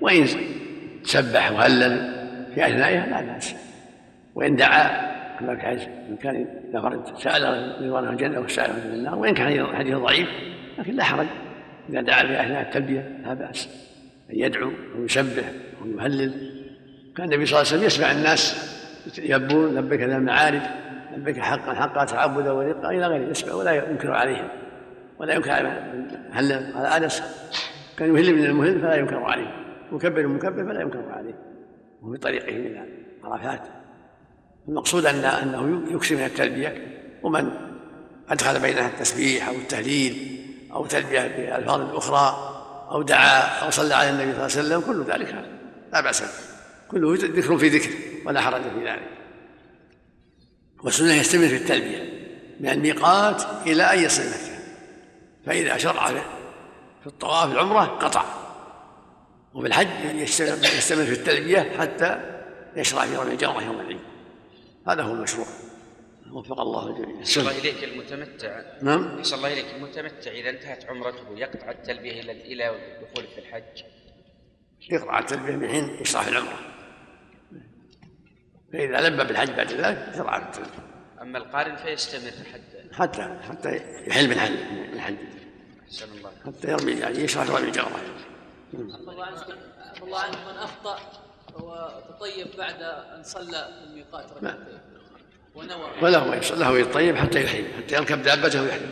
وإن 0.00 0.26
سبح 1.02 1.52
وهلل 1.52 2.14
في 2.54 2.66
أثنائها 2.66 3.06
لا 3.06 3.32
بأس. 3.32 3.54
وإن 4.34 4.56
دعا 4.56 5.13
كما 5.40 5.56
في 5.56 5.62
حديث 5.62 5.88
إن 6.08 6.16
كان 6.16 6.46
إذا 6.70 6.80
فرد 6.80 7.18
سأل 7.18 7.74
رضوانه 7.82 8.10
الجنة 8.10 8.40
وسأل 8.40 8.70
من 8.72 8.94
النار 8.94 9.18
وإن 9.18 9.34
كان 9.34 9.66
حديث 9.66 9.94
ضعيف 9.94 10.28
لكن 10.78 10.94
لا 10.94 11.04
حرج. 11.04 11.26
إذا 11.90 12.00
دعا 12.00 12.22
في 12.22 12.40
أثناء 12.40 12.62
التلبية 12.62 13.18
لا 13.24 13.34
بأس. 13.34 13.68
أن 14.30 14.38
يدعو 14.38 14.70
ويسبح 14.98 15.44
ويهلل 15.84 16.50
كان 17.16 17.32
النبي 17.32 17.46
صلى 17.46 17.60
الله 17.60 17.72
عليه 17.72 17.78
وسلم 17.78 17.86
يسمع 17.86 18.12
الناس 18.12 18.74
يلبون 19.18 19.74
لبيك 19.74 20.00
ذا 20.00 20.16
المعارف 20.16 20.62
لبيك 21.16 21.38
حقا 21.38 21.74
حقا 21.74 22.04
تعبدا 22.04 22.50
ورقا 22.50 22.90
إلى 22.90 23.06
غيره 23.06 23.30
يسمع 23.30 23.54
ولا 23.54 23.90
ينكر 23.90 24.12
عليهم 24.12 24.48
ولا 25.18 25.34
ينكر 25.34 25.50
هل 26.32 26.72
على 26.74 27.04
أنس. 27.04 27.22
كان 27.98 28.16
يهل 28.16 28.34
من 28.34 28.44
المهل 28.44 28.80
فلا 28.80 28.94
ينكر 28.94 29.16
عليه 29.16 29.64
مكبر 29.92 30.20
المكبر 30.20 30.64
فلا 30.64 30.80
ينكر 30.80 31.12
عليه 31.12 31.34
وفي 32.02 32.18
طريقه 32.18 32.48
إلى 32.48 32.84
عرفات. 33.24 33.60
المقصود 34.68 35.06
ان 35.06 35.24
أنه 35.24 35.82
يكسر 35.94 36.16
من 36.16 36.24
التلبية 36.24 37.00
ومن 37.22 37.50
أدخل 38.28 38.60
بينها 38.60 38.88
التسبيح 38.88 39.48
أو 39.48 39.54
التهليل 39.54 40.40
أو 40.72 40.86
تلبية 40.86 41.20
بالفاظ 41.20 41.96
أخرى 41.96 42.50
أو 42.90 43.02
دعا 43.02 43.40
أو 43.40 43.70
صلى 43.70 43.94
على 43.94 44.10
النبي 44.10 44.32
صلى 44.32 44.46
الله 44.62 44.74
عليه 44.74 44.76
وسلم 44.76 44.80
كل 44.80 45.12
ذلك 45.12 45.44
لا 45.92 46.00
بأس 46.00 46.22
به. 46.22 46.28
كله 46.88 47.14
ذكر 47.14 47.58
في 47.58 47.68
ذكر 47.68 47.90
ولا 48.26 48.40
حرج 48.40 48.62
في 48.62 48.88
ذلك. 48.88 49.08
والسنة 50.82 51.14
يستمر 51.14 51.48
في 51.48 51.56
التلبية 51.56 52.02
من 52.60 52.68
الميقات 52.68 53.42
إلى 53.66 53.82
ان 53.82 54.04
يصل 54.04 54.22
مكه 54.22 54.54
فإذا 55.46 55.76
شرع 55.76 56.06
في 57.00 57.06
الطواف 57.06 57.52
العمرة 57.52 57.84
قطع. 57.84 58.24
وفي 59.54 59.66
الحج 59.66 59.88
يستمر 60.14 61.04
في 61.04 61.12
التلبية 61.12 61.76
حتى 61.78 62.20
يشرع 62.76 63.06
في 63.06 63.16
رمي 63.16 63.32
الجمرة 63.32 63.62
يوم 63.62 63.80
العيد. 63.80 64.13
هذا 64.88 65.02
هو 65.02 65.12
المشروع. 65.12 65.46
وفق 66.32 66.60
الله 66.60 66.88
الجميع. 66.88 67.22
الله 67.36 67.58
إليك 67.58 67.84
المتمتع. 67.84 68.62
نعم. 68.82 69.18
أحسن 69.18 69.36
الله 69.36 69.52
إليك 69.52 69.66
المتمتع 69.76 70.30
إذا 70.30 70.50
انتهت 70.50 70.84
عمرته 70.84 71.38
يقطع 71.38 71.70
التلبية 71.70 72.20
إلى 72.20 72.32
إلى 72.32 72.78
دخوله 73.02 73.28
في 73.28 73.38
الحج. 73.38 73.82
يقطع 74.90 75.18
التلبية 75.18 75.56
من 75.56 75.68
حين 75.68 76.00
يشرع 76.00 76.22
في 76.22 76.30
العمرة. 76.30 76.58
فإذا 78.72 79.08
لبى 79.08 79.24
بالحج 79.24 79.50
بعد 79.50 79.72
ذلك 79.72 80.12
شرع 80.16 80.40
في 80.40 80.46
التلبية. 80.46 80.94
أما 81.22 81.38
القارن 81.38 81.76
فيستمر 81.76 82.32
حتى 82.52 82.94
حتى 82.94 83.38
حتى 83.48 83.76
يحل 84.06 84.28
من 84.28 84.38
حل 84.38 84.56
من 84.92 85.00
حج. 85.00 85.16
أحسن 85.84 86.12
الله. 86.12 86.32
حتى 86.46 86.68
يرمي 86.68 86.92
يعني 86.92 87.18
يشرع 87.18 87.44
رمي 87.44 87.68
الجمرة 87.68 88.00
الله 90.02 90.18
عنك 90.18 90.36
من 90.36 90.56
أخطأ. 90.56 91.23
وتطيب 91.56 92.48
بعد 92.58 92.82
أن 92.82 93.22
صلى 93.22 93.68
في 93.78 93.84
الميقات 93.90 94.26
ركعتين. 94.36 94.78
ونوى. 95.54 95.90
وله 96.02 96.34
له 96.34 96.78
يطيب 96.78 97.16
حتى 97.16 97.44
يحل 97.44 97.64
حتى 97.78 97.94
يركب 97.94 98.22
دابته 98.22 98.62
ويحل 98.62 98.86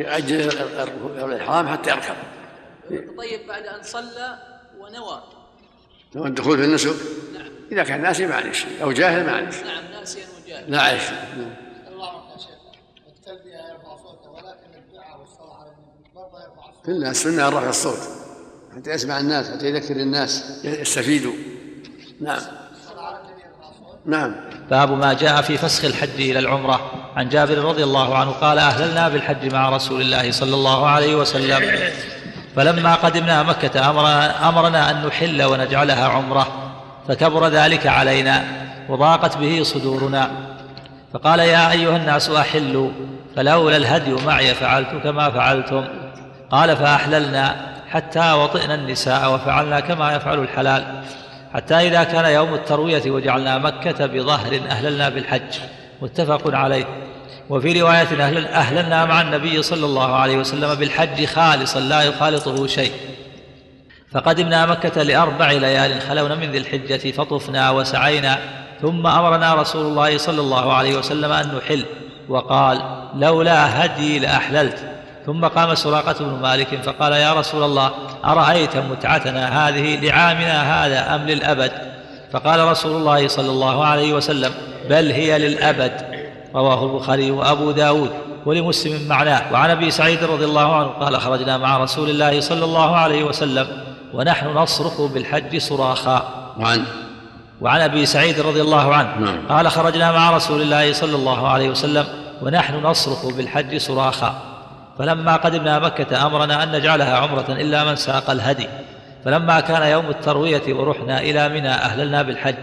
يأجل 0.00 0.50
الإحرام 1.24 1.68
حتى 1.68 1.90
يركب. 1.90 2.16
تطيب 2.88 3.46
بعد 3.48 3.66
أن 3.66 3.82
صلى 3.82 4.38
ونوى. 4.78 5.22
نوى 6.14 6.28
الدخول 6.28 6.58
في 6.58 6.64
النسك؟ 6.64 6.96
نعم. 7.34 7.50
إذا 7.72 7.82
كان 7.82 8.02
ناسي 8.02 8.26
معلش 8.26 8.66
أو 8.82 8.92
جاهل 8.92 9.26
معلش 9.26 9.56
نعم 9.56 9.84
ناسيا 9.92 10.26
وجاهل. 10.44 10.72
لا 10.72 10.82
عيش 10.82 11.02
الله 11.88 12.32
يا 12.32 12.38
شيخ 12.38 12.50
التلبية 13.08 13.56
يرفع 13.56 13.96
صوته 13.96 14.30
ولكن 14.30 14.74
الدعاء 14.74 15.20
والصلاة 15.20 15.60
على 15.60 15.70
النبي 15.70 16.10
برضه 16.14 16.42
يرفع 16.42 16.62
صوته 16.72 16.86
كلها 16.86 17.10
السنة 17.10 17.48
رفع 17.48 17.68
الصوت. 17.68 18.17
حتى 18.78 18.90
يسمع 18.90 19.20
الناس 19.20 19.50
حتى 19.50 19.66
يذكر 19.66 19.96
الناس. 19.96 20.44
يستفيدوا 20.64 21.32
نعم. 22.20 22.38
نعم. 24.06 24.34
باب 24.70 24.92
ما 24.92 25.12
جاء 25.12 25.42
في 25.42 25.56
فسخ 25.56 25.84
الحج 25.84 26.20
إلى 26.20 26.38
العمرة. 26.38 26.90
عن 27.16 27.28
جابر 27.28 27.58
رضي 27.58 27.84
الله 27.84 28.18
عنه 28.18 28.30
قال 28.30 28.58
أهللنا 28.58 29.08
بالحج 29.08 29.52
مع 29.52 29.68
رسول 29.70 30.00
الله 30.00 30.30
صلى 30.30 30.54
الله 30.54 30.86
عليه 30.88 31.16
وسلم. 31.16 31.80
فلما 32.56 32.94
قدمنا 32.94 33.42
مكة 33.42 33.90
امرنا, 33.90 34.48
أمرنا 34.48 34.90
أن 34.90 35.06
نحل 35.06 35.42
ونجعلها 35.42 36.08
عمرة. 36.08 36.72
فكبر 37.08 37.48
ذلك 37.48 37.86
علينا 37.86 38.44
وضاقت 38.88 39.36
به 39.36 39.62
صدورنا. 39.62 40.30
فقال 41.14 41.38
يا 41.38 41.72
أيها 41.72 41.96
الناس 41.96 42.30
أحلوا 42.30 42.90
فلولا 43.36 43.76
الهدي 43.76 44.12
معي 44.12 44.54
فعلت 44.54 45.02
كما 45.04 45.30
فعلتم. 45.30 45.84
قال 46.50 46.76
فأحللنا. 46.76 47.67
حتى 47.90 48.32
وطئنا 48.32 48.74
النساء 48.74 49.34
وفعلنا 49.34 49.80
كما 49.80 50.16
يفعل 50.16 50.38
الحلال. 50.38 51.02
حتى 51.54 51.74
إذا 51.74 52.04
كان 52.04 52.24
يوم 52.24 52.54
التروية 52.54 53.10
وجعلنا 53.10 53.58
مكة 53.58 54.06
بظهر 54.06 54.60
أهللنا 54.70 55.08
بالحج. 55.08 55.58
متفق 56.02 56.54
عليه. 56.54 56.84
وفي 57.50 57.80
رواية 57.80 58.24
أهل 58.24 58.46
أهللنا 58.46 59.04
مع 59.04 59.20
النبي 59.20 59.62
صلى 59.62 59.86
الله 59.86 60.16
عليه 60.16 60.36
وسلم 60.36 60.74
بالحج 60.74 61.24
خالصا 61.24 61.80
لا 61.80 62.02
يخالطه 62.02 62.66
شيء. 62.66 62.92
فقدمنا 64.12 64.66
مكة 64.66 65.02
لأربع 65.02 65.50
ليال 65.50 66.00
خلون 66.00 66.38
من 66.38 66.50
ذي 66.50 66.58
الحجة 66.58 67.10
فطفنا 67.10 67.70
وسعينا. 67.70 68.38
ثم 68.82 69.06
أمرنا 69.06 69.54
رسول 69.54 69.86
الله 69.86 70.18
صلى 70.18 70.40
الله 70.40 70.72
عليه 70.72 70.98
وسلم 70.98 71.32
أن 71.32 71.54
نحل. 71.56 71.84
وقال 72.28 72.82
لولا 73.14 73.84
هدي 73.84 74.18
لأحللت. 74.18 74.97
ثم 75.28 75.44
قام 75.44 75.74
سراقة 75.74 76.24
بن 76.24 76.42
مالك 76.42 76.82
فقال 76.82 77.12
يا 77.12 77.32
رسول 77.32 77.62
الله 77.62 77.90
أرأيت 78.24 78.76
متعتنا 78.76 79.68
هذه 79.68 79.96
لعامنا 79.96 80.86
هذا 80.86 81.14
أم 81.14 81.26
للأبد؟ 81.26 81.72
فقال 82.32 82.60
رسول 82.60 82.96
الله 82.96 83.28
صلى 83.28 83.50
الله 83.50 83.84
عليه 83.84 84.12
وسلم 84.12 84.52
بل 84.90 85.12
هي 85.12 85.38
للأبد. 85.38 85.92
رواه 86.54 86.84
البخاري 86.84 87.30
وأبو 87.30 87.70
داود 87.70 88.10
ولمسلم 88.46 89.08
معناه. 89.08 89.52
وعن 89.52 89.70
أبي 89.70 89.90
سعيد 89.90 90.24
رضي 90.24 90.44
الله 90.44 90.76
عنه 90.76 90.86
قال 90.86 91.20
خرجنا 91.20 91.58
مع 91.58 91.78
رسول 91.78 92.10
الله 92.10 92.40
صلى 92.40 92.64
الله 92.64 92.96
عليه 92.96 93.24
وسلم 93.24 93.66
ونحن 94.14 94.46
نصرخ 94.46 95.00
بالحج 95.00 95.58
صراخا. 95.58 96.28
وعن؟ 96.58 96.84
وعن 97.60 97.80
أبي 97.80 98.06
سعيد 98.06 98.40
رضي 98.40 98.60
الله 98.60 98.94
عنه 98.94 99.18
نعم. 99.18 99.46
قال 99.48 99.70
خرجنا 99.70 100.12
مع 100.12 100.36
رسول 100.36 100.62
الله 100.62 100.92
صلى 100.92 101.16
الله 101.16 101.48
عليه 101.48 101.68
وسلم 101.70 102.04
ونحن 102.42 102.74
نصرخ 102.74 103.26
بالحج 103.26 103.76
صراخا. 103.76 104.47
فلما 104.98 105.36
قدمنا 105.36 105.78
مكة 105.78 106.26
أمرنا 106.26 106.62
أن 106.62 106.72
نجعلها 106.72 107.16
عمرة 107.16 107.46
إلا 107.48 107.84
من 107.84 107.96
ساق 107.96 108.30
الهدي. 108.30 108.66
فلما 109.24 109.60
كان 109.60 109.82
يوم 109.82 110.06
التروية 110.06 110.74
ورحنا 110.74 111.20
إلى 111.20 111.48
منى 111.48 111.68
أهللنا 111.68 112.22
بالحج. 112.22 112.54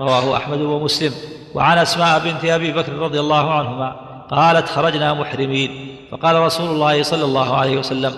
رواه 0.00 0.36
أحمد 0.36 0.60
ومسلم. 0.60 1.12
وعن 1.54 1.78
أسماء 1.78 2.18
بنت 2.18 2.44
أبي 2.44 2.72
بكر 2.72 2.92
رضي 2.92 3.20
الله 3.20 3.54
عنهما 3.54 3.96
قالت 4.30 4.68
خرجنا 4.68 5.14
محرمين. 5.14 5.96
فقال 6.10 6.36
رسول 6.36 6.70
الله 6.70 7.02
صلى 7.02 7.24
الله 7.24 7.56
عليه 7.56 7.76
وسلم 7.76 8.12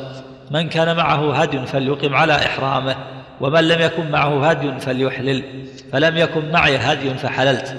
من 0.50 0.68
كان 0.68 0.96
معه 0.96 1.34
هدي 1.34 1.66
فليقم 1.66 2.14
على 2.14 2.36
إحرامه 2.36 2.96
ومن 3.40 3.68
لم 3.68 3.80
يكن 3.80 4.10
معه 4.10 4.50
هدي 4.50 4.80
فليحلل 4.80 5.44
فلم 5.92 6.16
يكن 6.16 6.50
معي 6.52 6.76
هدي 6.76 7.14
فحللت 7.14 7.76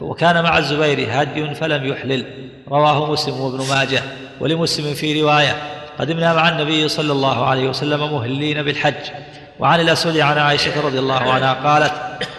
وكان 0.00 0.42
مع 0.42 0.58
الزبير 0.58 1.08
هدي 1.10 1.54
فلم 1.54 1.86
يحلل. 1.86 2.24
رواه 2.68 3.12
مسلم 3.12 3.40
وابن 3.40 3.68
ماجه. 3.70 4.02
ولمسلم 4.40 4.94
في 4.94 5.22
رواية 5.22 5.56
قدمنا 5.98 6.34
مع 6.34 6.48
النبي 6.48 6.88
صلى 6.88 7.12
الله 7.12 7.46
عليه 7.46 7.68
وسلم 7.68 8.12
مهلين 8.14 8.62
بالحج. 8.62 8.94
وعن 9.58 9.80
الأسود 9.80 10.18
عن 10.18 10.38
عائشة 10.38 10.80
رضي 10.86 10.98
الله 10.98 11.32
عنها 11.32 11.52
قالت 11.52 11.92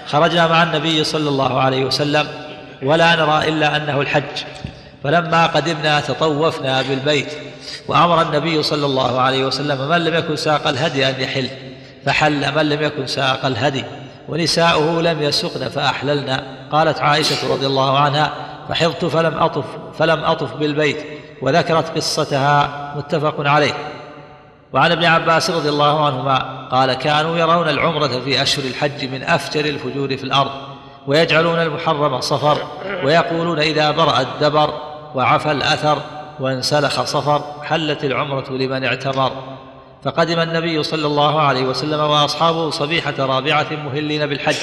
خرجنا 0.08 0.48
مع 0.48 0.64
النبي 0.64 1.04
صلى 1.04 1.30
الله 1.30 1.62
عليه 1.62 1.86
وسلم 1.86 2.28
ولا 2.84 3.16
نرى 3.16 3.48
إلا 3.48 3.78
أنه 3.78 4.02
الحج. 4.02 4.44
فلما 5.04 5.46
قدمنا 5.46 6.00
تطوفنا 6.00 6.82
بالبيت 6.82 7.34
وأمر 7.88 8.22
النبي 8.22 8.64
صلى 8.64 8.86
الله 8.86 9.22
عليه 9.22 9.46
وسلم 9.46 9.90
من 9.90 10.04
لم 10.04 10.14
يكن 10.14 10.36
ساق 10.36 10.68
الهدي 10.68 11.10
أن 11.10 11.22
يحل 11.22 11.48
فحل 12.06 12.56
من 12.56 12.70
لم 12.70 12.82
يكن 12.82 13.08
ساق 13.08 13.46
الهدي 13.46 13.84
ونساؤه 14.30 15.02
لم 15.02 15.24
يسقن 15.24 15.70
فأحللنا. 15.70 16.44
قالت 16.72 17.00
عائشة 17.00 17.54
رضي 17.54 17.66
الله 17.66 17.98
عنها 17.98 18.34
فحضت 18.70 19.06
فلم 19.06 19.38
أطف 19.38 19.66
فلم 20.00 20.24
أطف 20.24 20.54
بالبيت. 20.56 20.98
وذكرت 21.42 21.98
قصتها 21.98 22.94
متفق 22.98 23.36
عليه. 23.40 23.74
وعن 24.74 24.92
ابن 24.92 25.06
عباس 25.06 25.50
رضي 25.50 25.70
الله 25.70 26.06
عنهما 26.06 26.68
قال 26.72 26.94
كانوا 26.94 27.38
يرون 27.38 27.70
العمرة 27.70 28.08
في 28.08 28.42
أشهر 28.42 28.66
الحج 28.66 29.06
من 29.06 29.24
أفجر 29.24 29.66
الفجور 29.66 30.18
في 30.18 30.24
الأرض 30.24 30.52
ويجعلون 31.08 31.60
المحرم 31.60 32.22
صفر 32.22 32.58
ويقولون 33.04 33.60
إذا 33.60 33.92
برأ 33.92 34.22
الدبر 34.22 34.74
وعفى 35.16 35.52
الأثر 35.52 35.98
وانسلخ 36.40 37.04
صفر 37.04 37.42
حلت 37.64 38.04
العمرة 38.04 38.50
لمن 38.50 38.86
اعتمر. 38.86 39.32
فقدم 40.04 40.40
النبي 40.40 40.84
صلى 40.84 41.08
الله 41.08 41.42
عليه 41.42 41.64
وسلم 41.64 42.00
وأصحابه 42.00 42.70
صبيحة 42.70 43.14
رابعة 43.20 43.68
مهلين 43.86 44.26
بالحج 44.26 44.58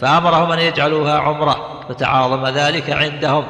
فأمرهم 0.00 0.52
أن 0.52 0.58
يجعلوها 0.58 1.18
عمرة 1.18 1.84
فتعاظم 1.88 2.46
ذلك 2.46 2.90
عندهم. 2.90 3.44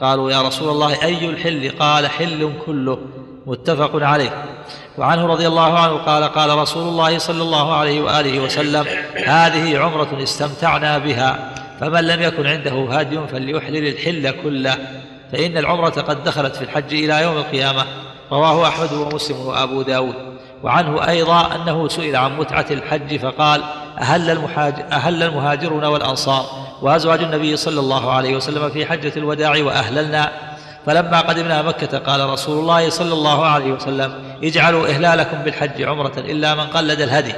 فقالوا 0.00 0.30
يا 0.30 0.42
رسول 0.42 0.68
الله 0.68 1.02
أي 1.02 1.30
الحل؟ 1.30 1.70
قال 1.78 2.06
حل 2.06 2.52
كله 2.66 2.98
متفق 3.46 3.90
عليه. 3.94 4.44
وعنه 4.98 5.26
رضي 5.26 5.46
الله 5.46 5.78
عنه 5.78 5.96
قال 5.96 6.24
قال 6.24 6.58
رسول 6.58 6.82
الله 6.82 7.18
صلى 7.18 7.42
الله 7.42 7.74
عليه 7.74 8.02
وآله 8.02 8.40
وسلم 8.40 8.86
هذه 9.26 9.78
عمرة 9.78 10.22
استمتعنا 10.22 10.98
بها 10.98 11.54
فمن 11.80 12.00
لم 12.00 12.22
يكن 12.22 12.46
عنده 12.46 12.72
هادي 12.72 13.18
فليحلل 13.32 13.88
الحل 13.88 14.30
كله 14.42 14.76
فإن 15.32 15.58
العمرة 15.58 15.90
قد 15.90 16.24
دخلت 16.24 16.56
في 16.56 16.62
الحج 16.62 16.94
إلى 16.94 17.22
يوم 17.22 17.36
القيامة. 17.36 17.84
رواه 18.32 18.68
أحمد 18.68 18.92
ومسلم 18.92 19.36
وأبو 19.36 19.82
داود. 19.82 20.35
وعنه 20.62 21.08
أيضا 21.08 21.54
أنه 21.54 21.88
سئل 21.88 22.16
عن 22.16 22.36
متعة 22.36 22.66
الحج 22.70 23.16
فقال 23.16 23.62
أهل, 23.98 24.30
المحاجر 24.30 24.84
أهل 24.92 25.22
المهاجرون 25.22 25.84
والأنصار 25.84 26.46
وأزواج 26.82 27.22
النبي 27.22 27.56
صلى 27.56 27.80
الله 27.80 28.12
عليه 28.12 28.36
وسلم 28.36 28.70
في 28.70 28.86
حجة 28.86 29.12
الوداع 29.16 29.50
وأهللنا. 29.50 30.32
فلما 30.86 31.20
قدمنا 31.20 31.62
مكة 31.62 31.98
قال 31.98 32.30
رسول 32.30 32.58
الله 32.58 32.90
صلى 32.90 33.12
الله 33.12 33.46
عليه 33.46 33.72
وسلم 33.72 34.12
اجعلوا 34.44 34.88
إهلالكم 34.88 35.38
بالحج 35.38 35.82
عمرة 35.82 36.12
إلا 36.18 36.54
من 36.54 36.66
قلد 36.66 37.00
الهدي. 37.00 37.32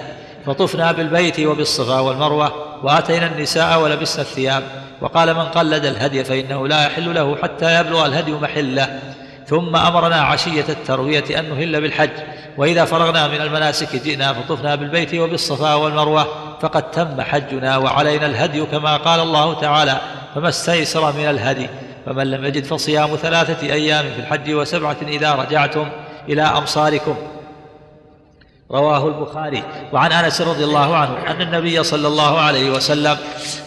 فطفنا 0.46 0.92
بالبيت 0.92 1.40
وبالصفا 1.40 2.00
والمروة 2.00 2.52
وأتينا 2.82 3.26
النساء 3.26 3.80
ولبسنا 3.80 4.22
الثياب. 4.22 4.62
وقال 5.00 5.34
من 5.34 5.44
قلد 5.44 5.84
الهدي 5.84 6.24
فإنه 6.24 6.68
لا 6.68 6.86
يحل 6.86 7.14
له 7.14 7.36
حتى 7.42 7.80
يبلغ 7.80 8.06
الهدي 8.06 8.32
محله. 8.32 9.00
ثم 9.46 9.76
أمرنا 9.76 10.16
عشية 10.16 10.64
التروية 10.68 11.38
أن 11.38 11.48
نهل 11.48 11.80
بالحج. 11.80 12.10
وإذا 12.58 12.84
فرغنا 12.84 13.28
من 13.28 13.40
المناسك 13.40 13.96
جئنا 13.96 14.32
فطفنا 14.32 14.74
بالبيت 14.74 15.14
وبالصفا 15.14 15.74
والمروة 15.74 16.26
فقد 16.60 16.90
تم 16.90 17.20
حجنا 17.20 17.76
وعلينا 17.76 18.26
الهدي 18.26 18.64
كما 18.64 18.96
قال 18.96 19.20
الله 19.20 19.60
تعالى 19.60 20.00
فما 20.34 20.48
استيسر 20.48 21.12
من 21.12 21.24
الهدي 21.24 21.68
فمن 22.06 22.30
لم 22.30 22.44
يجد 22.44 22.64
فصيام 22.64 23.16
ثلاثة 23.16 23.72
أيام 23.72 24.04
في 24.10 24.20
الحج 24.20 24.54
وسبعة 24.54 24.96
إذا 25.02 25.34
رجعتم 25.34 25.88
إلى 26.28 26.42
أمصاركم. 26.42 27.16
رواه 28.70 29.08
البخاري. 29.08 29.62
وعن 29.92 30.12
أنس 30.12 30.40
رضي 30.40 30.64
الله 30.64 30.96
عنه 30.96 31.30
أن 31.30 31.42
النبي 31.42 31.82
صلى 31.82 32.08
الله 32.08 32.40
عليه 32.40 32.70
وسلم 32.70 33.16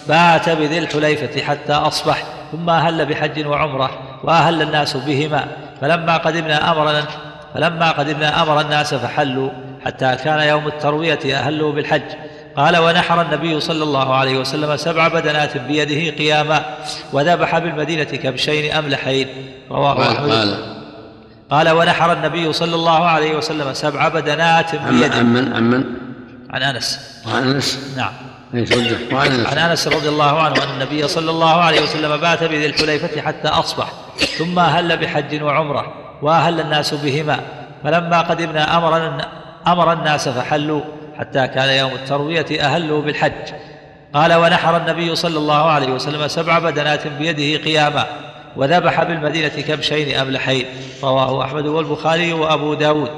بات 0.07 0.49
بذي 0.49 0.77
الحليفة 0.79 1.41
حتى 1.41 1.73
أصبح 1.73 2.23
ثم 2.51 2.69
أهل 2.69 3.05
بحج 3.05 3.45
وعمرة 3.45 3.91
وأهل 4.23 4.61
الناس 4.61 4.97
بهما 4.97 5.47
فلما 5.81 6.17
قدمنا 6.17 6.71
أمرنا 6.71 7.05
فلما 7.53 7.91
قدمنا 7.91 8.43
أمر 8.43 8.61
الناس 8.61 8.93
فحلوا 8.93 9.49
حتى 9.85 10.15
كان 10.23 10.39
يوم 10.39 10.67
التروية 10.67 11.19
أهلوا 11.25 11.73
بالحج. 11.73 12.01
قال 12.57 12.77
ونحر 12.77 13.21
النبي 13.21 13.59
صلى 13.59 13.83
الله 13.83 14.15
عليه 14.15 14.37
وسلم 14.37 14.77
سبع 14.77 15.07
بدنات 15.07 15.57
بيده 15.57 16.17
قياما 16.17 16.65
وذبح 17.13 17.57
بالمدينة 17.57 18.03
كبشين 18.03 18.71
أملحين. 18.73 19.27
رواه 19.71 20.11
أحمد. 20.11 20.57
قال 21.51 21.69
ونحر 21.69 22.13
النبي 22.13 22.53
صلى 22.53 22.75
الله 22.75 23.05
عليه 23.05 23.35
وسلم 23.35 23.73
سبع 23.73 24.07
بدنات 24.07 24.75
بيده. 24.75 25.15
عن 25.15 25.33
من 25.33 25.53
عن 25.53 25.63
من؟ 25.63 25.83
عن 26.49 26.61
أنس. 26.61 26.99
عن 27.35 27.43
أنس؟ 27.43 27.93
نعم. 27.97 28.13
عن 29.11 29.57
أنس 29.57 29.87
رضي 29.87 30.09
الله 30.09 30.39
عنه 30.39 30.63
أن 30.63 30.69
النبي 30.69 31.07
صلى 31.07 31.31
الله 31.31 31.55
عليه 31.55 31.81
وسلم 31.81 32.17
بات 32.17 32.43
بذي 32.43 32.65
الحليفة 32.65 33.21
حتى 33.21 33.47
أصبح 33.47 33.91
ثم 34.37 34.59
أهل 34.59 34.97
بحج 34.97 35.43
وعمرة. 35.43 36.00
وأهل 36.21 36.59
الناس 36.59 36.93
بهما. 36.93 37.39
فلما 37.83 38.21
قدمنا 38.21 38.77
أمر 38.77 39.21
أمر 39.67 39.93
الناس 39.93 40.29
فحلوا 40.29 40.81
حتى 41.19 41.47
كان 41.47 41.69
يوم 41.69 41.91
التروية 41.91 42.45
اهلوا 42.59 43.01
بالحج. 43.01 43.53
قال 44.13 44.33
ونحر 44.33 44.77
النبي 44.77 45.15
صلى 45.15 45.37
الله 45.37 45.71
عليه 45.71 45.87
وسلم 45.87 46.27
سبع 46.27 46.59
بدنات 46.59 47.07
بيده 47.07 47.63
قياما 47.63 48.05
وذبح 48.55 49.03
بالمدينة 49.03 49.47
كبشين 49.47 50.15
أملحين. 50.17 50.65
رواه 51.03 51.45
أحمد 51.45 51.65
والبخاري 51.65 52.33
وأبو 52.33 52.73
داود. 52.73 53.09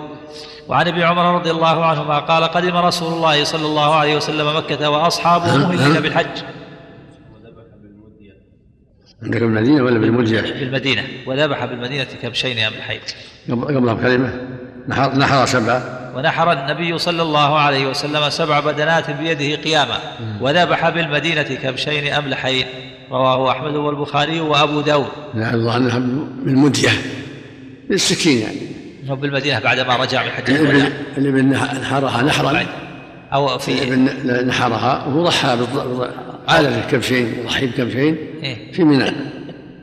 وعن 0.68 0.88
ابن 0.88 1.02
عمر 1.02 1.36
رضي 1.36 1.52
الله 1.52 1.86
عنهما 1.86 2.20
قال 2.20 2.44
قدم 2.44 2.78
رسول 2.78 3.14
الله 3.14 3.44
صلى 3.44 3.66
الله 3.66 3.96
عليه 3.96 4.16
وسلم 4.16 4.58
مكة 4.58 4.90
وأصحابه 4.90 5.58
مهلين 5.58 6.02
بالحج. 6.02 6.44
عندك 9.24 9.40
بالمدينة 9.40 9.84
ولا 9.84 10.00
بالمدية؟ 10.00 10.42
بالمدينة. 10.42 11.04
وذبح 11.26 11.66
بالمدينة 11.66 12.08
كبشين 12.24 12.60
أملحين 12.60 13.00
قبلها 13.50 13.94
بكلمة. 13.94 14.34
نحر, 14.88 15.18
نحر 15.18 15.46
سبعة. 15.46 16.12
ونحر 16.16 16.52
النبي 16.52 16.98
صلى 16.98 17.22
الله 17.22 17.60
عليه 17.60 17.88
وسلم 17.88 18.30
سبع 18.30 18.60
بدنات 18.60 19.12
بيده 19.12 19.62
قياما. 19.64 19.98
وذبح 20.42 20.90
بالمدينة 20.90 21.44
كبشين 21.44 22.14
أملحين 22.14 22.66
رواه 23.12 23.52
أحمد 23.52 23.76
والبخاري 23.76 24.42
وأبو 24.42 24.82
داود. 24.82 25.08
نعم 25.34 25.54
الله 25.54 25.78
أنها 25.78 26.00
بالمدية 26.46 26.90
بالسكين 27.90 28.38
يعني. 28.38 28.60
هو 29.10 29.16
بالمدينة 29.16 29.60
بعدما 29.60 29.96
رجع 29.96 30.24
من 30.24 30.30
حج 30.30 30.52
الوداع 30.52 30.90
الابن 31.18 31.50
نحرها 31.50 32.22
نحرا. 32.24 32.66
أو 33.34 33.58
في 33.58 33.84
الابن 33.84 34.48
نحرها. 34.48 35.06
وهو 35.08 35.24
ضحى 35.24 35.58
عادة 36.48 36.82
كبشين 36.82 37.28
يضحي 37.40 37.68
بكبشين 37.68 38.18
إيه؟ 38.44 38.72
في 38.72 38.84
منى 38.84 39.12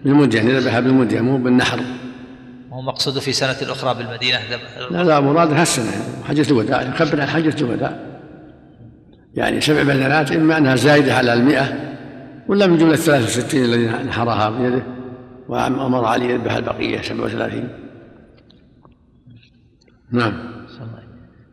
بالمدية 0.05 0.59
ذبحها 0.59 0.81
بالمدية 0.81 1.21
مو 1.21 1.37
بالنحر. 1.37 1.81
هو 2.73 2.83
مقصود 2.83 3.19
في 3.19 3.33
سنة 3.33 3.57
أخرى 3.63 3.95
بالمدينة 3.95 4.39
لا 4.91 5.05
لا 5.05 5.21
مراد 5.21 5.53
هالسنة 5.53 5.93
حجة 6.29 6.51
الوداع 6.51 6.83
يخبر 6.83 7.21
عن 7.21 7.29
حجة 7.29 7.55
الوداع. 7.61 8.11
يعني 9.35 9.61
سبع 9.61 9.83
بدنات 9.83 10.33
إما 10.33 10.59
أنها 10.59 10.77
زايدة 10.77 11.15
على 11.15 11.33
المئة 11.33 11.91
ولا 12.49 12.67
من 12.67 12.79
جملة 12.79 12.97
63 12.97 13.65
الذي 13.65 13.87
نحرها 13.87 14.51
بيده 14.51 14.83
وأمر 15.49 16.05
علي 16.05 16.31
يذبح 16.31 16.57
البقية 16.57 17.03
37 17.03 17.69
نعم. 20.13 20.50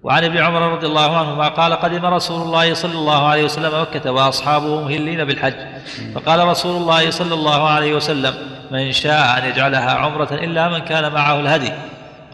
وعن 0.07 0.23
ابن 0.23 0.37
عمر 0.37 0.61
رضي 0.61 0.87
الله 0.87 1.17
عنهما 1.17 1.47
قال 1.47 1.73
قدم 1.73 2.05
رسول 2.05 2.41
الله 2.41 2.73
صلى 2.73 2.93
الله 2.93 3.27
عليه 3.27 3.43
وسلم 3.43 3.81
مكة 3.81 4.11
وأصحابه 4.11 4.81
مهلين 4.81 5.25
بالحج. 5.25 5.53
فقال 6.15 6.47
رسول 6.47 6.81
الله 6.81 7.11
صلى 7.11 7.33
الله 7.33 7.69
عليه 7.69 7.93
وسلم 7.93 8.33
من 8.71 8.91
شاء 8.91 9.37
أن 9.37 9.49
يجعلها 9.49 9.91
عمرة 9.91 10.27
إلا 10.31 10.69
من 10.69 10.79
كان 10.79 11.11
معه 11.11 11.39
الهدي. 11.39 11.71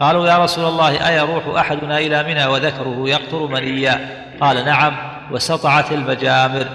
قالوا 0.00 0.26
يا 0.26 0.38
رسول 0.38 0.64
الله 0.64 1.08
أيروح 1.08 1.42
أحدنا 1.58 1.98
إلى 1.98 2.22
منى 2.22 2.46
وذكره 2.46 3.08
يقطر 3.08 3.46
منيا 3.46 4.08
قال 4.40 4.64
نعم 4.64 4.96
وسطعت 5.32 5.92
المجامر. 5.92 6.66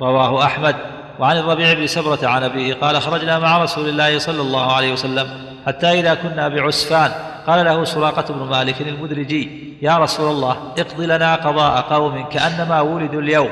رواه 0.00 0.44
أحمد. 0.44 0.76
وعن 1.18 1.38
الربيع 1.38 1.72
بن 1.72 1.86
سبرة 1.86 2.18
عن 2.22 2.42
أبيه 2.42 2.74
قال 2.74 3.02
خرجنا 3.02 3.38
مع 3.38 3.62
رسول 3.62 3.88
الله 3.88 4.18
صلى 4.18 4.40
الله 4.40 4.72
عليه 4.72 4.92
وسلم 4.92 5.28
حتى 5.66 6.00
إذا 6.00 6.14
كنا 6.14 6.48
بعسفان. 6.48 7.12
قال 7.46 7.64
له 7.64 7.84
سراقة 7.84 8.34
بن 8.34 8.46
مالك 8.50 8.80
المدرجي 8.80 9.74
يا 9.82 9.98
رسول 9.98 10.30
الله 10.30 10.56
اقض 10.78 11.00
لنا 11.00 11.34
قضاء 11.34 11.80
قوم 11.80 12.28
كأنما 12.28 12.80
ولدوا 12.80 13.20
اليوم. 13.20 13.50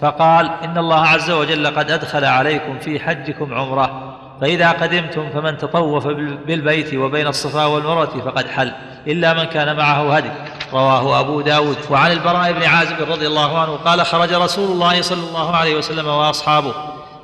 فقال 0.00 0.50
إن 0.64 0.78
الله 0.78 1.00
عز 1.00 1.30
وجل 1.30 1.66
قد 1.66 1.90
أدخل 1.90 2.24
عليكم 2.24 2.78
في 2.78 3.00
حجكم 3.00 3.54
عمرة 3.54 4.18
فإذا 4.40 4.70
قدمتم 4.70 5.30
فمن 5.30 5.58
تطوف 5.58 6.06
بالبيت 6.46 6.94
وبين 6.94 7.26
الصفا 7.26 7.66
والمروة 7.66 8.20
فقد 8.24 8.48
حل 8.48 8.72
إلا 9.06 9.34
من 9.34 9.44
كان 9.44 9.76
معه 9.76 10.16
هدي. 10.16 10.30
رواه 10.72 11.20
أبو 11.20 11.40
داود. 11.40 11.76
وعن 11.90 12.12
البراء 12.12 12.52
بن 12.52 12.62
عازب 12.62 13.10
رضي 13.10 13.26
الله 13.26 13.58
عنه 13.58 13.78
قال 13.84 14.06
خرج 14.06 14.32
رسول 14.32 14.70
الله 14.70 15.02
صلى 15.02 15.28
الله 15.28 15.56
عليه 15.56 15.76
وسلم 15.76 16.08
وأصحابه. 16.08 16.74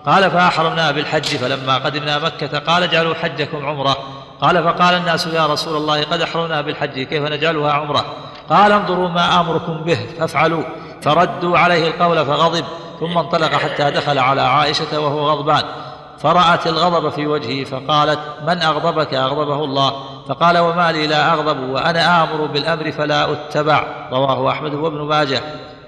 قال 0.06 0.30
فأحرمنا 0.30 0.90
بالحج 0.90 1.36
فلما 1.36 1.78
قدمنا 1.78 2.18
مكة 2.18 2.58
قال 2.58 2.82
اجعلوا 2.82 3.14
حجكم 3.14 3.66
عمرة. 3.66 3.96
قال 4.40 4.64
فقال 4.64 4.94
الناس 4.94 5.26
يا 5.26 5.46
رسول 5.46 5.76
الله 5.76 6.02
قد 6.02 6.20
أحرمنا 6.20 6.60
بالحج 6.60 7.02
كيف 7.02 7.22
نجعلها 7.22 7.72
عمرة؟ 7.72 8.04
قال 8.50 8.72
انظروا 8.72 9.08
ما 9.08 9.40
آمركم 9.40 9.84
به 9.84 9.98
فافعلوا. 10.18 10.62
فردوا 11.02 11.58
عليه 11.58 11.88
القول 11.88 12.26
فغضب 12.26 12.64
ثم 13.00 13.18
انطلق 13.18 13.52
حتى 13.52 13.90
دخل 13.90 14.18
على 14.18 14.42
عائشة 14.42 15.00
وهو 15.00 15.30
غضبان. 15.30 15.62
فرأت 16.22 16.66
الغضب 16.66 17.08
في 17.08 17.26
وجهه 17.26 17.64
فقالت 17.64 18.18
من 18.42 18.62
أغضبك؟ 18.62 19.14
أغضبه 19.14 19.64
الله. 19.64 19.92
فقال 20.28 20.58
وما 20.58 20.92
لي 20.92 21.06
لا 21.06 21.32
أغضب 21.32 21.60
وأنا 21.60 22.22
آمر 22.22 22.46
بالأمر 22.46 22.92
فلا 22.92 23.32
أتبع. 23.32 23.84
رواه 24.12 24.50
أحمد 24.50 24.74
وابن 24.74 25.00
ماجه. 25.00 25.42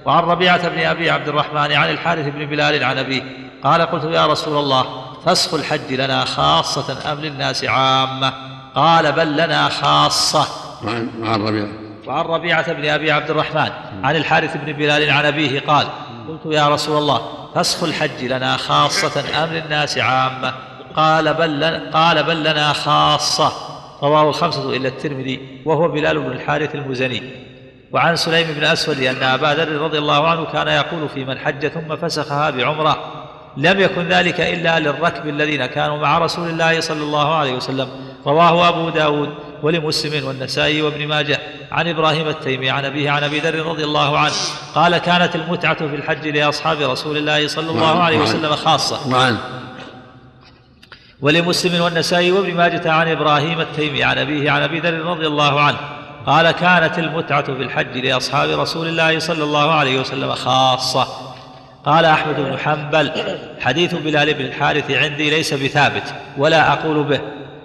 وعن 0.04 0.22
ربيعة 0.22 0.68
بن 0.68 0.78
أبي 0.78 1.10
عبد 1.10 1.28
الرحمن 1.28 1.72
عن 1.72 1.90
الحارث 1.90 2.26
بن 2.26 2.46
بلال 2.46 2.84
عن 2.84 2.98
أبيه 2.98 3.22
قال 3.64 3.82
قلت 3.82 4.04
يا 4.04 4.26
رسول 4.26 4.56
الله 4.56 4.84
فسخ 5.26 5.54
الحج 5.54 5.92
لنا 5.92 6.24
خاصة 6.24 7.12
أم 7.12 7.20
للناس 7.20 7.64
عامة. 7.64 8.32
قال 8.74 9.12
بل 9.12 9.32
لنا 9.32 9.68
خاصة. 9.68 10.46
وعن 10.84 11.42
ربيعة. 11.46 11.68
وعن 12.06 12.24
ربيعة 12.24 12.72
بن 12.72 12.88
أبي 12.88 13.12
عبد 13.12 13.30
الرحمن 13.30 13.70
عن 14.02 14.16
الحارث 14.16 14.56
بن 14.56 14.72
بلال 14.72 15.10
عن 15.10 15.26
أبيه 15.26 15.60
قال 15.60 15.86
قلت 16.28 16.54
يا 16.54 16.68
رسول 16.68 16.98
الله 16.98 17.20
فسخ 17.54 17.82
الحج 17.82 18.24
لنا 18.24 18.56
خاصة 18.56 19.44
أم 19.44 19.50
للناس 19.52 19.98
عامة. 19.98 20.54
قال 20.96 21.34
بل 21.34 21.80
قال 21.92 22.22
بل 22.22 22.40
لنا 22.40 22.72
خاصة. 22.72 23.52
رواه 24.02 24.28
الخمسة 24.28 24.76
إلا 24.76 24.88
الترمذي 24.88 25.62
وهو 25.64 25.88
بلال 25.88 26.20
بن 26.20 26.32
الحارث 26.32 26.74
المزني. 26.74 27.22
وعن 27.92 28.16
سليم 28.16 28.46
بن 28.56 28.64
أسود 28.64 29.00
أن 29.00 29.22
أبا 29.22 29.46
ذر 29.46 29.68
رضي 29.68 29.98
الله 29.98 30.28
عنه 30.28 30.44
كان 30.44 30.68
يقول 30.68 31.08
في 31.08 31.24
من 31.24 31.38
حج 31.38 31.66
ثم 31.66 31.96
فسخها 31.96 32.50
بعمرة 32.50 32.96
لم 33.56 33.80
يكن 33.80 34.08
ذلك 34.08 34.40
إلا 34.40 34.80
للركب 34.80 35.28
الذين 35.28 35.66
كانوا 35.66 35.96
مع 35.96 36.18
رسول 36.18 36.48
الله 36.48 36.80
صلى 36.80 37.02
الله 37.02 37.34
عليه 37.34 37.52
وسلم. 37.52 37.88
رواه 38.26 38.68
أبو 38.68 38.88
داود 38.88 39.28
ولمسلم 39.62 40.26
والنسائي 40.26 40.82
وابن 40.82 41.06
ماجه. 41.06 41.40
عن 41.72 41.88
إبراهيم 41.88 42.28
التيمي 42.28 42.70
عن 42.70 42.84
أبيه 42.84 43.10
عن 43.10 43.24
أبي 43.24 43.38
ذر 43.38 43.66
رضي 43.66 43.84
الله 43.84 44.18
عنه. 44.18 44.34
قال 44.74 44.98
كانت 44.98 45.36
المتعة 45.36 45.88
في 45.88 45.94
الحج 45.94 46.28
لأصحاب 46.28 46.80
رسول 46.80 47.16
الله 47.16 47.48
صلى 47.48 47.70
الله 47.70 48.02
عليه 48.02 48.18
وسلم 48.18 48.56
خاصة. 48.56 49.12
وعن 49.12 49.36
ولمسلم 51.22 51.82
والنسائي 51.82 52.32
وابن 52.32 52.54
ماجة 52.54 52.92
عن 52.92 53.08
إبراهيم 53.08 53.60
التيمي 53.60 54.04
عن 54.04 54.18
أبيه 54.18 54.50
عن 54.50 54.62
أبي 54.62 54.80
ذر 54.80 54.94
رضي 54.94 55.26
الله 55.26 55.60
عنه 55.60 55.76
قال 56.26 56.50
كانت 56.50 56.98
المتعة 56.98 57.42
في 57.42 57.62
الحج 57.62 57.98
لأصحاب 57.98 58.60
رسول 58.60 58.88
الله 58.88 59.18
صلى 59.18 59.44
الله 59.44 59.74
عليه 59.74 60.00
وسلم 60.00 60.34
خاصة. 60.34 61.08
قال 61.86 62.04
أحمد 62.04 62.36
بن 62.36 62.58
حنبل 62.58 63.12
حديث 63.60 63.94
بلال 63.94 64.34
بن 64.34 64.44
الحارث 64.44 64.90
عندي 64.90 65.30
ليس 65.30 65.54
بثابت 65.54 66.14
ولا 66.36 66.72
أقول 66.72 67.04
به 67.04 67.20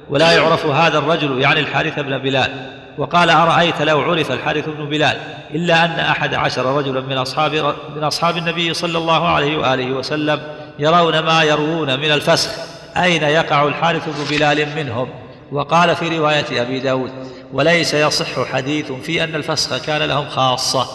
ولا 0.10 0.32
يعرف 0.32 0.66
هذا 0.66 0.98
الرجل 0.98 1.42
يعني 1.42 1.60
الحارث 1.60 2.00
بن 2.00 2.18
بلال. 2.18 2.52
وقال 2.98 3.30
أرأيت 3.30 3.82
لو 3.82 4.02
عرف 4.02 4.32
الحارث 4.32 4.70
بن 4.70 4.90
بلال 4.90 5.18
إلا 5.52 5.86
أن 5.86 5.92
أحد 5.92 6.34
عشر 6.34 6.78
رجلا 6.78 7.02
من 7.02 7.18
أصحاب 7.18 7.76
من 7.96 8.04
أصحاب 8.04 8.38
النبي 8.38 8.74
صلى 8.74 8.98
الله 8.98 9.28
عليه 9.28 9.58
وآله 9.58 9.92
وسلم 9.92 10.42
يرون 10.80 11.20
ما 11.20 11.44
يروون 11.44 12.00
من 12.00 12.12
الفسخ. 12.12 12.75
أين 12.98 13.24
يقع 13.24 13.68
الحارث 13.68 14.06
بن 14.06 14.38
بلال 14.38 14.76
منهم؟ 14.76 15.10
وقال 15.52 15.96
في 15.96 16.18
رواية 16.18 16.62
أبي 16.62 16.80
داود 16.80 17.12
وليس 17.54 17.94
يصح 17.94 18.52
حديث 18.54 18.92
في 18.92 19.24
أن 19.24 19.36
الفسخ 19.36 19.86
كان 19.86 20.02
لهم 20.02 20.30
خاصة. 20.30 20.88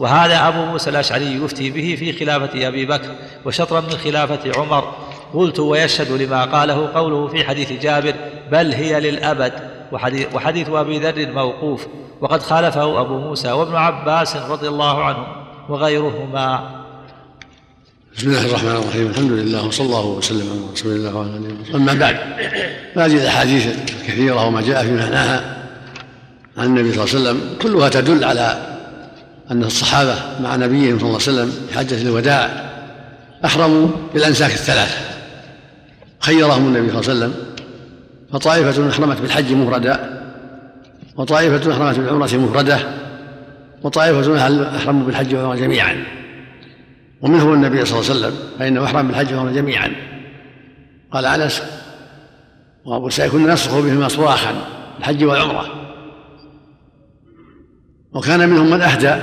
وهذا 0.00 0.48
أبو 0.48 0.64
موسى 0.64 0.90
الأشعري 0.90 1.44
يفتي 1.44 1.70
به 1.70 1.96
في 1.98 2.12
خلافة 2.12 2.68
أبي 2.68 2.86
بكر 2.86 3.10
وشطرا 3.44 3.80
من 3.80 3.90
خلافة 3.90 4.60
عمر. 4.60 4.92
قلت 5.34 5.60
ويشهد 5.60 6.10
لما 6.10 6.44
قاله 6.44 6.88
قوله 6.94 7.28
في 7.28 7.44
حديث 7.44 7.72
جابر 7.72 8.14
بل 8.50 8.72
هي 8.72 9.00
للأبد. 9.00 9.52
وحديث, 9.92 10.34
وحديث 10.34 10.68
أبي 10.68 10.98
ذر 10.98 11.32
موقوف. 11.32 11.86
وقد 12.20 12.42
خالفه 12.42 13.00
أبو 13.00 13.18
موسى 13.18 13.52
وابن 13.52 13.76
عباس 13.76 14.36
رضي 14.36 14.68
الله 14.68 15.04
عنه 15.04 15.26
وغيرهما. 15.68 16.85
بسم 18.16 18.28
الله 18.28 18.46
الرحمن 18.46 18.70
الرحيم. 18.70 19.06
الحمد 19.06 19.32
لله 19.32 19.66
وصلى 19.66 19.86
الله 19.86 20.06
وسلم 20.06 20.50
على 20.50 20.72
رسول 20.72 20.92
الله 20.92 21.14
وعلى 21.14 21.30
آله 21.30 21.60
وصحبه. 21.60 21.76
أما 21.76 21.94
بعد 21.94 22.16
هذه 22.96 23.22
الأحاديث 23.22 23.66
الكثيرة 23.66 24.46
وما 24.46 24.60
جاء 24.60 24.82
في 24.82 24.92
معناها 24.92 25.56
عن 26.58 26.66
النبي 26.66 26.92
صلى 26.92 27.04
الله 27.04 27.14
عليه 27.14 27.20
وسلم 27.20 27.56
كلها 27.62 27.88
تدل 27.88 28.24
على 28.24 28.76
أن 29.50 29.64
الصحابة 29.64 30.14
مع 30.42 30.56
نبيهم 30.56 30.98
صلى 30.98 31.08
الله 31.08 31.20
عليه 31.22 31.32
وسلم 31.32 31.52
في 31.68 31.78
حجة 31.78 32.02
الوداع 32.02 32.70
أحرموا 33.44 33.88
بالأنساك 34.14 34.52
الثلاثه 34.52 34.98
خيرهم 36.20 36.66
النبي 36.66 36.92
صلى 36.92 37.00
الله 37.00 37.10
عليه 37.10 37.18
وسلم 37.18 37.34
فطائفة 38.32 38.90
احرمت 38.90 39.20
بالحج 39.20 39.52
مفردا 39.52 40.22
وطائفة 41.16 41.72
احرمت 41.72 41.98
بالعمرة 41.98 42.36
مفرده 42.36 42.78
وطائفة 43.82 44.76
أحرموا 44.76 45.06
بالحج 45.06 45.34
والعمره 45.34 45.56
جميعا. 45.56 46.04
ومنهم 47.20 47.52
النبي 47.52 47.84
صلى 47.84 48.00
الله 48.00 48.10
عليه 48.10 48.20
وسلم 48.20 48.34
فإنه 48.58 48.84
أحرم 48.84 49.08
بالحج 49.08 49.26
والعمرة 49.26 49.52
جميعا. 49.52 49.92
قال 51.10 51.24
أنس 51.26 51.62
وأبو 52.84 53.08
سعيد 53.08 53.30
كنا 53.30 53.52
نسخ 53.52 53.80
بهما 53.80 54.08
صراخا 54.08 54.54
الحج 54.98 55.24
والعمرة. 55.24 55.66
وكان 58.12 58.48
منهم 58.48 58.70
من 58.70 58.80
أهدى 58.80 59.14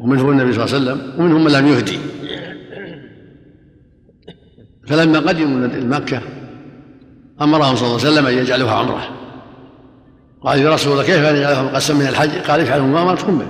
ومنهم 0.00 0.30
النبي 0.30 0.52
صلى 0.52 0.64
الله 0.64 0.74
عليه 0.74 1.02
وسلم 1.02 1.20
ومنهم 1.20 1.44
من 1.44 1.52
لم 1.52 1.66
يهدي. 1.66 1.98
فلما 4.86 5.18
قدموا 5.18 5.68
مكة 5.98 6.22
أمرهم 7.42 7.76
صلى 7.76 7.86
الله 7.86 8.00
عليه 8.00 8.10
وسلم 8.10 8.26
أن 8.26 8.34
يجعلوها 8.34 8.74
عمرة. 8.74 9.08
قال 10.42 10.58
يا 10.58 10.74
رسول 10.74 10.92
الله 10.92 11.04
كيف 11.04 11.24
أن 11.24 11.36
يجعلوها؟ 11.36 11.62
مقسم 11.62 11.96
من 11.98 12.06
الحج؟ 12.06 12.30
قال 12.30 12.60
افعلوا 12.60 12.86
ما 12.86 13.02
أمرتكم 13.02 13.38
به. 13.38 13.46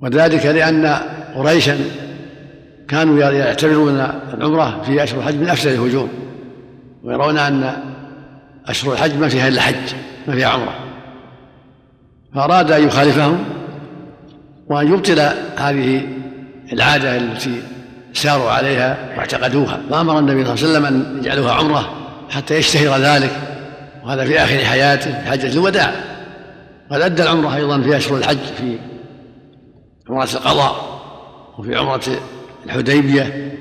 وذلك 0.00 0.46
لأن 0.46 0.98
قريشا 1.34 1.78
كانوا 2.88 3.18
يعتبرون 3.18 4.08
العمرة 4.34 4.82
في 4.86 5.02
أشهر 5.02 5.20
الحج 5.20 5.34
من 5.34 5.48
أفسد 5.48 5.70
الهجوم 5.70 6.08
ويرون 7.04 7.38
أن 7.38 7.76
أشهر 8.66 8.92
الحج 8.92 9.16
ما 9.18 9.28
فيها 9.28 9.48
إلا 9.48 9.60
حج 9.60 9.94
ما 10.28 10.34
فيها 10.34 10.48
عمرة. 10.48 10.74
فأراد 12.34 12.72
أن 12.72 12.86
يخالفهم 12.86 13.44
وأن 14.66 14.92
يبطل 14.92 15.20
هذه 15.56 16.02
العادة 16.72 17.16
التي 17.16 17.62
ساروا 18.12 18.50
عليها 18.50 18.96
واعتقدوها. 19.16 19.80
فأمر 19.90 20.18
النبي 20.18 20.44
صلى 20.44 20.54
الله 20.54 20.64
عليه 20.64 20.70
وسلم 20.70 20.86
أن 20.86 21.18
يجعلوها 21.18 21.52
عمرة 21.52 21.92
حتى 22.30 22.54
يشتهر 22.54 23.00
ذلك 23.00 23.30
وهذا 24.04 24.24
في 24.24 24.38
آخر 24.38 24.56
حياته 24.58 25.22
في 25.22 25.30
حجة 25.30 25.52
الوداع. 25.52 25.92
قد 26.90 27.00
أدى 27.00 27.22
العمرة 27.22 27.56
أيضا 27.56 27.80
في 27.80 27.96
أشهر 27.96 28.18
الحج 28.18 28.38
في 28.56 28.78
عمرة 30.10 30.28
القضاء. 30.34 30.93
وفي 31.58 31.76
عمرة 31.76 32.04
الحديبية 32.66 33.52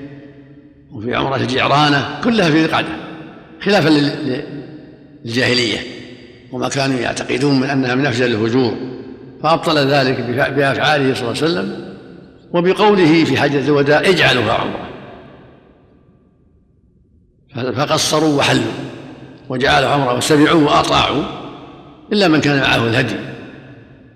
وفي 0.92 1.16
عمرة 1.16 1.36
الجعرانة 1.36 2.20
كلها 2.24 2.50
في 2.50 2.66
القعدة 2.66 2.88
خلافا 3.62 3.90
للجاهلية 5.26 5.80
وما 6.52 6.70
كانوا 6.70 7.00
يعتقدون 7.00 7.60
من 7.60 7.70
أنها 7.70 7.96
من 7.96 8.06
أفضل 8.06 8.26
الهجور 8.26 8.76
فأبطل 9.44 9.78
ذلك 9.78 10.20
بأفعاله 10.30 11.14
صلى 11.14 11.32
الله 11.32 11.42
عليه 11.42 11.52
وسلم 11.52 11.96
وبقوله 12.54 13.24
في 13.24 13.38
حجة 13.38 13.60
الوداع 13.60 14.00
اجعلوها 14.00 14.54
عمرة. 14.54 14.90
فقصروا 17.72 18.38
وحلوا 18.38 18.72
وجعلوا 19.50 19.90
عمرة 19.90 20.18
وسمعوا 20.18 20.62
وأطاعوا 20.62 21.24
إلا 22.14 22.28
من 22.28 22.42
كان 22.42 22.62
معه 22.62 22.88
الهدي. 22.88 23.16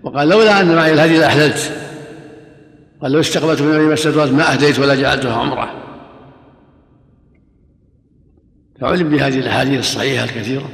وقال 0.03 0.29
لولا 0.29 0.61
أن 0.61 0.75
معي 0.75 0.93
الهدي 0.93 1.17
لأحللت. 1.17 1.71
قال 3.01 3.11
لو 3.11 3.19
استقبلت 3.19 3.61
من 3.61 3.71
النبي 3.71 3.93
مسجد 3.93 4.33
ما 4.33 4.53
أهديت 4.53 4.79
ولا 4.79 4.95
جعلتها 4.95 5.37
عمرة. 5.37 5.71
فعلم 8.81 9.09
بهذه 9.09 9.39
الأحاديث 9.39 9.79
الصحيحة 9.79 10.23
الكثيرة 10.23 10.69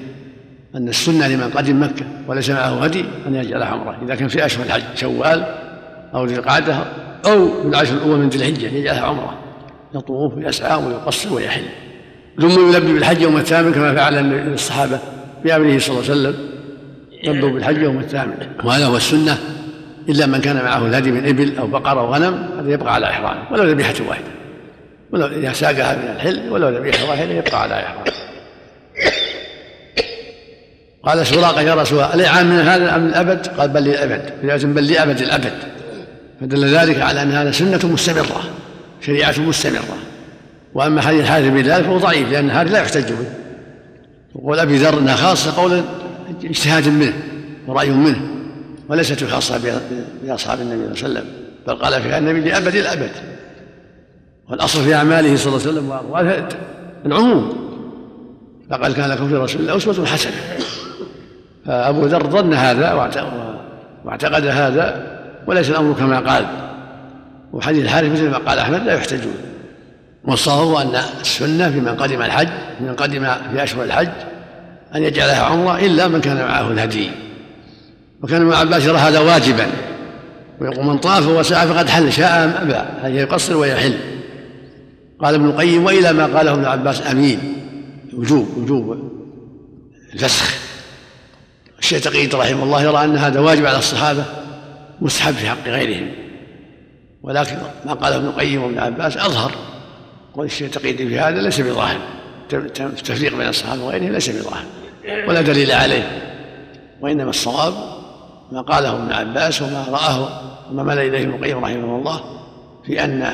أن 0.76 0.90
السنة 0.90 1.28
لمن 1.28 1.50
قدم 1.50 1.84
مكة 1.84 2.06
وليس 2.28 2.50
معه 2.50 2.84
هدي 2.84 3.06
أن 3.28 3.36
يجعلها 3.36 3.68
عمرة. 3.68 4.04
إذا 4.06 4.16
كان 4.16 4.28
في 4.28 4.46
أشهر 4.46 4.66
الحج 4.66 4.82
شوال 4.96 5.46
أو 6.16 6.26
ذي 6.26 6.36
القعدة 6.36 6.76
أو 7.26 7.64
بالعشر 7.64 7.94
الأول 7.94 8.20
من 8.20 8.30
ذي 8.30 8.38
الحجة 8.38 8.68
يجعلها 8.68 9.02
عمرة. 9.02 9.40
يطوف 9.96 10.34
ويسعى 10.38 10.84
ويقصر 10.86 11.34
ويحل. 11.34 11.66
ثم 12.42 12.70
يلبي 12.70 12.94
بالحج 12.94 13.22
يوم 13.22 13.38
الثامن 13.38 13.74
كما 13.74 13.96
فعل 13.96 14.34
الصحابة 14.54 15.00
بأمره 15.44 15.80
صلى 15.80 16.00
الله 16.00 16.12
عليه 16.12 16.22
وسلم. 16.22 16.36
لبوا 17.24 17.50
بالحج 17.50 17.78
يوم 17.78 18.00
الثامن. 18.00 18.34
وهذا 18.64 18.86
هو 18.86 18.98
السنة 18.98 19.38
إلا 20.10 20.26
من 20.26 20.42
كان 20.42 20.56
معه 20.56 20.86
الهدي 20.86 21.12
من 21.12 21.28
إبل 21.28 21.58
أو 21.58 21.68
بقر 21.68 22.00
أو 22.00 22.14
غنم 22.14 22.50
هذا 22.60 22.70
يبقى 22.70 22.94
على 22.94 23.06
إحرامه 23.06 23.52
ولو 23.52 23.64
ذبيحة 23.64 23.94
واحدة. 24.08 24.28
ولو 25.12 25.28
إذا 25.28 25.54
ساقها 25.54 25.96
من 25.96 26.16
الحل 26.16 26.50
ولو 26.50 26.70
ذبيحة 26.70 27.10
واحدة 27.10 27.32
يبقى 27.32 27.62
على 27.62 27.74
إحرامه 27.74 28.12
قال 31.04 31.28
سراقة 31.28 31.62
يا 31.62 31.76
رسول 31.76 32.00
الله 32.00 32.14
الإعام 32.14 32.46
من 32.46 32.60
هذا 32.60 32.96
أم 32.96 33.08
الأبد؟ 33.08 33.48
قال 33.48 33.70
بل 33.70 33.84
للأبد. 33.84 34.34
لازم 34.44 34.74
بل 34.74 34.88
لأبد 34.88 35.22
الأبد. 35.22 35.54
فدل 36.42 36.66
ذلك 36.66 37.02
على 37.02 37.22
أن 37.22 37.32
هذا 37.32 37.52
سنة 37.52 37.80
مستمرة 37.84 38.44
شريعة 39.06 39.36
مستمرة. 39.40 39.98
وأما 40.74 41.02
حديث 41.02 41.22
الحارث 41.22 41.48
بن 41.48 41.62
ذلك 41.62 41.84
فهو 41.84 41.98
ضعيف 41.98 42.32
لأن 42.32 42.50
هذا 42.50 42.70
لا 42.70 42.80
يحتج 42.80 43.10
به. 43.10 43.28
وقول 44.36 44.60
أبي 44.60 44.78
ذر 44.78 45.00
أنها 45.00 45.16
خاصة 45.16 45.62
قولا 45.62 45.84
اجتهاد 46.44 46.88
منه 46.88 47.14
ورأي 47.68 47.90
منه. 47.90 48.22
وليست 48.90 49.24
خاصة 49.24 49.80
بأصحاب 50.24 50.62
النبي 50.62 50.96
صلى 50.96 51.08
الله 51.08 51.20
عليه 51.20 51.30
وسلم 51.30 51.44
بل 51.68 51.76
قال 51.76 52.02
فيها 52.02 52.18
النبي 52.18 52.40
لأبد 52.40 52.76
الأبد. 52.76 53.12
والأصل 54.50 54.84
في 54.84 54.96
أعماله 54.96 55.38
صلى 55.38 55.48
الله 55.48 55.68
عليه 55.68 55.72
وسلم 55.72 55.90
وأقواله 55.90 56.48
العموم. 57.06 57.54
فقال 58.70 58.94
كان 58.94 59.10
لكم 59.10 59.30
في 59.30 59.36
رسول 59.36 59.62
الله 59.62 59.78
أسوة 59.78 60.06
حسنة. 60.06 60.34
فأبو 61.66 62.06
ذر 62.06 62.28
ظن 62.30 62.54
هذا 62.54 62.94
واعتقد 64.06 64.46
هذا 64.46 65.14
وليس 65.48 65.70
الأمر 65.70 65.94
كما 65.94 66.20
قال. 66.20 66.46
وحديث 67.54 67.84
الحارث 67.84 68.12
مثل 68.12 68.30
ما 68.30 68.38
قال 68.38 68.60
أحمد 68.60 68.84
لا 68.84 68.94
يحتج 68.94 69.20
والصواب 70.24 70.68
هو 70.68 70.82
أن 70.82 70.96
السنة 71.22 71.72
في 71.72 71.80
من 71.80 71.96
قدم 71.96 72.22
الحج 72.22 72.48
من 72.80 72.94
قدم 72.94 73.26
في 73.52 73.64
أشهر 73.64 73.84
الحج 73.84 74.10
أن 74.96 75.04
يجعلها 75.04 75.44
عمرة 75.44 75.80
إلا 75.80 76.08
من 76.08 76.22
كان 76.22 76.38
معه 76.38 76.72
الهدي. 76.72 77.12
وكان 78.24 78.42
ابن 78.42 78.54
عباس 78.54 78.86
يرى 78.86 78.98
هذا 78.98 79.20
واجبا. 79.20 79.68
ويقول 80.62 80.86
من 80.86 80.98
طاف 80.98 81.28
وسعى 81.28 81.68
فقد 81.68 81.90
حل 81.90 82.14
شاء 82.14 82.44
أم 82.44 82.50
أبى. 82.50 82.90
هل 83.02 83.16
يقصر 83.16 83.58
ويحل. 83.58 83.98
قال 85.20 85.36
ابن 85.36 85.46
القيم 85.46 85.86
وإلى 85.86 86.14
ما 86.14 86.26
قاله 86.26 86.54
ابن 86.54 86.66
عباس 86.66 87.08
أمين. 87.08 87.40
وجوب 88.14 88.58
وجوب. 88.58 89.12
الفسخ. 90.14 90.56
الشيخ 91.80 92.04
تقي 92.04 92.26
رحمه 92.26 92.64
الله 92.64 92.84
يرى 92.84 93.04
أن 93.04 93.18
هذا 93.18 93.40
واجب 93.40 93.66
على 93.66 93.78
الصحابة 93.78 94.26
مستحب 95.02 95.34
في 95.34 95.50
حق 95.50 95.68
غيرهم. 95.68 96.12
ولكن 97.24 97.58
ما 97.86 97.94
قاله 97.94 98.16
ابن 98.16 98.26
القيم 98.26 98.64
وابن 98.64 98.80
عباس 98.80 99.18
أظهر. 99.18 99.52
قول 100.34 100.46
الشيخ 100.46 100.72
تقي 100.72 100.94
في 100.94 101.20
هذا 101.20 101.42
ليس 101.42 101.62
بظاهر. 101.62 101.98
التفريق 102.54 103.38
بين 103.38 103.48
الصحابة 103.48 103.84
وغيرهم 103.84 104.12
ليس 104.12 104.30
بظاهر. 104.30 104.66
ولا 105.28 105.42
دليل 105.42 105.72
عليه. 105.72 106.22
وإنما 107.02 107.30
الصواب 107.30 107.93
ما 108.54 108.62
قاله 108.62 108.94
ابن 108.94 109.12
عباس 109.12 109.62
وما 109.62 109.86
رآه 109.90 110.42
وما 110.72 110.84
مل 110.84 111.00
إليه 111.00 111.24
ابن 111.24 111.34
القيم 111.34 111.66
رحمه 111.66 111.98
الله 111.98 112.22
في 112.86 113.04
أن 113.04 113.34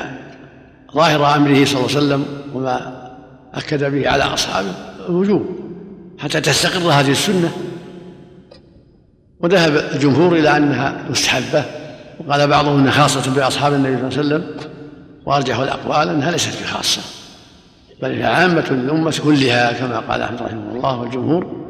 ظاهر 0.94 1.36
أمره 1.36 1.64
صلى 1.64 1.80
الله 1.80 1.96
عليه 1.96 1.98
وسلم 1.98 2.24
وما 2.54 3.10
أكد 3.54 3.84
به 3.84 4.10
على 4.10 4.24
أصحابه 4.24 4.72
الوجوب 5.08 5.46
حتى 6.18 6.40
تستقر 6.40 6.92
هذه 6.92 7.10
السنة 7.10 7.52
وذهب 9.40 9.76
الجمهور 9.94 10.32
إلى 10.32 10.56
أنها 10.56 11.04
مستحبة 11.10 11.64
وقال 12.20 12.46
بعضهم 12.46 12.78
أنها 12.78 12.92
خاصة 12.92 13.34
بأصحاب 13.34 13.72
النبي 13.72 13.96
صلى 13.96 14.20
الله 14.20 14.34
عليه 14.34 14.44
وسلم 14.46 14.70
وأرجح 15.26 15.58
الأقوال 15.58 16.08
أنها 16.08 16.30
ليست 16.30 16.62
بخاصة 16.62 17.02
بل 18.02 18.10
هي 18.10 18.24
عامة 18.24 18.70
للأمة 18.70 19.20
كلها 19.24 19.72
كما 19.72 19.98
قال 19.98 20.22
أحمد 20.22 20.42
رحمه 20.42 20.72
الله 20.74 21.00
والجمهور 21.00 21.69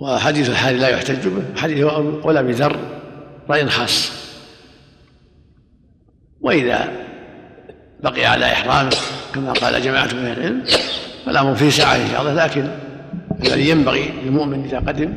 وحديث 0.00 0.50
الحال 0.50 0.80
لا 0.80 0.88
يحتج 0.88 1.28
به. 1.28 1.42
حديث 1.56 1.84
قول 2.22 2.36
أبي 2.36 2.52
ذر 2.52 2.76
رأي 3.50 3.68
خاص. 3.68 4.12
وإذا 6.40 6.88
بقي 8.02 8.24
على 8.24 8.52
إحرامه 8.52 8.90
كما 9.34 9.52
قال 9.52 9.82
جماعة 9.82 10.08
من 10.14 10.26
العلم 10.26 10.64
فالأمر 11.26 11.54
فيه 11.54 11.70
سعة 11.70 11.96
إن 11.96 12.08
شاء 12.10 12.20
الله. 12.20 12.44
لكن 12.44 12.68
الذي 13.44 13.68
ينبغي 13.68 14.10
للمؤمن 14.24 14.64
إذا 14.64 14.78
قدم 14.78 15.14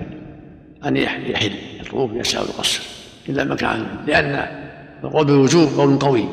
أن 0.86 0.98
يحل 0.98 1.52
يطوف 1.82 2.12
يسعى 2.14 2.42
ويقصر 2.42 2.84
إلا 3.30 3.44
مكان 3.44 3.86
لأن 4.08 4.48
القول 5.04 5.26
بالوجوب 5.26 5.70
قول 5.78 6.00
قوي 6.00 6.26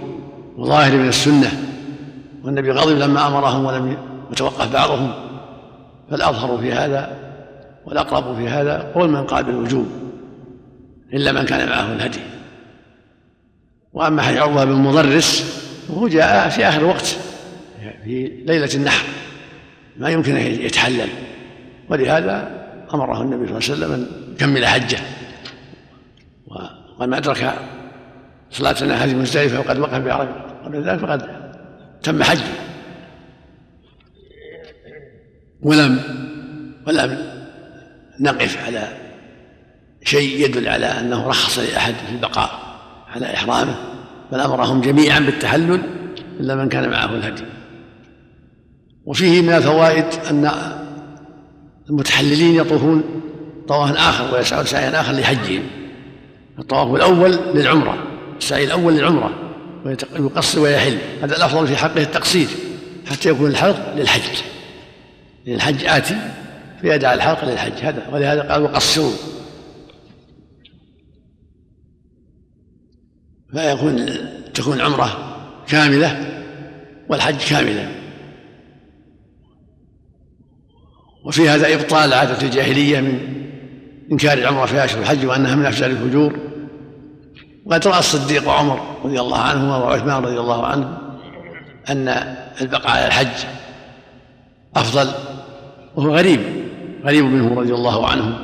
وظاهر 0.57 0.97
من 0.97 1.09
السنة. 1.09 1.53
والنبي 2.45 2.71
غضب 2.71 2.99
لما 2.99 3.27
أمرهم 3.27 3.65
ولم 3.65 3.97
يتوقف 4.33 4.73
بعضهم. 4.73 5.13
فالأظهر 6.11 6.59
في 6.59 6.73
هذا 6.73 7.30
والأقرب 7.85 8.37
في 8.37 8.49
هذا 8.49 8.93
قول 8.95 9.11
من 9.11 9.25
قال 9.25 9.45
بالوجوب 9.45 9.87
إلا 11.13 11.33
من 11.33 11.45
كان 11.45 11.69
معه 11.69 11.93
الهدي. 11.93 12.21
وأما 13.93 14.23
حديث 14.23 14.39
عروة 14.39 14.65
بن 14.65 14.73
مضرس 14.73 15.61
فهو 15.89 16.09
جاء 16.09 16.49
في 16.49 16.69
آخر 16.69 16.85
وقت 16.85 17.17
في 18.05 18.43
ليلة 18.47 18.75
النحر 18.75 19.05
ما 19.97 20.09
يمكن 20.09 20.37
أن 20.37 20.47
يتحلل. 20.47 21.09
ولهذا 21.89 22.61
أمره 22.95 23.23
النبي 23.23 23.61
صلى 23.61 23.75
الله 23.75 23.87
عليه 23.87 23.87
وسلم 23.87 23.93
أن 23.93 24.35
يكمل 24.35 24.67
حجه. 24.67 24.99
ومن 26.99 27.15
أدرك 27.15 27.55
صلاتنا 28.51 29.05
هذه 29.05 29.15
مزدلفة 29.15 29.61
وقد 29.61 29.79
وقف 29.79 29.99
بعرفة 29.99 30.33
قبل 30.65 30.83
ذلك 30.83 30.99
فقد 30.99 31.51
تم 32.03 32.23
حجه. 32.23 32.45
ولم 35.63 36.01
ولم 36.87 37.40
نقف 38.21 38.67
على 38.67 38.89
شيء 40.05 40.45
يدل 40.45 40.69
على 40.69 40.87
أنه 40.87 41.29
رخص 41.29 41.59
لأحد 41.59 41.95
في 41.95 42.13
البقاء 42.13 42.51
على 43.15 43.35
إحرامه 43.35 43.75
بل 44.33 44.41
أمرهم 44.41 44.81
جميعا 44.81 45.19
بالتحلل 45.19 45.81
إلا 46.41 46.55
من 46.55 46.69
كان 46.69 46.91
معه 46.91 47.15
الهدي. 47.15 47.43
وفيه 49.07 49.43
من 49.43 49.53
الفوائد 49.53 50.05
أن 50.31 50.51
المتحللين 51.91 52.55
يطوفون 52.55 53.05
طوافا 53.69 53.95
آخر 53.95 54.35
ويسعون 54.35 54.65
سعيا 54.65 55.01
آخر 55.01 55.13
لحجهم. 55.13 55.63
الطواف 56.59 56.95
الأول 56.95 57.39
للعمرة 57.55 57.99
السعي 58.39 58.65
الأول 58.65 58.95
للعمرة 58.95 59.31
ويقصر 60.19 60.61
ويحل. 60.61 60.99
هذا 61.23 61.37
الأفضل 61.37 61.67
في 61.67 61.77
حقه 61.77 62.03
التقصير 62.03 62.49
حتى 63.11 63.29
يكون 63.29 63.51
الحلق 63.51 63.95
للحج. 63.97 64.43
للحج 65.47 65.85
آتي 65.85 66.17
فيدع 66.81 67.15
الحلق 67.15 67.45
للحج. 67.45 67.73
هذا 67.73 68.09
ولهذا 68.13 68.53
قال 68.53 68.63
وقصروا 68.63 69.13
فيكون 73.53 74.07
تكون 74.55 74.81
عمرة 74.81 75.37
كاملة 75.69 76.43
والحج 77.09 77.49
كاملا 77.49 77.89
وفي 81.25 81.49
هذا 81.49 81.75
إبطال 81.75 82.13
عادة 82.13 82.43
الجاهلية 82.43 83.01
من 83.01 83.41
إنكار 84.13 84.39
العمرة 84.39 84.67
في 84.67 84.85
أشهر 84.85 85.01
الحج 85.01 85.27
وأنها 85.27 85.55
من 85.55 85.67
أفضل 85.67 85.91
الفجور. 85.91 86.39
وقد 87.65 87.87
رأى 87.87 87.99
الصديق 87.99 88.49
وعمر 88.49 88.97
رضي 89.05 89.21
الله 89.21 89.39
عنهما 89.39 89.77
وعثمان 89.77 90.23
رضي 90.23 90.41
الله 90.41 90.67
عنه 90.67 90.99
أن 91.89 92.09
البقاء 92.61 92.91
على 92.91 93.07
الحج 93.07 93.47
أفضل 94.77 95.13
وهو 95.97 96.17
غريب. 96.17 96.60
غريب 97.05 97.25
منه 97.25 97.61
رضي 97.61 97.75
الله 97.75 98.09
عنه. 98.09 98.39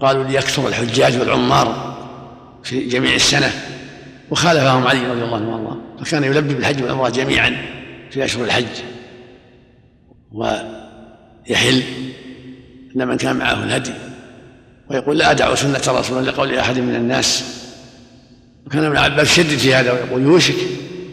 قالوا 0.00 0.24
ليكثر 0.24 0.68
الحجاج 0.68 1.20
والعمار 1.20 1.96
في 2.64 2.88
جميع 2.88 3.14
السنة 3.14 3.52
وخالفهم 4.30 4.86
علي 4.86 5.06
رضي 5.10 5.24
الله 5.24 5.36
عنه 5.36 5.80
فكان 6.04 6.24
يلبي 6.24 6.54
بالحج 6.54 6.82
والعمرة 6.82 7.08
جميعا 7.08 7.56
في 8.10 8.24
أشهر 8.24 8.44
الحج 8.44 8.66
ويحل 10.32 11.82
إن 12.96 13.08
من 13.08 13.16
كان 13.16 13.36
معه 13.36 13.64
الهدي. 13.64 13.92
ويقول 14.90 15.18
لا 15.18 15.30
أدع 15.30 15.54
سنة 15.54 15.98
رسول 15.98 16.26
لقول 16.26 16.54
أحد 16.54 16.78
من 16.78 16.94
الناس. 16.94 17.58
وكان 18.66 18.84
ابن 18.84 18.96
عباس 18.96 19.28
شدد 19.28 19.56
في 19.56 19.74
هذا 19.74 19.92
ويقول 19.92 20.22
يوشك 20.22 20.56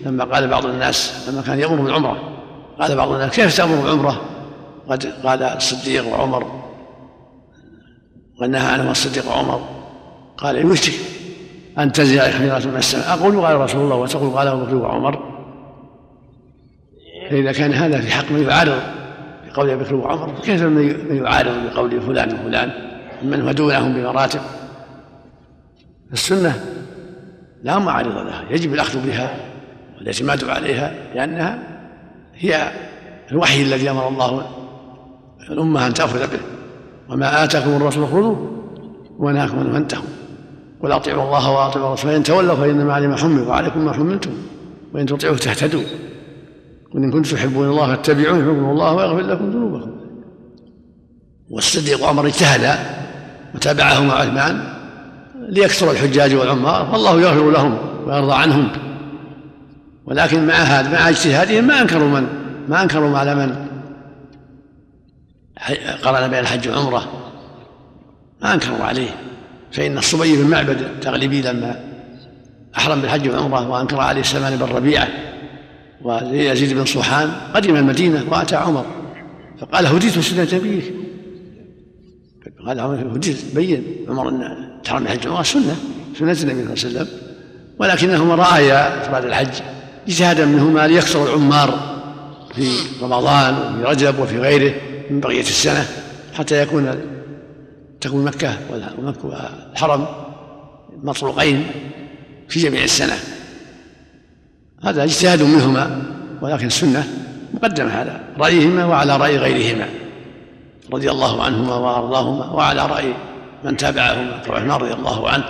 لما 0.06 0.24
قال 0.24 0.48
بعض 0.48 0.66
الناس 0.66 1.30
لما 1.30 1.42
كان 1.42 1.60
يأمر 1.60 1.82
بالعمرة 1.82 2.40
قال 2.80 2.96
بعض 2.96 3.12
الناس 3.12 3.32
كيف 3.32 3.58
تأمر 3.58 3.76
بالعمرة؟ 3.76 4.22
قد 4.90 5.06
قال 5.24 5.44
الصديق 5.44 6.08
وعمر 6.08 6.62
ونهى 8.42 8.68
عنه 8.74 8.92
الصديق 8.92 9.28
وعمر 9.28 9.62
قال 10.38 10.58
يوشك 10.58 10.94
أن 11.80 11.92
تنزل 11.92 12.20
عليك 12.20 12.36
حجرات 12.36 12.68
من 12.68 12.78
السماء 12.78 13.20
أقول 13.20 13.46
قال 13.46 13.62
رسول 13.62 13.82
الله 13.82 13.96
وتقول 13.96 14.38
قال 14.38 14.48
أبو 14.48 14.66
بكر 14.66 14.76
وعمر. 14.76 15.40
فإذا 17.30 17.52
كان 17.52 17.74
هذا 17.74 18.02
في 18.02 18.12
حق 18.12 18.32
من 18.32 18.44
يعارض 18.44 18.82
بقول 19.48 19.70
ابي 19.70 19.84
بكر 19.84 19.96
وعمر 19.96 20.36
فكيف 20.36 20.62
من 20.62 21.16
يعارض 21.26 21.54
بقول 21.66 22.02
فلان 22.02 22.34
وفلان؟ 22.34 22.72
من 23.24 23.42
هو 23.42 23.52
دونهم 23.52 23.94
بمراتب؟ 23.94 24.42
السنة 26.14 26.64
لا 27.64 27.80
معارض 27.80 28.18
لها. 28.18 28.46
يجب 28.50 28.74
الأخذ 28.74 29.08
بها 29.08 29.36
والإعتماد 29.98 30.44
عليها 30.44 30.94
لأنها 31.16 31.60
هي 32.36 32.72
الوحي 33.32 33.62
الذي 33.62 33.90
أمر 33.90 34.08
الله 34.08 34.59
الامه 35.52 35.88
أن 35.88 35.94
تاخذ 35.94 36.20
به. 36.20 36.40
وما 37.10 37.44
آتاكم 37.44 37.70
الرسول 37.70 38.08
خذوه 38.08 38.52
ونهاكم 39.20 39.60
عنه 39.60 39.74
فانتهوا. 39.74 40.04
قل 40.84 40.92
أطيعوا 40.92 41.24
الله 41.24 41.52
وأطيعوا 41.52 41.88
الرسول 41.88 42.12
فإن 42.12 42.24
تولوا 42.24 42.56
فانما 42.56 42.94
علي 42.94 43.08
ما 43.08 43.16
حمل 43.16 43.48
وعليكم 43.48 43.86
ما 43.86 43.94
حملتم. 43.94 44.32
وإن 44.94 45.06
تطيعوه 45.06 45.38
تهتدوا 45.38 45.84
قل 46.94 47.04
إن 47.04 47.12
كنتم 47.12 47.36
تحبون 47.36 47.70
الله 47.70 47.88
فاتبعوني 47.88 48.40
يحبكم 48.40 48.70
الله 48.70 48.94
ويغفر 48.94 49.22
لكم 49.22 49.50
ذنوبكم. 49.50 49.92
والصديق 51.50 52.04
وعمر 52.04 52.28
اجتهدا 52.28 52.76
وتابعهما 53.56 54.14
عثمان 54.14 54.64
ليكثر 55.50 55.92
الحجاج 55.92 56.36
والعمار 56.36 56.86
فالله 56.92 57.22
يغفر 57.22 57.52
لهم 57.52 57.78
ويرضى 58.06 58.34
عنهم. 58.34 58.68
ولكن 60.06 60.48
مع 60.48 60.54
هذا 60.54 60.92
مع 60.92 61.10
اجتهادهم 61.10 61.68
ما 61.68 61.82
أنكروا 61.82 62.08
من 62.08 62.28
ما 62.70 62.84
أنكروا 62.84 63.18
على 63.18 63.36
من. 63.36 63.69
قرن 66.04 66.28
بين 66.28 66.40
الحج 66.40 66.68
والعمره 66.68 67.32
ما 68.42 68.54
أنكروا 68.54 68.84
عليه. 68.84 69.10
فإن 69.72 69.98
الصبي 69.98 70.36
بن 70.38 70.50
معبد 70.50 70.82
التغلبي 70.82 71.42
لما 71.42 71.80
أحرم 72.78 73.02
بالحج 73.02 73.30
والعمره 73.30 73.70
وأنكر 73.70 74.00
عليه 74.00 74.22
سلمان 74.22 74.56
بن 74.56 74.66
ربيعة 74.66 75.08
ويزيد 76.02 76.74
بن 76.74 76.86
صوحان 76.86 77.32
قدم 77.54 77.76
المدينة 77.76 78.26
وأتى 78.30 78.56
عمر. 78.56 78.86
فقال 79.60 79.86
هديت 79.86 80.20
سنه 80.20 80.48
نبيك 80.54 80.94
قال 82.68 82.80
هديت 82.80 83.56
بين 83.56 83.84
عمر 84.10 84.30
أن 84.30 84.70
تحرم 84.84 85.04
الحج 85.04 85.26
والعمره 85.26 85.44
سنة. 85.44 85.76
سنة 86.20 86.32
النبي 86.32 86.36
صلى 86.36 86.52
الله 86.52 86.62
عليه 86.62 86.72
وسلم. 86.72 87.08
ولكنهما 87.80 88.36
رأيا 88.36 89.02
افراد 89.02 89.26
الحج 89.26 89.54
اجتهادا 90.08 90.46
منهما 90.46 90.88
ليكثر 90.88 91.24
العمار 91.24 92.00
في 92.56 92.70
رمضان 93.02 93.54
وفي 93.54 93.84
رجب 93.84 94.20
وفي 94.20 94.40
غيره. 94.40 94.74
من 95.10 95.20
بقية 95.20 95.42
السنة 95.42 95.86
حتى 96.34 96.62
يكون 96.62 96.96
تكون 98.02 98.26
مكة 98.26 98.58
والحرم 99.24 100.06
مطلوقين 101.04 101.68
في 102.50 102.60
جميع 102.60 102.84
السنة. 102.84 103.18
هذا 104.84 105.04
اجتهاد 105.04 105.44
منهما 105.44 106.02
ولكن 106.42 106.68
السنة 106.68 107.08
مقدمة 107.54 107.94
على 107.94 108.20
رأيهما 108.38 108.86
وعلى 108.86 109.18
رأي 109.18 109.38
غيرهما 109.38 109.88
رضي 110.94 111.12
الله 111.12 111.44
عنهما 111.44 111.76
وأرضاهما 111.76 112.46
وعلى 112.46 112.86
رأي 112.86 113.14
من 113.64 113.78
تابعهما 113.78 114.42
كعثمان 114.46 114.72
رضي 114.72 114.94
الله 114.94 115.30
عنه. 115.30 115.44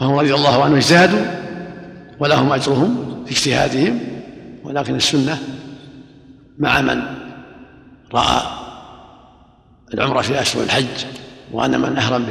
فهم 0.00 0.14
رضي 0.14 0.34
الله 0.34 0.64
عنه 0.64 0.76
اجتهدوا 0.76 1.24
ولهم 2.20 2.52
أجرهم 2.52 3.24
في 3.26 3.32
اجتهادهم 3.32 4.00
ولكن 4.64 4.94
السنة 4.94 5.38
مع 6.58 6.80
من؟ 6.80 7.17
رأى 8.14 8.42
العمرة 9.94 10.22
في 10.22 10.40
أشهر 10.40 10.62
الحج 10.62 11.04
وأن 11.52 11.80
من 11.80 11.96
احرم 11.96 12.22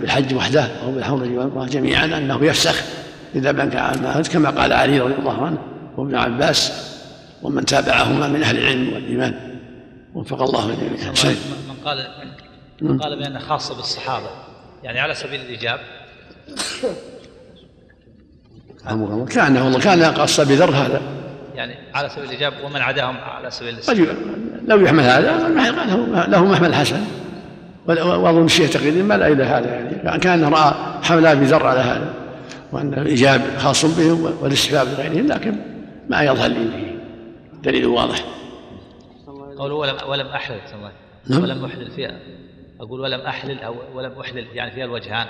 بالحج 0.00 0.34
وحده 0.34 0.64
أو 0.64 0.92
بالحول 0.92 1.38
والعمرة 1.38 1.66
جميعا 1.66 2.04
أنه 2.04 2.44
يفسخ 2.44 2.82
إذا 3.34 3.52
بان 3.52 3.70
كان 3.70 4.22
كما 4.22 4.50
قال 4.50 4.72
علي 4.72 5.00
رضي 5.00 5.14
الله 5.14 5.46
عنه 5.46 5.58
وابن 5.96 6.14
عباس 6.14 6.72
ومن 7.42 7.64
تابعهما 7.64 8.28
من 8.28 8.42
أهل 8.42 8.58
العلم 8.58 8.92
والإيمان. 8.92 9.58
وفق 10.14 10.42
الله 10.42 10.74
جميعا 10.74 11.10
من 11.10 11.76
قال 11.84 12.06
من 12.80 12.98
قال 12.98 13.18
بأنه 13.18 13.38
خاصه 13.38 13.76
بالصحابة. 13.76 14.26
يعني 14.82 15.00
على 15.00 15.14
سبيل 15.14 15.40
الإيجاب. 15.40 15.80
كان 19.26 19.56
والله 19.56 19.78
كان 19.78 20.04
قص 20.04 20.40
بذر 20.40 20.70
هذا. 20.70 21.02
يعني 21.54 21.74
على 21.94 22.08
سبيل 22.08 22.24
الإيجاب 22.24 22.52
ومن 22.64 22.80
عداهم 22.80 23.16
على 23.16 23.50
سبيل 23.50 23.74
الاستحباب 23.74 24.16
لو 24.66 24.80
يحمل 24.80 25.02
هذا 25.02 25.48
له 26.28 26.44
محمل 26.44 26.74
حسن 26.74 27.00
وأظن 27.86 28.44
الشيخ 28.44 28.70
تقريبا 28.70 29.02
ما 29.02 29.14
لا 29.14 29.28
إلى 29.28 29.44
هذا 29.44 29.66
يعني. 29.66 30.18
كان 30.18 30.44
رأى 30.44 30.74
حمل 31.02 31.46
ذر 31.46 31.66
على 31.66 31.80
هذا. 31.80 32.14
وأن 32.72 32.94
الإيجاب 32.94 33.40
خاص 33.58 33.84
بهم 33.84 34.34
والاستحباب 34.40 34.86
لغيرهم 34.86 35.26
لكن 35.26 35.54
ما 36.08 36.22
يظهر 36.22 36.48
لي 36.48 36.96
دليل 37.62 37.86
واضح. 37.86 38.24
قوله 39.58 39.74
ولم 39.74 39.96
ولم 40.08 40.26
أحلل 40.26 40.60
نعم. 41.28 41.42
ولم 41.42 41.64
أحلل 41.64 41.90
فيها. 41.90 42.16
أقول 42.80 43.00
ولم 43.00 43.20
أحلل 43.20 43.58
أو 43.58 43.74
ولم 43.94 44.12
أحلل 44.20 44.46
يعني 44.54 44.70
فيها 44.70 44.84
الوجهان 44.84 45.26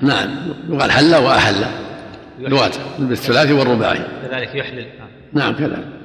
نعم. 0.00 0.30
يقال 0.70 0.92
حل 0.92 1.14
وأحل. 1.14 1.64
لغات 2.38 2.76
بالثلاثي 2.98 3.52
والرباعي. 3.52 4.28
كذلك 4.28 4.54
يحلل 4.54 4.86
نعم 5.32 5.54
كذلك. 5.54 6.04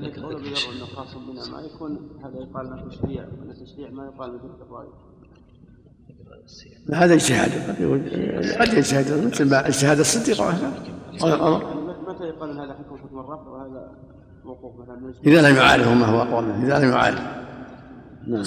انه 0.00 0.86
خاص 0.96 1.14
بنا 1.14 1.56
ما 1.56 1.60
يكون 1.60 2.10
هذا 2.24 2.36
يقال 2.36 2.70
له 2.70 2.88
تشريع 2.88 3.90
ما 3.90 4.04
يقال 4.04 4.34
مثل 4.34 4.62
الراي 4.66 4.88
هذا 6.92 7.14
اجتهاد 7.14 7.50
قد 8.60 8.72
يجتهد 8.72 9.26
مثل 9.26 9.50
ما 9.50 9.68
اجتهاد 9.68 9.98
الصديق 9.98 10.40
متى 12.08 12.24
يقال 12.24 12.58
هذا 12.58 12.74
حكم 12.74 12.96
حكم 12.96 13.18
الرفع 13.18 13.48
وهذا 13.48 13.92
موقوف 14.44 14.80
مثلا 14.80 15.14
إذا 15.26 15.50
لم 15.50 15.56
يعارضه 15.56 15.94
ما 15.94 16.06
هو 16.06 16.22
أقوى 16.22 16.42
منه؟ 16.42 16.66
إذا 16.66 16.78
لم 16.84 16.92
يعارض 16.92 17.18
نعم. 18.26 18.44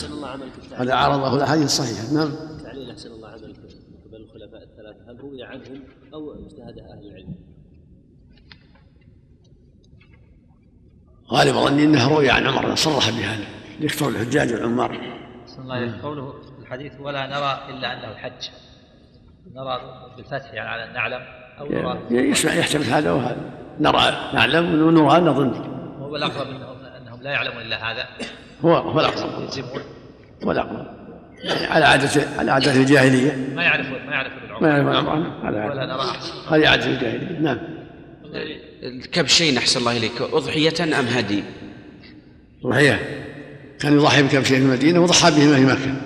هذا 0.75 0.93
عارضه 0.93 1.35
الاحاديث 1.35 1.65
الصحيحة. 1.65 2.13
نعم. 2.13 2.31
تعليل 2.63 2.91
أحسن 2.91 3.11
الله 3.11 3.27
عملك 3.27 3.55
قبل 4.05 4.15
الخلفاء 4.15 4.63
الثلاثة 4.63 5.11
هل 5.11 5.19
روي 5.19 5.43
عنهم 5.43 5.83
أو 6.13 6.33
اجتهد 6.33 6.79
أهل 6.79 7.05
العلم؟ 7.05 7.35
غالب 11.31 11.55
ظني 11.55 11.83
إنه 11.83 12.09
روي 12.09 12.29
عن 12.29 12.47
عمر 12.47 12.75
صرح 12.75 13.09
بهذا 13.09 13.45
يكثر 13.79 14.09
الحجاج 14.09 14.53
والعمار. 14.53 14.91
الله 15.59 16.01
قوله 16.01 16.31
في 16.31 16.61
الحديث 16.61 16.99
ولا 16.99 17.27
نرى 17.27 17.59
إلا 17.69 17.93
أنه 17.93 18.11
الحج. 18.11 18.49
نرى 19.53 19.81
بالفتح 20.17 20.53
يعني 20.53 20.69
على 20.69 20.93
نعلم 20.93 21.21
أو 21.59 21.65
نرى 21.65 22.29
يسمع 22.29 22.53
يحتمل 22.53 22.83
هذا 22.83 23.11
وهذا 23.11 23.51
نرى 23.79 24.33
نعلم 24.33 24.87
ونرى 24.87 25.19
نظن. 25.19 25.53
هو 25.99 26.15
الأقرب 26.15 26.47
إنهم 27.01 27.21
لا 27.21 27.31
يعلمون 27.31 27.61
إلا 27.61 27.91
هذا. 27.91 28.07
هو 28.61 28.75
هو 28.75 28.99
الأقرب. 28.99 29.49
هو 30.45 30.51
الأقرب. 30.51 30.92
يعني 31.43 31.65
على 31.65 31.85
عادة 31.85 32.09
على 32.37 32.51
عادة 32.51 32.75
الجاهلية. 32.75 33.37
ما 33.55 33.63
يعرفون 33.63 33.97
ما 34.05 34.11
يعرفون 34.11 34.43
العمر. 34.43 34.61
ما 34.61 34.69
يعرفون 34.69 35.25
العمر. 35.47 35.71
ولا 35.71 35.85
نرى 35.85 36.03
هذه 36.49 36.69
عادة 36.69 36.85
الجاهلية. 36.85 37.39
نعم. 37.39 37.57
الكبشين 38.83 39.57
أحسن 39.57 39.79
الله 39.79 39.97
إليك 39.97 40.21
أضحية 40.21 40.83
أم 40.83 41.05
هدي؟ 41.05 41.43
أضحية. 42.65 42.99
كان 43.79 43.93
يضحي 43.93 44.23
بكبشين 44.23 44.41
في 44.41 44.57
المدينة 44.57 44.99
وضحى 44.99 45.31
بهما 45.31 45.55
في 45.55 45.65
مكة. 45.65 46.01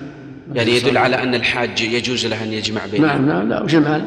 يعني 0.53 0.71
يدل 0.71 0.97
على 0.97 1.23
أن 1.23 1.35
الحاج 1.35 1.81
يجوز 1.81 2.25
له 2.25 2.43
أن 2.43 2.53
يجمع 2.53 2.85
بينهما 2.85 3.15
نعم 3.15 3.27
نعم 3.27 3.49
لا 3.49 3.63
وجمع 3.63 4.01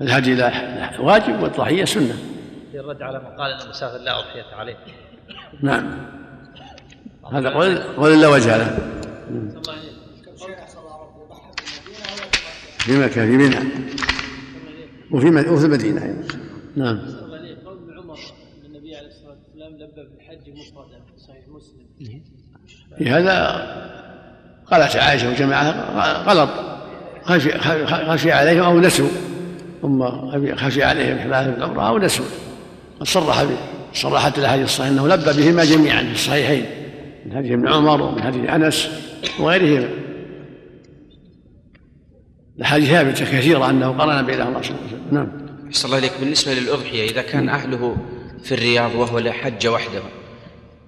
الهدي 0.00 0.34
لا 0.34 1.00
واجب 1.00 1.42
والضحية 1.42 1.84
سنة. 1.84 2.16
في 2.72 2.80
الرد 2.80 3.02
على 3.02 3.18
من 3.18 3.26
قال 3.26 3.52
أن 3.52 3.60
المسافر 3.64 3.98
لا 3.98 4.18
أضحية 4.18 4.56
عليه. 4.56 4.76
نعم. 5.62 5.90
هذا 7.32 7.48
قول 7.50 7.78
قول 7.78 8.20
لا 8.20 8.28
وجه 8.28 8.56
له. 8.56 8.78
في 12.84 12.98
مكة 12.98 13.26
في 13.26 13.36
منى 13.36 13.56
وفي 15.10 15.50
وفي 15.50 15.66
المدينة 15.66 16.24
نعم. 16.76 17.00
في 22.98 23.10
هذا 23.10 23.34
قالت 24.70 24.96
عائشة 24.96 25.30
وجماعة 25.30 25.70
غلط. 26.22 26.50
خشي, 27.22 28.32
عليهم 28.32 28.64
أو 28.64 28.80
نسوا. 28.80 29.08
ثم 29.82 30.04
خشي 30.54 30.82
عليهم 30.82 31.18
حماية 31.18 31.46
العمرة 31.46 31.88
أو 31.88 31.98
نسوا. 31.98 32.24
صرح 33.02 33.46
صرحت 33.94 34.38
الأحاديث 34.38 34.64
الصحيحة 34.64 34.92
أنه 34.92 35.08
لبى 35.08 35.42
بهما 35.42 35.64
جميعا 35.64 36.02
في 36.02 36.12
الصحيحين. 36.12 36.66
من 37.26 37.36
حديث 37.36 37.52
ابن 37.52 37.68
عمر 37.68 38.02
ومن 38.02 38.22
حديث 38.22 38.50
أنس 38.50 38.88
وغيرهما 39.40 39.88
الأحاديث 42.58 42.88
ثابتة 42.88 43.24
كثيرة 43.24 43.70
أنه 43.70 43.88
قرن 43.88 44.26
بينهما 44.26 44.62
صلى 44.62 44.70
الله 44.70 44.80
عليه 44.80 44.86
وسلم 44.86 45.00
نعم. 45.10 45.28
صلى 45.70 45.84
الله 45.84 45.96
عليك 45.96 46.12
بالنسبة 46.20 46.54
للأضحية 46.54 47.10
إذا 47.10 47.22
كان 47.22 47.48
أهله 47.48 47.96
في 48.44 48.52
الرياض 48.52 48.94
وهو 48.94 49.18
لحج 49.18 49.66
وحده 49.66 50.02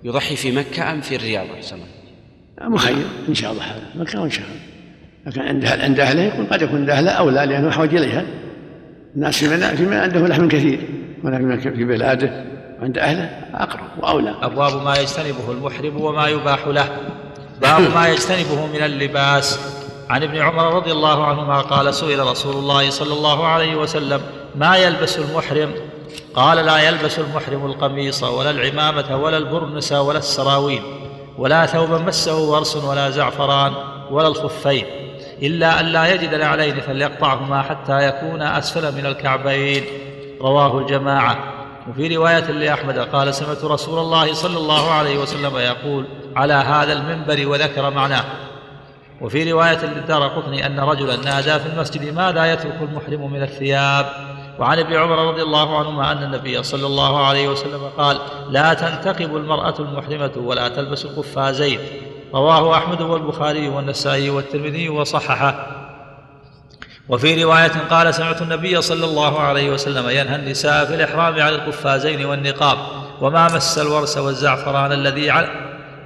يضحي 0.05 0.37
في 0.37 0.53
مكة 0.53 0.93
أم 0.93 1.01
في 1.01 1.17
الرياض؟ 1.17 1.47
أحسن 1.57 1.77
مخير. 2.61 3.07
إن 3.29 3.35
شاء 3.35 3.53
الله 3.53 3.63
هذا 3.63 3.83
مكة 3.95 4.21
وإن 4.21 4.31
شاء 4.31 4.45
الله. 4.47 4.61
لكن 5.27 5.41
عند 5.41 5.67
عند 5.67 6.01
أهله 6.01 6.23
يكون 6.23 6.47
قد 6.47 6.63
يكون 6.63 6.79
عند 6.79 6.91
أهله 6.91 7.11
أولى 7.11 7.47
لأنه 7.47 7.69
أحوج 7.69 7.95
إليها. 7.95 8.25
الناس 9.17 9.37
في 9.37 9.49
منى 9.49 9.77
في 9.77 9.83
منى 9.83 9.97
عندهم 9.97 10.27
لحم 10.27 10.49
كثير. 10.49 10.81
هنا 11.25 11.57
في 11.57 11.85
بلاده. 11.85 12.45
عند 12.83 12.99
أهله 12.99 13.25
أقرب 13.55 13.89
وأولى. 13.99 14.35
أبواب 14.43 14.85
ما 14.85 14.97
يجتنبه 14.97 15.53
المحرم 15.53 16.01
وما 16.01 16.29
يباح 16.29 16.67
له. 16.67 16.89
باب 17.63 17.95
ما 17.95 18.09
يجتنبه 18.09 18.67
من 18.67 18.83
اللباس. 18.85 19.61
عن 20.11 20.23
ابن 20.23 20.39
عمر 20.39 20.75
رضي 20.75 20.93
الله 20.93 21.25
عنهما 21.25 21.61
قال 21.61 21.95
سئل 21.95 22.27
رسول 22.27 22.55
الله 22.55 22.91
صلى 22.91 23.13
الله 23.13 23.47
عليه 23.47 23.77
وسلم 23.77 24.21
ما 24.55 24.77
يلبس 24.77 25.19
المحرم؟ 25.19 25.75
قال 26.35 26.67
لا 26.67 26.89
يلبس 26.89 27.19
المحرم 27.19 27.67
القميص 27.67 28.23
ولا 28.23 28.51
العمامة 28.51 29.17
ولا 29.17 29.37
البرنس 29.37 29.93
ولا 29.93 30.19
السراويل 30.19 30.83
ولا 31.39 31.67
ثوبا 31.67 31.99
مسه 31.99 32.39
ورس 32.39 32.77
ولا 32.77 33.11
زعفران 33.11 33.73
ولا 34.11 34.29
الخفين 34.29 34.87
إلا 35.43 35.81
أن 35.81 35.87
لا 35.87 36.15
يجد 36.15 36.35
نعلين 36.35 36.81
فليقطعهما 36.81 37.63
حتى 37.63 38.09
يكون 38.09 38.43
أسفل 38.43 38.95
من 38.95 39.07
الكعبين. 39.07 39.85
رواه 40.41 40.79
الجماعة. 40.79 41.39
وفي 41.91 42.17
رواية 42.17 42.51
لأحمد 42.51 42.99
قال 42.99 43.35
سمعت 43.35 43.65
رسول 43.65 43.99
الله 43.99 44.35
صلى 44.35 44.59
الله 44.59 44.91
عليه 44.91 45.19
وسلم 45.19 45.57
يقول 45.57 46.05
على 46.37 46.55
هذا 46.55 46.93
المنبر 46.93 47.49
وذكر 47.49 47.91
معناه. 47.91 48.25
وفي 49.21 49.53
رواية 49.53 49.85
للدار 49.85 50.29
قطني 50.29 50.67
أن 50.67 50.81
رجلا 50.81 51.17
نادى 51.17 51.59
في 51.59 51.67
المسجد 51.75 52.15
ماذا 52.15 52.53
يترك 52.53 52.83
المحرم 52.83 53.33
من 53.33 53.43
الثياب؟ 53.43 54.07
وعن 54.59 54.79
ابن 54.79 54.97
عمر 54.97 55.29
رضي 55.29 55.43
الله 55.43 55.79
عنهما 55.79 56.13
أن 56.13 56.23
النبي 56.23 56.63
صلى 56.63 56.87
الله 56.87 57.27
عليه 57.27 57.49
وسلم 57.49 57.91
قال 57.97 58.19
لا 58.51 58.75
تنتقب 58.75 59.37
المرأة 59.37 59.75
المحرمة 59.79 60.33
ولا 60.37 60.69
تلبس 60.69 61.05
القفازين 61.05 61.79
رواه 62.35 62.77
أحمد 62.77 63.01
والبخاري 63.01 63.69
والنسائي 63.69 64.31
والترمذي 64.31 64.89
وصححه. 64.89 65.67
وفي 67.09 67.45
رواية 67.45 67.73
قال 67.91 68.15
سمعت 68.15 68.43
النبي 68.43 68.83
صلى 68.83 69.05
الله 69.05 69.41
عليه 69.41 69.71
وسلم 69.71 70.09
ينهى 70.09 70.37
النساء 70.37 70.85
في 70.85 70.95
الإحرام 70.95 71.41
عن 71.41 71.49
القفازين 71.49 72.25
والنقاب 72.25 72.79
وما 73.21 73.57
مس 73.57 73.79
الورس 73.79 74.19
والزعفران 74.19 74.93
الذي 74.93 75.33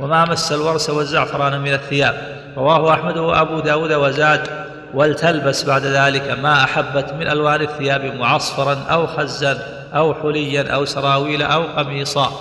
وما 0.00 0.24
مس 0.24 0.52
الورس 0.52 0.90
والزعفران 0.90 1.60
من 1.60 1.72
الثياب. 1.72 2.39
رواه 2.56 2.94
أحمد 2.94 3.18
وأبو 3.18 3.60
داود 3.60 3.92
وزاد 3.92 4.48
ولتلبس 4.94 5.64
بعد 5.64 5.82
ذلك 5.82 6.38
ما 6.42 6.64
أحبت 6.64 7.12
من 7.12 7.28
ألوان 7.28 7.60
الثياب 7.60 8.14
معصفرا 8.14 8.78
أو 8.90 9.06
خزا 9.06 9.58
أو 9.94 10.14
حليا 10.14 10.74
أو 10.74 10.84
سراويل 10.84 11.42
أو 11.42 11.62
قميصا. 11.76 12.32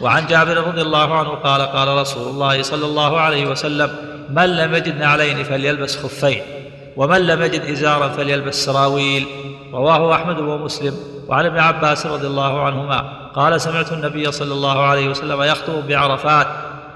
وعن 0.00 0.26
جابر 0.26 0.56
رضي 0.56 0.82
الله 0.82 1.14
عنه 1.14 1.28
قال 1.28 1.62
قال 1.62 1.88
رسول 1.88 2.28
الله 2.28 2.62
صلى 2.62 2.86
الله 2.86 3.20
عليه 3.20 3.46
وسلم 3.46 3.90
من 4.30 4.56
لم 4.56 4.74
يجد 4.74 4.98
نعلين 4.98 5.44
فليلبس 5.44 5.96
خفين 5.96 6.42
ومن 6.96 7.26
لم 7.26 7.42
يجد 7.42 7.60
إزارا 7.60 8.08
فليلبس 8.08 8.64
سراويل. 8.64 9.26
رواه 9.72 10.14
أحمد 10.14 10.40
ومسلم. 10.40 10.94
وعن 11.28 11.46
ابن 11.46 11.58
عباس 11.58 12.06
رضي 12.06 12.26
الله 12.26 12.62
عنهما 12.62 13.04
قال 13.34 13.60
سمعت 13.60 13.92
النبي 13.92 14.32
صلى 14.32 14.52
الله 14.54 14.82
عليه 14.82 15.08
وسلم 15.08 15.42
يخطب 15.42 15.88
بعرفات 15.88 16.46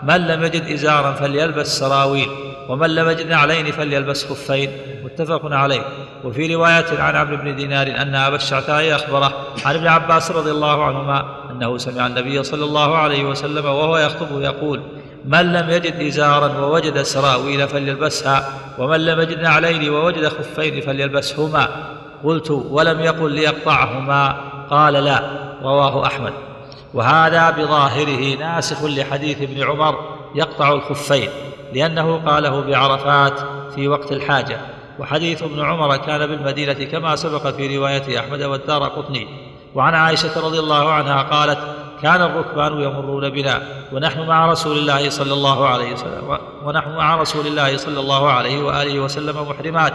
من 0.02 0.26
لم 0.26 0.44
يجد 0.44 0.72
إزارا 0.72 1.12
فليلبس 1.12 1.78
سراويل 1.78 2.28
ومن 2.68 2.94
لم 2.94 3.08
يجد 3.08 3.26
نعلين 3.26 3.72
فليلبس 3.72 4.24
خفين 4.24 4.70
متفق 5.04 5.40
عليه. 5.44 5.82
وفي 6.24 6.54
رواية 6.54 6.84
عن 6.98 7.16
عمرو 7.16 7.36
بن 7.36 7.56
دينار 7.56 7.86
أن 7.86 8.14
أبا 8.14 8.36
الشعثاء 8.36 8.94
أخبره 8.94 9.32
عن 9.64 9.74
ابن 9.74 9.86
عباس 9.86 10.30
رضي 10.30 10.50
الله 10.50 10.84
عنهما 10.84 11.24
أنه 11.50 11.78
سمع 11.78 12.06
النبي 12.06 12.42
صلى 12.42 12.64
الله 12.64 12.98
عليه 12.98 13.24
وسلم 13.24 13.64
وهو 13.64 13.98
يخطب 13.98 14.40
يقول 14.40 14.82
من 15.24 15.52
لم 15.52 15.70
يجد 15.70 15.94
إزارا 16.00 16.58
ووجد 16.58 17.02
سراويل 17.02 17.68
فليلبسها 17.68 18.48
ومن 18.78 19.04
لم 19.04 19.20
يجد 19.20 19.40
نعلين 19.40 19.90
ووجد 19.90 20.28
خفين 20.28 20.80
فليلبسهما. 20.80 21.68
قلت 22.24 22.50
ولم 22.50 23.00
يقل 23.00 23.32
ليقطعهما؟ 23.32 24.36
قال 24.70 24.92
لا. 24.92 25.22
رواه 25.62 26.06
أحمد. 26.06 26.32
وهذا 26.94 27.50
بظاهره 27.50 28.38
ناسخ 28.38 28.84
لحديث 28.84 29.42
ابن 29.42 29.62
عمر 29.62 29.98
يقطع 30.34 30.72
الخفين 30.72 31.28
لأنه 31.74 32.22
قاله 32.26 32.60
بعرفات 32.60 33.40
في 33.74 33.88
وقت 33.88 34.12
الحاجة. 34.12 34.60
وحديث 34.98 35.42
ابن 35.42 35.64
عمر 35.64 35.96
كان 35.96 36.26
بالمدينة 36.26 36.72
كما 36.72 37.16
سبق 37.16 37.46
في 37.46 37.76
رواية 37.76 38.20
أحمد 38.20 38.42
والدار 38.42 38.82
قطني. 38.82 39.28
وعن 39.74 39.94
عائشة 39.94 40.40
رضي 40.46 40.58
الله 40.58 40.92
عنها 40.92 41.22
قالت 41.22 41.58
كان 42.02 42.22
الركبان 42.22 42.82
يمرون 42.82 43.30
بنا 43.30 43.62
ونحن 43.92 44.26
مع 44.26 44.50
رسول 44.50 44.78
الله 44.78 45.10
صلى 45.10 45.32
الله 45.32 45.68
عليه 45.68 45.92
وسلم 45.92 46.38
ونحن 46.64 46.90
مع 46.90 47.16
رسول 47.16 47.46
الله 47.46 47.76
صلى 47.76 48.00
الله 48.00 48.30
عليه 48.30 48.62
وآله 48.62 49.00
وسلم 49.00 49.48
محرمات. 49.48 49.92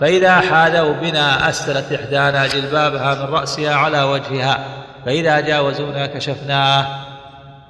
فإذا 0.00 0.40
حاذوا 0.40 0.92
بنا 0.92 1.48
أسدلت 1.48 1.92
إحدانا 1.92 2.46
جلبابها 2.46 3.14
من 3.14 3.34
رأسها 3.34 3.74
على 3.74 4.02
وجهها 4.02 4.87
فإذا 5.06 5.40
جاوزونا 5.40 6.06
كشفناه. 6.06 6.86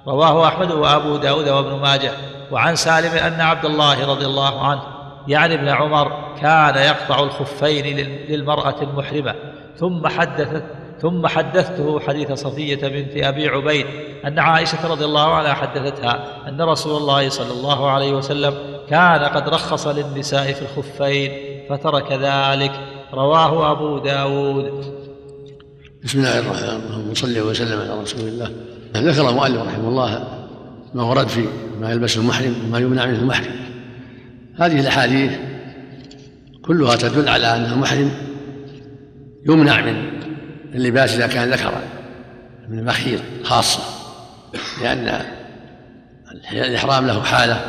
رواه 0.07 0.49
أحمد 0.49 0.72
وأبو 0.72 1.16
داود 1.16 1.49
وابن 1.49 1.81
ماجه. 1.81 2.12
وعن 2.51 2.76
سالم 2.76 3.12
أن 3.14 3.41
عبد 3.41 3.64
الله 3.64 4.11
رضي 4.11 4.26
الله 4.26 4.66
عنه 4.66 4.83
يعني 5.29 5.55
ابن 5.55 5.68
عمر 5.68 6.12
كان 6.41 6.76
يقطع 6.76 7.22
الخفين 7.22 7.97
للمرأة 8.29 8.83
المحرمة. 8.83 9.35
ثم 9.76 10.09
حدثت 10.09 10.64
ثم 11.01 11.26
حدثته 11.26 12.01
حديث 12.01 12.33
صفية 12.33 12.89
بنت 12.89 13.16
أبي 13.16 13.49
عبيد 13.49 13.87
أن 14.24 14.39
عائشة 14.39 14.89
رضي 14.89 15.05
الله 15.05 15.35
عنها 15.35 15.55
حدثتها 15.55 16.24
أن 16.49 16.62
رسول 16.62 16.97
الله 16.97 17.29
صلى 17.29 17.53
الله 17.53 17.91
عليه 17.91 18.12
وسلم 18.12 18.55
كان 18.91 19.24
قد 19.24 19.49
رخص 19.49 19.87
للنساء 19.87 20.53
في 20.53 20.62
الخفين 20.62 21.33
فترك 21.70 22.12
ذلك. 22.12 22.72
رواه 23.14 23.72
أبو 23.72 23.99
داود. 23.99 24.97
بسم 26.09 26.18
الله 26.18 26.38
الرحمن 26.38 26.68
الرحيم. 26.68 27.14
صلى 27.14 27.40
وسلم 27.40 27.80
على 27.80 28.00
رسول 28.00 28.20
الله. 28.20 28.50
ذكر 28.96 29.28
المؤلف 29.30 29.62
رحمه 29.62 29.88
الله 29.88 30.24
ما 30.94 31.02
ورد 31.02 31.28
في 31.28 31.44
ما 31.80 31.90
يلبس 31.90 32.16
المحرم 32.16 32.54
وما 32.64 32.78
يمنع 32.78 33.06
منه 33.06 33.18
المحرم. 33.18 33.56
هذه 34.56 34.80
الأحاديث 34.80 35.32
كلها 36.62 36.96
تدل 36.96 37.28
على 37.28 37.56
أن 37.56 37.64
المحرم 37.64 38.11
يمنع 39.48 39.80
من 39.80 40.20
اللباس 40.74 41.14
إذا 41.14 41.26
كان 41.26 41.50
ذكرا 41.50 41.82
من 42.68 42.78
المخير 42.78 43.20
خاصه 43.44 43.82
لأن 44.82 45.22
الإحرام 46.52 47.06
له 47.06 47.22
حالة 47.22 47.61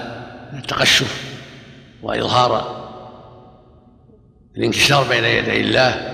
من 0.53 0.59
التقشف 0.59 1.23
وإظهار 2.03 2.79
الانكسار 4.57 5.03
بين 5.09 5.23
يدي 5.23 5.61
الله 5.61 6.13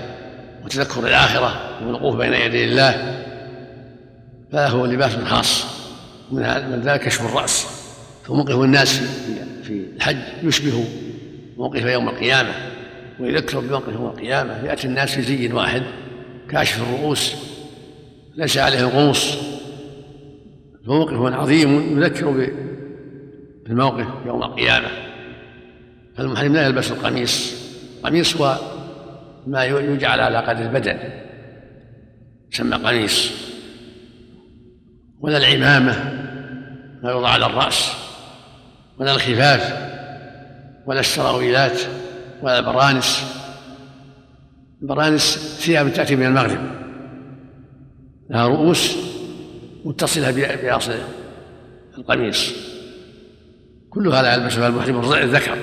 وتذكر 0.64 1.06
الآخرة. 1.06 1.65
والوقوف 1.82 2.16
بين 2.16 2.32
يدي 2.32 2.64
الله 2.64 3.22
فله 4.52 4.86
لباس 4.86 5.16
خاص. 5.16 5.64
من 6.32 6.82
ذلك 6.84 7.00
كشف 7.00 7.24
الرأس. 7.24 7.66
فموقف 8.24 8.54
الناس 8.54 9.00
في 9.62 9.86
الحج 9.96 10.16
يشبه 10.42 10.84
موقف 11.56 11.82
يوم 11.82 12.08
القيامة. 12.08 12.52
ويذكر 13.20 13.60
بموقف 13.60 13.92
يوم 13.92 14.06
القيامة. 14.06 14.64
يأتي 14.64 14.86
الناس 14.86 15.14
في 15.14 15.22
زي 15.22 15.52
واحد 15.52 15.82
كاشف 16.50 16.82
الرؤوس. 16.82 17.34
ليس 18.36 18.58
عليه 18.58 18.80
الغوص 18.80 19.36
فموقف 20.86 21.34
عظيم 21.34 22.02
يذكر 22.02 22.50
بالموقف 23.66 24.06
يوم 24.26 24.42
القيامة. 24.42 24.88
فالمحرم 26.16 26.54
لا 26.54 26.66
يلبس 26.66 26.90
القميص. 26.90 27.54
القميص 27.98 28.36
هو 28.36 28.58
ما 29.46 29.64
يجعل 29.64 30.20
على 30.20 30.38
قدر 30.38 30.62
البدن. 30.62 30.98
يسمى 32.52 32.76
قميص. 32.76 33.32
ولا 35.20 35.36
العمامة 35.36 36.12
ما 37.02 37.10
يوضع 37.10 37.28
على 37.28 37.46
الرأس. 37.46 37.92
ولا 38.98 39.14
الخفاف 39.14 39.86
ولا 40.86 41.00
السراويلات 41.00 41.80
ولا 42.42 42.58
البرانس. 42.58 43.24
البرانس 44.82 45.56
ثياب 45.60 45.92
تأتي 45.92 46.16
من 46.16 46.26
المغرب. 46.26 46.60
لها 48.30 48.46
رؤوس 48.46 48.96
متصلة 49.84 50.30
بأصل 50.62 50.94
القميص. 51.98 52.52
كلها 53.90 54.22
لا 54.22 54.34
يلبسها 54.34 54.68
المحرم 54.68 55.12
الذكر. 55.12 55.58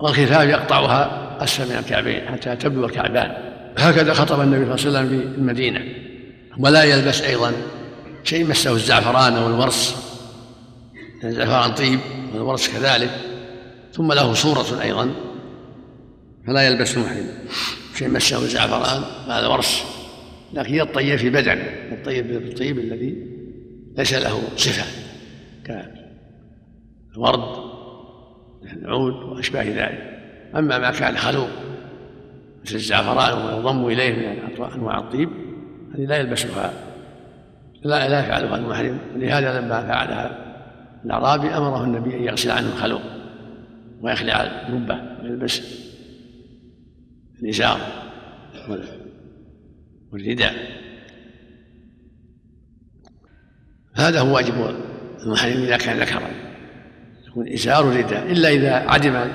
والخفاف 0.00 0.48
يقطعها 0.48 1.24
أسفل 1.44 1.72
من 1.72 1.78
الكعبين 1.78 2.28
حتى 2.28 2.56
تبدو 2.56 2.84
الكعبان 2.84 3.53
هكذا 3.78 4.14
خطب 4.14 4.40
النبي 4.40 4.76
صلى 4.76 4.88
الله 4.88 4.98
عليه 4.98 5.08
وسلم 5.08 5.32
في 5.32 5.38
المدينة. 5.38 5.80
ولا 6.58 6.84
يلبس 6.84 7.22
أيضا 7.22 7.52
شيء 8.24 8.46
مسه 8.46 8.72
الزعفران 8.72 9.32
أو 9.32 9.46
الورس 9.46 9.96
الزعفران 11.24 11.74
طيب 11.74 12.00
والورس 12.34 12.68
كذلك. 12.68 13.10
ثم 13.92 14.12
له 14.12 14.34
صورة 14.34 14.82
أيضا. 14.82 15.10
فلا 16.46 16.66
يلبس 16.66 16.96
المحرم 16.96 17.26
شيء 17.98 18.08
مسه 18.08 18.38
الزعفران 18.38 19.02
هذا 19.28 19.46
ورس 19.46 19.82
لكن 20.52 20.74
يطيب 20.74 21.18
في 21.18 21.30
بدن. 21.30 21.62
يطيب 21.92 22.26
بالطيب 22.28 22.78
الذي 22.78 23.26
ليس 23.98 24.14
له 24.14 24.42
صفة. 24.56 24.84
كالورد 25.64 27.40
العود 28.72 29.14
وأشباه 29.14 29.62
ذلك. 29.62 30.20
أما 30.56 30.78
ما 30.78 30.90
كان 30.90 31.16
خلوق. 31.16 31.48
مثل 32.64 32.74
الزعفران 32.74 33.38
وما 33.38 33.58
يضم 33.58 33.86
إليه 33.86 34.14
من 34.14 34.64
أنواع 34.74 34.98
الطيب 34.98 35.28
هذه 35.94 36.04
لا 36.04 36.16
يلبسها 36.16 36.72
لا 37.82 38.08
لا 38.08 38.20
يفعلها 38.20 38.56
المحرم 38.56 38.98
ولهذا 39.14 39.60
لما 39.60 39.82
فعلها 39.82 40.44
الأعرابي 41.04 41.48
أمره 41.48 41.84
النبي 41.84 42.16
أن 42.16 42.22
يغسل 42.22 42.50
عنه 42.50 42.68
الخلوق 42.68 43.02
ويخلع 44.00 44.42
الجبة 44.42 45.02
ويلبس 45.22 45.62
الإزار 47.42 47.80
والرداء. 50.12 50.54
هذا 53.94 54.20
هو 54.20 54.34
واجب 54.34 54.54
المحرم 55.22 55.62
إذا 55.62 55.76
كان 55.76 55.98
ذكرا. 55.98 56.30
يكون 57.28 57.52
إزار 57.52 57.84
رداء 57.84 58.32
إلا 58.32 58.48
إذا 58.48 58.74
عدم 58.74 59.30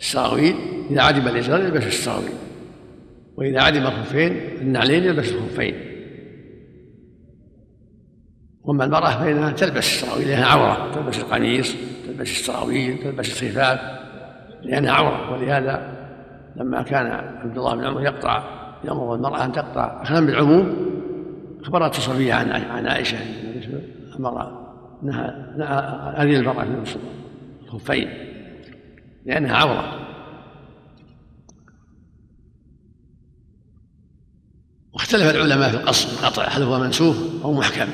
السراويل 0.00 0.71
إذا 0.92 1.02
عدم 1.02 1.28
الإزار 1.28 1.60
يلبس 1.60 1.86
السراويل 1.86 2.32
وإذا 3.36 3.60
عدم 3.60 3.82
الخفين 3.82 4.40
النعلين 4.60 5.04
يلبس 5.04 5.32
الخفين. 5.32 5.74
وأما 8.64 8.84
المرأة 8.84 9.10
فإنها 9.10 9.50
تلبس 9.50 9.78
السراويل 9.78 10.28
لأنها 10.28 10.46
عورة 10.46 10.94
تلبس 10.94 11.18
القميص 11.18 11.74
تلبس 12.06 12.30
السراويل 12.30 12.98
تلبس 12.98 13.42
الخفاف 13.42 13.80
لأنها 14.62 14.92
عورة. 14.92 15.32
ولهذا 15.32 16.02
لما 16.56 16.82
كان 16.82 17.06
عبد 17.06 17.58
الله 17.58 17.74
بن 17.74 17.84
عمر 17.84 18.02
يقطع 18.02 18.44
يأمر 18.84 19.14
المرأة 19.14 19.44
أن 19.44 19.52
تقطع 19.52 20.02
أخذا 20.02 20.20
بالعموم 20.20 20.76
أخبرت 21.62 21.96
الصفية 21.96 22.34
عن 22.34 22.50
عن 22.50 22.86
عائشة 22.86 23.18
أمر 24.18 24.62
نهى 25.02 25.30
هذه 26.16 26.36
المرأة 26.36 26.64
في 26.84 26.96
الخفين 27.64 28.08
لأنها 29.26 29.56
عورة. 29.56 30.01
واختلف 34.92 35.30
العلماء 35.30 35.70
في 35.70 35.76
القصر 35.76 36.08
القطع 36.08 36.48
هل 36.48 36.62
هو 36.62 36.78
منسوخ 36.78 37.16
أو 37.44 37.52
محكم. 37.52 37.88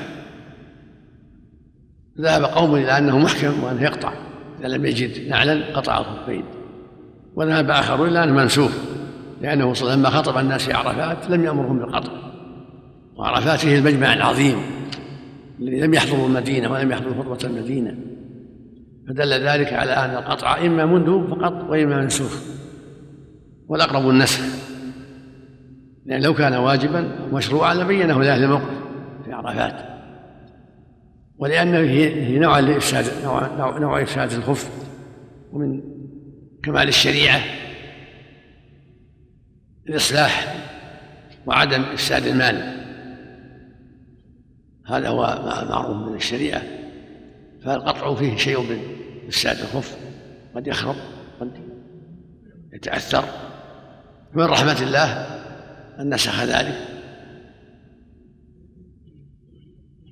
ذهب 2.21 2.43
قوم 2.43 2.75
إلى 2.75 2.97
أنه 2.97 3.19
محكم 3.19 3.63
وأنه 3.63 3.83
يقطع 3.83 4.13
إذا 4.59 4.67
لم 4.67 4.85
يجد 4.85 5.29
نعلا 5.29 5.75
قطع 5.75 5.97
الخفين 5.97 6.43
وذهب 7.35 7.69
آخرون 7.69 8.07
إلى 8.07 8.23
أنه 8.23 8.33
منسوخ 8.33 8.71
لأنه 9.41 9.73
صلى 9.73 9.93
لما 9.93 10.09
خطب 10.09 10.37
الناس 10.37 10.65
في 10.65 10.73
عرفات 10.73 11.29
لم 11.29 11.43
يأمرهم 11.43 11.79
بالقطع. 11.79 12.11
وعرفات 13.15 13.65
هي 13.65 13.77
المجمع 13.77 14.13
العظيم 14.13 14.57
الذي 15.59 15.79
لم 15.79 15.93
يحضروا 15.93 16.27
المدينة 16.27 16.71
ولم 16.71 16.91
يحضروا 16.91 17.23
خطبة 17.23 17.49
المدينة. 17.49 17.95
فدل 19.07 19.33
ذلك 19.33 19.73
على 19.73 19.91
أن 19.91 20.15
القطع 20.15 20.57
إما 20.57 20.85
منذ 20.85 21.29
فقط 21.29 21.69
وإما 21.69 22.01
منسوخ. 22.01 22.41
والأقرب 23.67 24.09
النسخ 24.09 24.41
لأن 26.09 26.21
لو 26.21 26.33
كان 26.33 26.53
واجبا 26.55 27.29
مشروعا 27.31 27.73
لبينه 27.73 28.21
لأهل 28.21 28.43
الموقف 28.43 28.83
في 29.25 29.31
عرفات. 29.31 29.89
ولأنه 31.37 31.77
هي 31.77 32.39
نوع 32.39 32.59
لإفساد 32.59 33.05
نوع, 33.23 33.77
نوع 33.77 34.01
إفساد 34.01 34.31
الخف 34.31 34.69
ومن 35.51 35.81
كمال 36.63 36.87
الشريعة 36.87 37.41
الإصلاح 39.89 40.55
وعدم 41.45 41.81
إفساد 41.81 42.27
المال. 42.27 42.79
هذا 44.87 45.09
هو 45.09 45.21
معروف 45.69 46.09
من 46.09 46.15
الشريعة. 46.15 46.61
فالقطع 47.65 48.15
فيه 48.15 48.37
شيء 48.37 48.59
من 48.59 48.79
إفساد 49.27 49.59
الخف. 49.59 49.97
قد 50.55 50.67
يخرب 50.67 50.95
قد 51.41 51.51
يتأثر. 52.73 53.23
من 54.33 54.43
رحمة 54.43 54.81
الله 54.81 55.38
أن 55.99 56.13
نسخ 56.13 56.43
ذلك. 56.43 56.87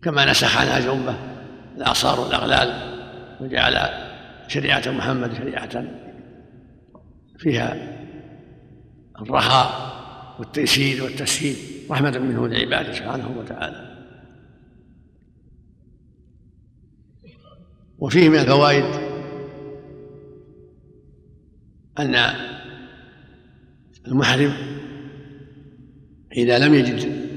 كما 0.04 0.32
نسخ 0.32 0.58
عنها 0.58 0.78
الأمة 0.78 1.18
الآثار 1.78 2.20
والأغلال 2.20 2.98
وجعل 3.42 3.90
شريعة 4.48 4.92
محمد 4.92 5.34
شريعة 5.34 5.86
فيها 7.38 7.98
الرخاء 9.22 9.98
والتيسير 10.40 11.04
والتسهيل 11.04 11.56
رحمة 11.90 12.20
منه 12.20 12.48
لعباده 12.48 12.94
سبحانه 12.94 13.38
وتعالى. 13.38 13.98
وفيه 18.00 18.30
من 18.30 18.40
الفوائد 18.40 18.86
أن 22.00 22.16
المحرم 24.08 24.77
إذا 26.32 26.60
لم 26.60 26.74
يجد 26.74 27.28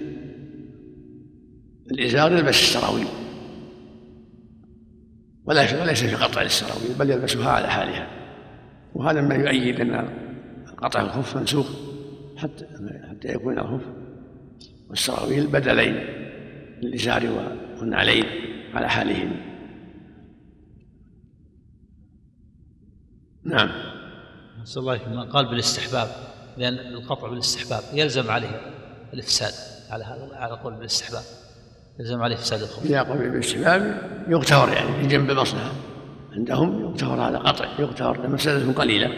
الإزار 1.91 2.33
يلبس 2.33 2.49
السراويل. 2.49 3.07
وليس 5.45 6.05
في 6.05 6.15
قطع 6.15 6.43
السراويل 6.43 6.95
بل 6.99 7.11
يلبسها 7.11 7.51
على 7.51 7.69
حالها. 7.69 8.11
وهذا 8.95 9.21
ما 9.21 9.35
يؤيد 9.35 9.81
أن 9.81 10.09
قطع 10.79 11.01
الخف 11.01 11.37
منسوخ 11.37 11.67
حتى 12.37 12.67
حتى 13.11 13.29
يكون 13.29 13.59
الخف. 13.59 13.87
والسراويل 14.91 15.47
بدلين 15.47 15.95
للإزار 16.83 17.27
والنعلين 17.79 18.25
على 18.75 18.89
حالهما 18.89 19.51
نعم. 23.45 23.71
نسأل 24.63 24.83
الله 24.83 25.23
قال 25.23 25.47
بالاستحباب 25.47 26.09
لأن 26.57 26.75
القطع 26.75 27.29
بالاستحباب 27.29 27.83
يلزم 27.95 28.31
عليه. 28.31 28.80
الإفساد 29.15 29.53
على 29.91 30.05
هذا 30.05 30.29
على 30.33 30.55
قول 30.55 30.75
بالاستحباب. 30.75 31.23
يلزم 32.01 32.23
عليه 32.23 32.35
إفساد 32.35 32.63
الخف 32.63 32.85
إذا 32.85 33.03
قول 33.03 33.19
بالاستحباب 33.19 34.03
يغتفر 34.29 34.73
يعني 34.73 35.03
في 35.03 35.09
جنب 35.09 35.31
المصلحة 35.31 35.73
عندهم 36.33 36.81
يغتفر 36.81 37.29
هذا 37.29 37.39
قطع 37.39 37.69
يغتفر 37.79 38.27
لمسألة 38.27 38.73
قليلة. 38.73 39.09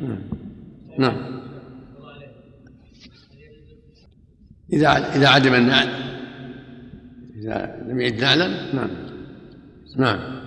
نعم. 0.00 0.20
نعم. 0.98 1.42
إذا 4.72 5.16
إذا 5.16 5.28
عدم 5.28 5.54
النعل. 5.54 5.88
إذا 7.36 7.84
لم 7.88 8.00
يجد 8.00 8.20
نعلا 8.20 8.74
نعم. 8.74 8.90
نعم. 9.96 10.42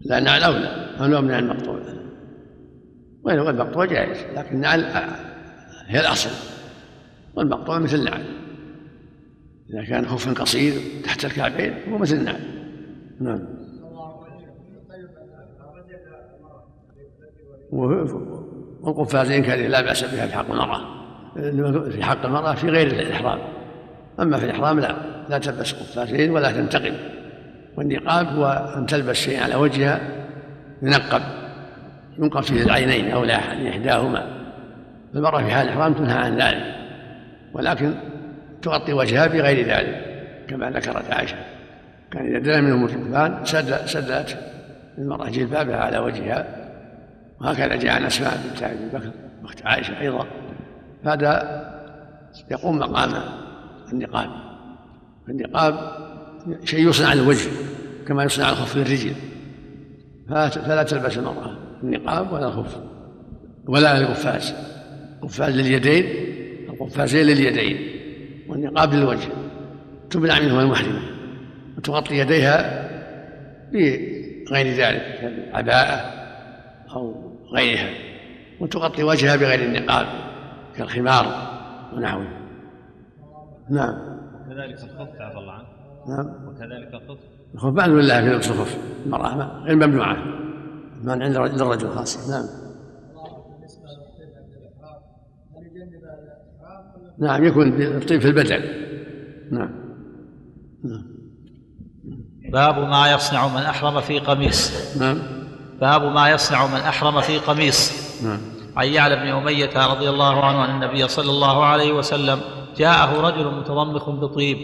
لا 0.00 0.18
النعل 0.18 0.42
أولى. 0.42 0.96
أولى 1.00 1.20
من 1.20 1.34
المقطوع؟ 1.34 2.01
والمقطوع 3.24 3.84
جائز 3.84 4.18
لكن 4.36 4.54
النعل 4.54 4.84
هي 5.86 6.00
الأصل. 6.00 6.30
والمقطوع 7.34 7.78
مثل 7.78 7.96
النعل. 7.96 8.24
إذا 9.70 9.84
كان 9.84 10.06
خف 10.06 10.40
قصير 10.40 10.72
تحت 11.04 11.24
الكعبين 11.24 11.74
هو 11.88 11.98
مثل 11.98 12.16
النعل. 12.16 12.40
نعم. 13.20 13.44
والقفازين 18.82 19.42
كذلك 19.42 19.70
لا 19.70 19.80
بأس 19.80 20.04
بها 20.04 20.26
في 20.26 20.32
حق 20.32 20.50
المرأة. 20.50 21.02
في 21.90 22.02
حق 22.02 22.24
المرأة 22.24 22.54
في 22.54 22.68
غير 22.68 22.86
الإحرام. 22.86 23.38
أما 24.20 24.38
في 24.38 24.44
الإحرام 24.44 24.80
لا 24.80 24.96
لا 25.28 25.38
تلبس 25.38 25.72
قفازين 25.72 26.30
ولا 26.30 26.52
تنتقل 26.52 26.94
والنقاب 27.76 28.26
هو 28.26 28.72
أن 28.76 28.86
تلبس 28.86 29.16
شيئا 29.16 29.44
على 29.44 29.54
وجهها 29.54 30.00
ينقب. 30.82 31.41
ينقب 32.18 32.42
فيه 32.42 32.62
العينين 32.62 33.10
أو 33.10 33.24
لا 33.24 33.68
إحداهما. 33.68 34.42
المرأة 35.14 35.42
في 35.42 35.50
حال 35.50 35.66
الإحرام 35.68 35.94
تنهى 35.94 36.18
عن 36.18 36.36
ذلك 36.36 36.74
ولكن 37.52 37.94
تغطي 38.62 38.92
وجهها 38.92 39.26
بغير 39.26 39.66
ذلك 39.66 40.24
كما 40.48 40.70
ذكرت 40.70 41.10
عائشة. 41.10 41.36
كان 42.10 42.26
إذا 42.26 42.38
دنا 42.38 42.60
منهم 42.60 42.84
الركبان 42.84 43.44
سد 43.44 43.86
سدت 43.86 44.38
المرأة 44.98 45.30
جلبابها 45.30 45.76
على 45.76 45.98
وجهها 45.98 46.46
وهكذا 47.40 47.76
جاء 47.76 47.92
عن 47.92 48.04
أسماء 48.04 48.40
بنت 48.44 48.62
أبي 48.62 48.88
بكر 48.92 49.10
أخت 49.44 49.66
عائشة 49.66 50.00
أيضا. 50.00 50.26
هذا 51.04 51.62
يقوم 52.50 52.78
مقام 52.78 53.10
النقاب. 53.92 54.30
النقاب 55.28 55.74
شيء 56.64 56.88
يصنع 56.88 57.12
الوجه 57.12 57.50
كما 58.08 58.24
يصنع 58.24 58.50
الخف 58.50 58.76
للرجل 58.76 59.12
فلا 60.28 60.82
تلبس 60.82 61.18
المرأة. 61.18 61.61
النقاب 61.82 62.32
ولا 62.32 62.48
الخف 62.48 62.80
ولا 63.68 63.98
القفاز 63.98 64.54
قفاز 65.22 65.56
لليدين 65.56 66.04
القفازين 66.68 67.26
لليدين 67.26 67.76
والنقاب 68.48 68.94
للوجه 68.94 69.28
تمنع 70.10 70.40
منه 70.40 70.60
المحرمة 70.60 71.00
وتغطي 71.78 72.18
يديها 72.18 72.88
بغير 73.72 74.66
ذلك 74.66 75.18
كالعباءة 75.20 76.00
أو 76.96 77.32
غيرها 77.54 77.90
وتغطي 78.60 79.02
وجهها 79.02 79.36
بغير 79.36 79.62
النقاب 79.62 80.06
كالخمار 80.76 81.26
ونحوه. 81.92 82.26
نعم. 83.70 83.94
كذلك 84.48 84.74
الخف 84.74 85.20
عفى 85.20 85.38
الله 85.38 85.52
عنه. 85.52 85.66
نعم. 86.08 86.48
وكذلك 86.48 86.94
الخف. 86.94 87.18
الخف 87.54 87.72
مأذون 87.72 88.00
لله 88.00 88.20
في 88.20 88.34
لبس 88.34 88.50
الخف 88.50 88.78
المرأة 89.06 89.62
غير 89.64 89.76
ممنوعة. 89.76 90.41
من 91.02 91.22
عند 91.22 91.60
الرجل 91.60 91.88
خاصة 91.88 92.30
نعم. 92.30 92.62
نعم 97.18 97.44
يكون 97.44 97.82
الطيب 97.82 98.20
في 98.20 98.26
البدن. 98.26 98.60
نعم. 99.52 99.70
نعم. 100.84 101.06
باب 102.52 102.78
ما 102.78 103.12
يصنع 103.12 103.48
من 103.48 103.62
أحرم 103.62 104.00
في 104.00 104.18
قميص. 104.18 104.72
نعم. 105.00 105.18
باب 105.80 106.02
ما 106.02 106.30
يصنع 106.30 106.66
من 106.66 106.80
أحرم 106.80 107.20
في 107.20 107.38
قميص. 107.38 107.92
نعم. 108.24 108.40
عن 108.76 108.86
يعلى 108.86 109.16
بن 109.16 109.28
أمية 109.28 109.86
رضي 109.86 110.08
الله 110.08 110.44
عنه 110.44 110.64
أن 110.64 110.82
النبي 110.82 111.08
صلى 111.08 111.30
الله 111.30 111.64
عليه 111.64 111.92
وسلم 111.92 112.40
جاءه 112.76 113.20
رجل 113.20 113.54
متضمخ 113.60 114.10
بطيب. 114.10 114.58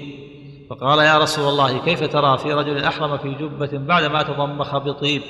فقال 0.70 0.98
يا 0.98 1.18
رسول 1.18 1.48
الله 1.48 1.84
كيف 1.84 2.12
ترى 2.12 2.38
في 2.38 2.52
رجل 2.52 2.84
أحرم 2.84 3.18
في 3.18 3.34
جبة 3.34 3.78
بعدما 3.78 4.22
تضمخ 4.22 4.76
بطيب؟ 4.76 5.22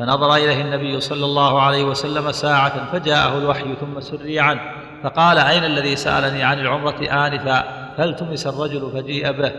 فنظر 0.00 0.34
إليه 0.34 0.60
النبي 0.60 1.00
صلى 1.00 1.24
الله 1.24 1.62
عليه 1.62 1.84
وسلم 1.84 2.32
ساعة 2.32 2.92
فجاءه 2.92 3.38
الوحي 3.38 3.74
ثم 3.80 4.00
سري 4.00 4.40
عنه 4.40 4.60
فقال 5.02 5.38
أين 5.38 5.64
الذي 5.64 5.96
سألني 5.96 6.42
عن 6.42 6.58
العمرة 6.58 7.00
آنفا؟ 7.00 7.64
فالتمس 7.96 8.46
الرجل 8.46 8.90
فجيء 8.94 9.32
به؟ 9.32 9.52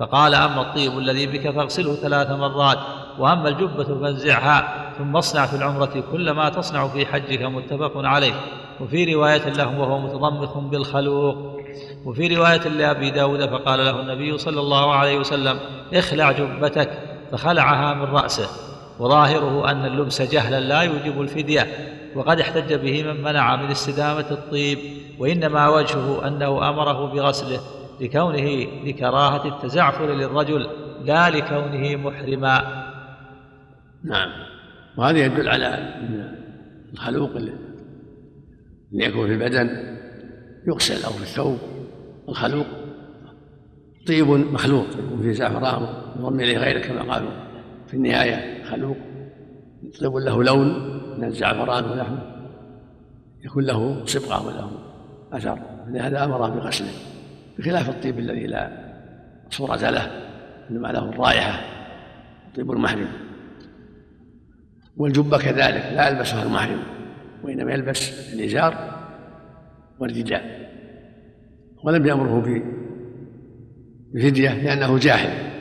فقال 0.00 0.34
أما 0.34 0.60
الطيب 0.62 0.98
الذي 0.98 1.26
بك 1.26 1.50
فاغسله 1.50 1.94
ثلاث 1.94 2.30
مرات 2.30 2.78
وأما 3.18 3.48
الجبة 3.48 3.84
فانزعها 3.84 4.74
ثم 4.98 5.16
اصنع 5.16 5.46
في 5.46 5.56
العمرة 5.56 6.04
كل 6.12 6.30
ما 6.30 6.48
تصنع 6.48 6.88
في 6.88 7.06
حجك 7.06 7.42
متفق 7.42 7.92
عليه. 7.96 8.34
وفي 8.80 9.14
رواية 9.14 9.48
له 9.48 9.80
وهو 9.80 9.98
متضمخ 9.98 10.58
بالخلوق. 10.58 11.60
وفي 12.04 12.36
رواية 12.36 12.68
لأبي 12.68 13.10
داود 13.10 13.46
فقال 13.50 13.84
له 13.84 14.00
النبي 14.00 14.38
صلى 14.38 14.60
الله 14.60 14.94
عليه 14.94 15.18
وسلم 15.18 15.58
اخلع 15.94 16.32
جبتك 16.32 16.90
فخلعها 17.32 17.94
من 17.94 18.04
رأسه. 18.04 18.73
وظاهره 18.98 19.70
أن 19.70 19.84
اللبس 19.84 20.22
جهلا 20.22 20.60
لا 20.60 20.80
يوجب 20.80 21.20
الفدية 21.20 21.66
وقد 22.14 22.40
احتج 22.40 22.74
به 22.74 23.02
من 23.02 23.22
منع 23.22 23.56
من 23.56 23.70
استدامة 23.70 24.30
الطيب 24.30 24.78
وإنما 25.18 25.68
وجهه 25.68 26.28
أنه 26.28 26.68
أمره 26.68 27.12
بغسله 27.12 27.60
لكونه 28.00 28.66
لكراهة 28.84 29.48
التزعفر 29.48 30.14
للرجل 30.14 30.68
لا 31.04 31.30
لكونه 31.30 31.96
محرما. 31.96 32.84
نعم. 34.04 34.30
وهذا 34.96 35.18
يدل 35.18 35.48
على 35.48 35.66
أن 35.66 36.34
الخلوق 36.92 37.30
اللي 37.36 37.52
يكون 38.92 39.26
في 39.26 39.32
البدن 39.32 39.96
يغسل 40.68 41.04
أو 41.04 41.10
في 41.10 41.22
الثوب 41.22 41.58
الخلوق 42.28 42.66
طيب 44.06 44.28
مخلوق 44.28 44.86
يكون 45.04 45.22
فيه 45.22 45.32
زعفران 45.32 45.88
يضم 46.18 46.40
إليه 46.40 46.58
غيره 46.58 46.80
كما 46.80 47.14
قالوا 47.14 47.30
في 47.86 47.94
النهاية. 47.94 48.53
خلوق 48.76 48.96
طيب 50.00 50.16
له 50.16 50.44
لون 50.44 50.68
من 51.18 51.24
الزعفران 51.24 51.84
ولحمه 51.84 52.34
يكون 53.44 53.64
له 53.64 54.04
صبغة 54.04 54.46
وله 54.46 54.70
أثر. 55.32 55.58
لهذا 55.88 56.24
أمره 56.24 56.48
بغسله 56.48 56.92
بخلاف 57.58 57.88
الطيب 57.88 58.18
الذي 58.18 58.46
لا 58.46 58.70
صورة 59.50 59.90
له 59.90 60.10
إنما 60.70 60.88
له 60.88 61.08
الرائحة 61.08 61.60
طيب 62.56 62.70
المحرم. 62.70 63.08
والجبة 64.96 65.38
كذلك 65.38 65.92
لا 65.94 66.08
يلبسها 66.08 66.42
المحرم 66.42 66.82
وإنما 67.44 67.72
يلبس 67.72 68.32
الإزار 68.34 68.94
والرداء 69.98 70.70
ولم 71.82 72.06
يأمره 72.06 72.62
بفدية 74.14 74.50
لأنه 74.50 74.98
جاهل. 74.98 75.54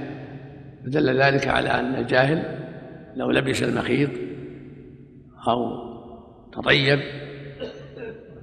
فدل 0.86 1.22
ذلك 1.22 1.48
على 1.48 1.70
أن 1.70 1.96
الجاهل 1.96 2.63
لو 3.16 3.32
لبس 3.32 3.64
المخيط 3.64 4.10
أو 5.48 5.94
تطيب 6.54 7.00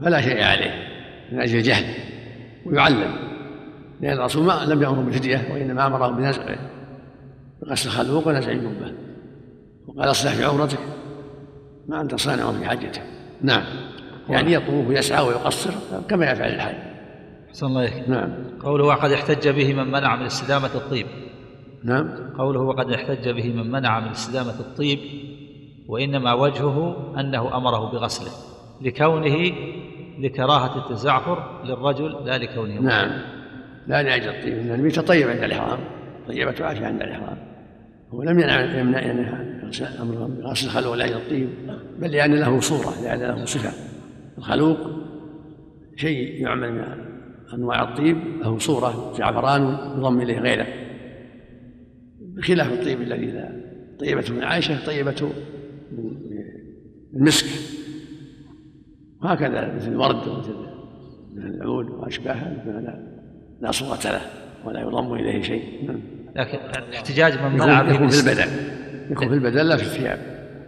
فلا 0.03 0.21
شيء 0.21 0.43
عليه 0.43 0.89
من 1.33 1.41
أجل 1.41 1.59
الجهل 1.59 1.95
ويعلم 2.67 3.31
لأن 4.01 4.19
الرسول 4.19 4.45
ما 4.45 4.65
لم 4.69 4.83
يأمره 4.83 5.01
بالفدية 5.01 5.49
وإنما 5.53 5.87
أمره 5.87 6.09
بنزعه 6.09 6.59
بغسل 7.63 7.89
الخلوق 7.89 8.29
ونزع 8.29 8.51
الجبة. 8.51 8.93
وقال 9.87 10.11
اصلح 10.11 10.33
في 10.33 10.45
عورتك 10.45 10.79
ما 11.89 12.01
أنت 12.01 12.15
صانع 12.15 12.53
في 12.53 12.65
حاجتك. 12.65 13.03
نعم. 13.43 13.65
يعني 14.29 14.53
يطوف 14.53 14.89
ويسعى 14.89 15.27
ويقصر 15.27 15.71
كما 16.09 16.31
يفعل 16.31 16.51
الحاج. 16.51 16.75
أحسن 17.49 17.67
الله 17.67 17.85
إليك. 17.85 18.09
نعم. 18.09 18.31
قوله 18.63 18.85
وقد 18.85 19.13
احتج 19.13 19.49
به 19.49 19.75
من 19.75 19.91
منع 19.91 20.17
من 20.17 20.27
استدامة 20.27 20.71
الطيب. 20.75 21.07
نعم. 21.85 22.09
قوله 22.39 22.61
وقد 22.61 22.91
احتج 22.93 23.29
به 23.29 23.53
من 23.53 23.71
منع 23.71 24.01
من 24.01 24.09
استدامة 24.09 24.61
الطيب 24.61 24.99
وإنما 25.89 26.33
وجهه 26.33 26.97
أنه 27.21 27.57
أمره 27.57 27.93
بغسله 27.93 28.31
لكونه 28.81 29.53
لكراهة 30.19 30.79
التزعفر 30.79 31.65
للرجل 31.65 32.25
لا 32.25 32.39
لكونه. 32.39 32.81
نعم. 32.81 33.11
لا 33.87 34.03
لأجل 34.03 34.29
الطيب 34.29 34.59
إن 34.59 34.75
النبي 34.75 34.91
تطيب 34.91 35.29
عند 35.29 35.43
الإحرام 35.43 35.79
طيبة 36.29 36.65
عائشة 36.65 36.87
عند 36.87 37.03
الإحرام. 37.03 37.37
هو 38.11 38.23
لم 38.23 38.41
يمنع 38.41 38.79
يمنع 38.79 39.41
أمره 40.01 40.27
بغسل 40.27 40.67
الخلوق 40.67 40.95
لأجل 40.95 41.17
الطيب 41.17 41.49
بل 41.99 42.11
لأن 42.11 42.35
له 42.35 42.61
صورة 42.61 43.03
لأن 43.03 43.21
له 43.21 43.45
صفة. 43.45 43.71
الخلوق 44.39 44.79
شيء 45.97 46.43
يعمل 46.43 46.73
من 46.73 46.85
أنواع 47.55 47.83
الطيب 47.83 48.17
له 48.43 48.59
صورة 48.59 49.13
زعفران 49.19 49.79
يضم 49.99 50.21
إليه 50.21 50.39
غيره. 50.39 50.67
بخلاف 52.37 52.73
الطيب 52.73 53.01
الذي 53.01 53.27
لا. 53.27 53.61
طيبة 54.01 54.25
من 54.31 54.45
عائشة 54.45 54.87
طيبة 54.87 55.33
من 55.93 56.17
المسك. 57.17 57.47
وهكذا 59.23 59.75
مثل 59.75 59.89
الورد 59.89 60.29
ومثل 60.29 60.55
مثل 61.35 61.47
العود 61.47 61.91
وأشباهها 61.91 62.65
لا 62.67 63.11
لا 63.61 63.71
صورة 63.71 64.01
له 64.05 64.21
ولا 64.65 64.81
يضم 64.81 65.15
إليه 65.15 65.43
شيء. 65.43 65.87
نعم. 65.87 66.01
لكن 66.37 66.59
احتجاج 66.95 67.39
من 67.43 67.53
منع 67.53 67.95
يكون 67.95 68.09
في 68.09 68.21
البدن. 68.21 68.51
يكون 69.11 69.29
في 69.29 69.35
البدن 69.35 69.67
لا 69.67 69.77
في 69.77 69.83
الثياب. 69.83 70.19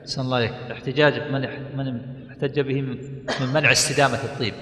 أحسن 0.01 0.23
الله 0.23 0.37
عليك 0.37 0.51
احتجاج 0.51 1.33
من 1.33 1.41
من 1.77 2.01
احتج 2.31 2.61
به 2.61 2.81
من 2.81 2.97
منع 3.55 3.73
استدامة 3.73 4.25
الطيب. 4.25 4.55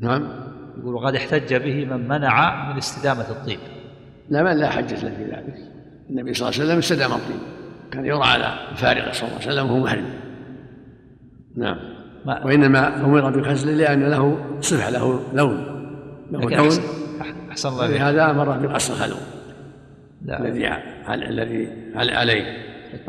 نعم. 0.00 0.28
يقول 0.78 0.94
وقد 0.94 1.14
احتج 1.14 1.54
به 1.54 1.84
من 1.84 2.08
منع 2.08 2.72
من 2.72 2.76
استدامة 2.76 3.30
الطيب. 3.30 3.58
لا 4.30 4.42
من 4.42 4.60
لا 4.60 4.70
حجة 4.70 4.94
له 4.94 5.14
في 5.16 5.24
ذلك. 5.24 5.56
النبي 6.10 6.34
صلى 6.34 6.48
الله 6.48 6.60
عليه 6.60 6.68
وسلم 6.68 6.78
استدام 6.78 7.12
الطيب. 7.12 7.40
كان 7.90 8.06
يرى 8.06 8.22
على 8.22 8.54
الفارغ 8.72 9.12
صلى 9.12 9.28
الله 9.28 9.40
عليه 9.40 9.46
وسلم 9.46 9.70
وهو 9.70 9.84
محرم. 9.84 10.04
نعم. 11.56 11.76
ما 12.26 12.44
وإنما 12.46 13.04
أمر 13.04 13.30
بغسله 13.30 13.72
لأن 13.72 14.02
له 14.02 14.38
صفة 14.60 14.90
له 14.90 15.20
لون 15.34 15.56
له 16.32 16.40
لون. 16.40 16.70
أحسن 17.50 17.68
الله 17.68 17.86
لهذا 17.86 18.30
أمر 18.30 18.58
بغسل 18.58 18.92
الخلو 18.92 19.16
الذي 20.28 20.68
الذي 21.08 21.68
عليه. 21.96 22.44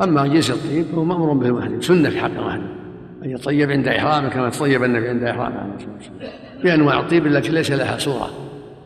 أما 0.03 0.27
جنس 0.27 0.51
الطيب 0.51 0.85
فهو 0.85 1.03
مأمور 1.03 1.33
به 1.33 1.47
المحرم 1.47 1.81
سنة 1.81 2.09
في 2.09 2.19
حق 2.19 2.31
المحرم. 2.37 2.77
أن 3.23 3.29
يطيب 3.29 3.71
عند 3.71 3.87
إحرامه 3.87 4.29
كما 4.29 4.49
طيب 4.49 4.83
النبي 4.83 5.09
عند 5.09 5.23
إحرامه 5.23 5.57
عليه 5.59 5.75
الصلاة 5.75 5.93
والسلام. 5.93 6.63
بأنواع 6.63 6.99
الطيب 6.99 7.27
التي 7.27 7.51
ليس 7.51 7.71
لها 7.71 7.97
صورة. 7.97 8.29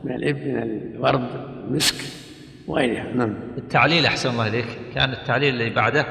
من 0.03 0.15
الإب 0.15 0.37
من 0.37 0.57
الورد 0.95 1.27
المسك 1.67 1.95
وغيرها. 2.71 3.13
نعم. 3.15 3.33
التعليل 3.57 4.05
أحسن 4.05 4.29
الله 4.29 4.47
إليك. 4.47 4.65
كان 4.95 5.13
التعليل 5.13 5.53
اللي 5.53 5.69
بعده 5.69 6.05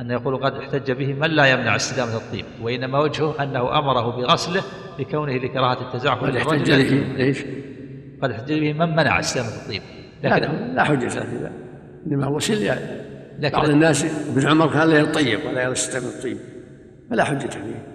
أن 0.00 0.10
يقول 0.10 0.36
قد 0.36 0.52
احتج 0.52 0.92
به 0.92 1.14
من 1.14 1.30
لا 1.30 1.46
يمنع 1.46 1.76
استدامة 1.76 2.16
الطيب 2.16 2.44
وإنما 2.62 2.98
وجهه 2.98 3.42
أنه 3.42 3.78
أمره 3.78 4.16
بغسله 4.16 4.62
لكونه 4.98 5.32
لكراهة 5.32 5.80
التزعفر 5.82 6.26
قد 6.26 6.36
احتج 6.36 6.72
به 6.72 7.16
ليش؟ 7.16 7.44
قد 8.22 8.30
احتج 8.30 8.60
به 8.60 8.72
من 8.72 8.96
منع 8.96 9.20
استدامة 9.20 9.48
الطيب. 9.48 9.82
لكن 10.24 10.74
لا 10.74 10.84
حجة 10.84 11.08
في 11.08 11.18
ذلك. 11.18 11.52
إنما 12.06 12.26
هو 12.26 12.38
سل 12.38 12.70
لكن 13.38 13.56
بعض 13.56 13.68
الناس 13.68 14.04
ابن 14.30 14.46
عمر 14.46 14.72
كان 14.72 14.88
لا 14.88 14.98
يطيب 14.98 15.38
ولا 15.48 15.70
يستدام 15.70 16.02
الطيب. 16.02 16.38
فلا 17.10 17.24
حجة 17.24 17.48
فيه. 17.48 17.86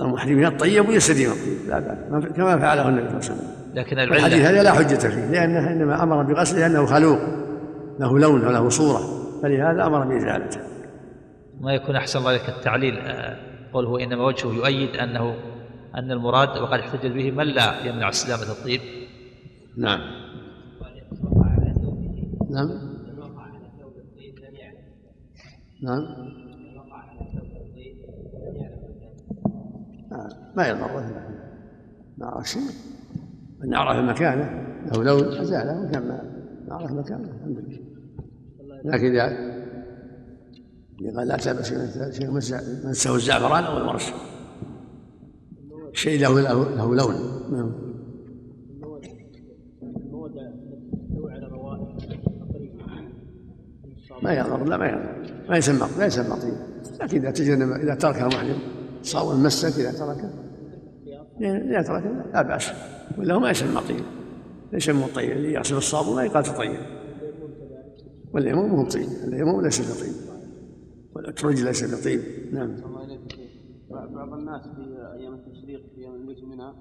المحرم 0.00 0.42
يطيب 0.42 0.88
ويستديم 0.88 1.30
الطيب. 1.30 1.68
لا 1.68 1.78
بأس 1.78 2.32
كما 2.32 2.58
فعله 2.58 2.88
النبي 2.88 3.08
صلى 3.08 3.18
الله 3.18 3.30
عليه 3.30 3.40
وسلم. 3.40 3.59
لكن 3.74 3.98
العلة. 3.98 4.16
الحديث 4.16 4.46
هذا 4.46 4.62
لا 4.62 4.72
حجة 4.72 5.08
فيه 5.08 5.26
لأنه 5.26 5.72
إنما 5.72 6.02
أمر 6.02 6.22
بغسله 6.22 6.60
لأنه 6.60 6.86
خلوق 6.86 7.18
له 8.00 8.18
لون 8.18 8.46
وله 8.46 8.68
صورة 8.68 9.00
فلهذا 9.42 9.86
أمر 9.86 10.06
بإزالته 10.06 10.60
ما 11.60 11.74
يكون 11.74 11.96
أحسن 11.96 12.18
الله 12.18 12.34
لك 12.34 12.48
التعليل 12.48 12.98
آه، 12.98 13.36
قوله 13.72 14.04
إنما 14.04 14.24
وجهه 14.24 14.52
يؤيد 14.52 14.96
أنه 14.96 15.34
أن 15.94 16.12
المراد 16.12 16.48
وقد 16.48 16.78
احتج 16.78 17.06
به 17.06 17.30
من 17.30 17.44
لا 17.44 17.86
يمنع 17.86 18.08
استدامة 18.08 18.42
الطيب. 18.42 18.80
نعم. 19.78 20.00
نعم. 22.50 22.68
نعم. 25.82 26.02
ما 30.56 30.68
يضر. 30.68 31.02
ما 32.18 32.42
شيء. 32.44 32.89
من 33.64 33.74
عرف 33.74 34.10
مكانه. 34.10 34.66
له 34.92 35.04
لون 35.04 35.38
أزاله 35.38 35.88
وكان 35.88 36.08
ما 36.08 36.74
عرف 36.74 36.92
مكانه 36.92 37.30
الحمد 37.30 37.58
لله. 37.58 37.80
لكن 38.84 39.06
إذا 39.06 39.26
قال 41.16 41.28
لا 41.28 41.36
تلبس 41.36 41.74
شيء 42.18 42.30
مسه 42.30 43.14
الزعفران 43.14 43.64
أو 43.64 43.78
المرش 43.78 44.12
شيء 45.92 46.20
له 46.20 46.40
له 46.40 46.94
لون. 46.94 47.14
نعم. 47.52 47.90
ما 54.22 54.32
يضر 54.32 54.64
لا 54.64 54.76
ما 54.76 54.86
يضر. 54.86 55.34
ما 55.48 55.56
يسمى 55.56 55.88
لا 55.98 56.06
يسمى 56.06 56.40
طيب. 56.40 56.54
لكن 57.00 57.18
إذا 57.18 57.30
تجنب 57.30 57.72
إذا 57.72 57.94
تركها 57.94 58.26
محرم 58.26 58.58
صاوم 59.02 59.42
مسك 59.42 59.80
إذا 59.80 59.92
تركه. 59.92 60.30
إذا 61.40 61.82
تركه 61.82 62.30
لا 62.32 62.42
بأس. 62.42 62.72
ولا 63.18 63.38
ما 63.38 63.50
يسمى 63.50 63.80
طيب 63.88 64.04
ليس 64.72 64.88
من 64.88 65.02
الطيب 65.02 65.30
اللي 65.30 65.52
يغسل 65.52 65.76
الصابون 65.76 66.16
ما 66.16 66.24
يقال 66.24 66.44
تطيب 66.44 66.80
واليموم 68.32 68.70
هو 68.70 68.84
طيب 68.84 69.08
اليموم 69.24 69.62
ليس 69.62 69.80
بطيب 69.80 70.14
والأترج 71.14 71.62
ليس 71.62 71.94
بطيب 71.94 72.20
نعم. 72.52 72.76
بعض 73.90 74.32
الناس 74.32 74.62
في 74.62 74.82
أيام 75.18 75.34
التشريق 75.34 75.80
في 75.94 76.00
أيام 76.00 76.14
الميت 76.14 76.44
منها 76.44 76.74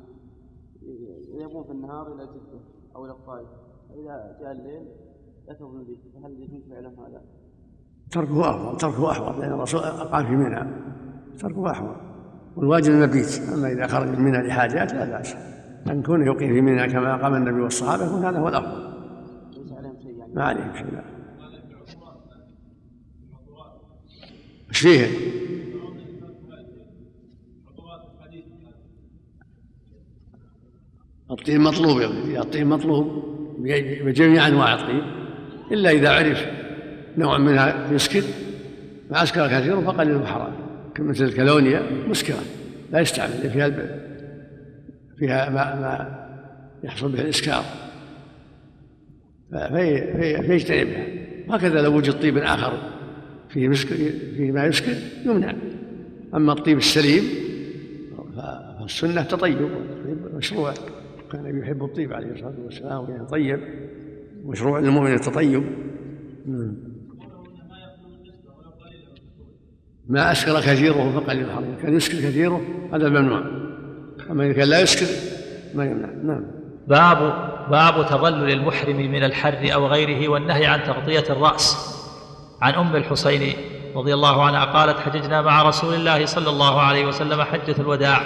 يذهبون 1.33 1.63
في 1.63 1.71
النهار 1.71 2.13
إلى 2.13 2.23
جدة 2.23 2.59
أو 2.95 3.05
إلى 3.05 3.11
الطائف. 3.13 3.47
فاذا 3.89 4.37
جاء 4.41 4.51
الليل 4.51 4.87
يذهبون 5.49 5.83
به 5.83 5.97
فهل 6.13 6.31
يجوز 6.31 6.61
فعلهم 6.69 6.99
هذا؟ 6.99 7.21
تركه 8.11 8.49
أفضل 8.49 8.77
تركه 8.77 9.11
أحوط 9.11 9.37
لأن 9.37 9.53
الرسول 9.53 9.79
أقام 9.79 10.25
في 10.25 10.35
منى 10.35 10.67
تركه 11.39 11.71
أحوط 11.71 11.95
والواجب 12.55 12.93
المبيت 12.93 13.41
أما 13.53 13.71
إذا 13.71 13.87
خرج 13.87 14.07
من 14.07 14.21
منى 14.21 14.47
لحاجات 14.47 14.93
لا 14.93 15.05
بأس. 15.05 15.35
أن 15.89 16.03
كونه 16.03 16.25
يقيم 16.25 16.53
في 16.53 16.61
منى 16.61 16.87
كما 16.87 17.15
قام 17.15 17.35
النبي 17.35 17.61
والصحابة 17.61 18.05
يكون 18.05 18.25
هذا 18.25 18.39
هو 18.39 18.47
الأفضل 18.47 18.89
يعني 19.71 20.33
ما 20.33 20.43
عليهم 20.43 20.73
شيء 20.73 21.01
إيش 24.69 24.79
فيه؟ 24.79 25.07
الطين 31.31 31.61
مطلوب 31.61 32.01
يا 32.01 32.41
الطين 32.41 32.67
مطلوب 32.67 33.23
بجميع 34.05 34.47
أنواع 34.47 34.73
الطين 34.73 35.01
إلا 35.71 35.91
إذا 35.91 36.09
عرف 36.09 36.45
نوع 37.17 37.37
منها 37.37 37.91
يسكر 37.91 38.23
ما 39.11 39.23
اسكر 39.23 39.47
كثير 39.47 39.81
فقليل 39.81 40.27
حرام 40.27 40.53
مثل 40.99 41.23
الكالونيا 41.23 41.81
مسكره 42.07 42.43
لا 42.91 42.99
يستعمل 42.99 43.49
فيها. 43.49 44.08
فيها 45.19 45.49
ما, 45.49 45.75
ما 45.75 46.19
يحصل 46.83 47.11
به 47.11 47.27
في 50.17 50.43
فيجتنبها 50.43 51.05
وهكذا 51.47 51.81
لو 51.81 51.97
وجد 51.97 52.13
طيب 52.21 52.37
آخر 52.37 52.77
فيه 53.49 53.67
مسكر 53.67 53.95
فيه 54.37 54.51
ما 54.51 54.65
يسكر 54.65 54.93
يمنع. 55.25 55.53
أما 56.35 56.53
الطيب 56.53 56.77
السليم 56.77 57.23
فالسنة 58.35 59.23
تطيب 59.23 59.69
مشروع 60.33 60.73
كان 61.31 61.59
يحب 61.59 61.83
الطيب 61.83 62.13
عليه 62.13 62.31
الصلاة 62.31 62.55
والسلام 62.65 63.03
وكان 63.03 63.25
طيب. 63.25 63.59
مشروع 64.45 64.79
للمؤمن 64.79 65.13
التطيب 65.13 65.63
ما 70.07 70.31
أسكر 70.31 70.59
كثيره 70.59 71.19
فقليل 71.19 71.45
الحرام 71.45 71.75
كان 71.81 71.95
يسكر 71.95 72.17
كثيره 72.17 72.61
هذا 72.93 73.09
ممنوع 73.09 73.68
أما 74.31 74.45
إذا 74.45 74.53
كان 74.53 74.67
لا 74.67 74.81
يسكر 74.81 75.05
ما 75.73 75.85
يمنع 75.85 76.09
نعم. 76.23 76.45
باب 76.87 77.49
باب 77.69 78.05
تظلل 78.05 78.51
المحرم 78.51 78.95
من 78.95 79.23
الحر 79.23 79.73
أو 79.73 79.87
غيره 79.87 80.29
والنهي 80.29 80.65
عن 80.65 80.83
تغطية 80.83 81.23
الرأس. 81.29 81.95
عن 82.61 82.73
أم 82.73 82.95
الحسين 82.95 83.53
رضي 83.95 84.13
الله 84.13 84.43
عنها 84.43 84.65
قالت 84.65 84.99
حججنا 84.99 85.41
مع 85.41 85.63
رسول 85.63 85.93
الله 85.93 86.25
صلى 86.25 86.49
الله 86.49 86.81
عليه 86.81 87.05
وسلم 87.05 87.41
حجة 87.41 87.75
الوداع 87.79 88.21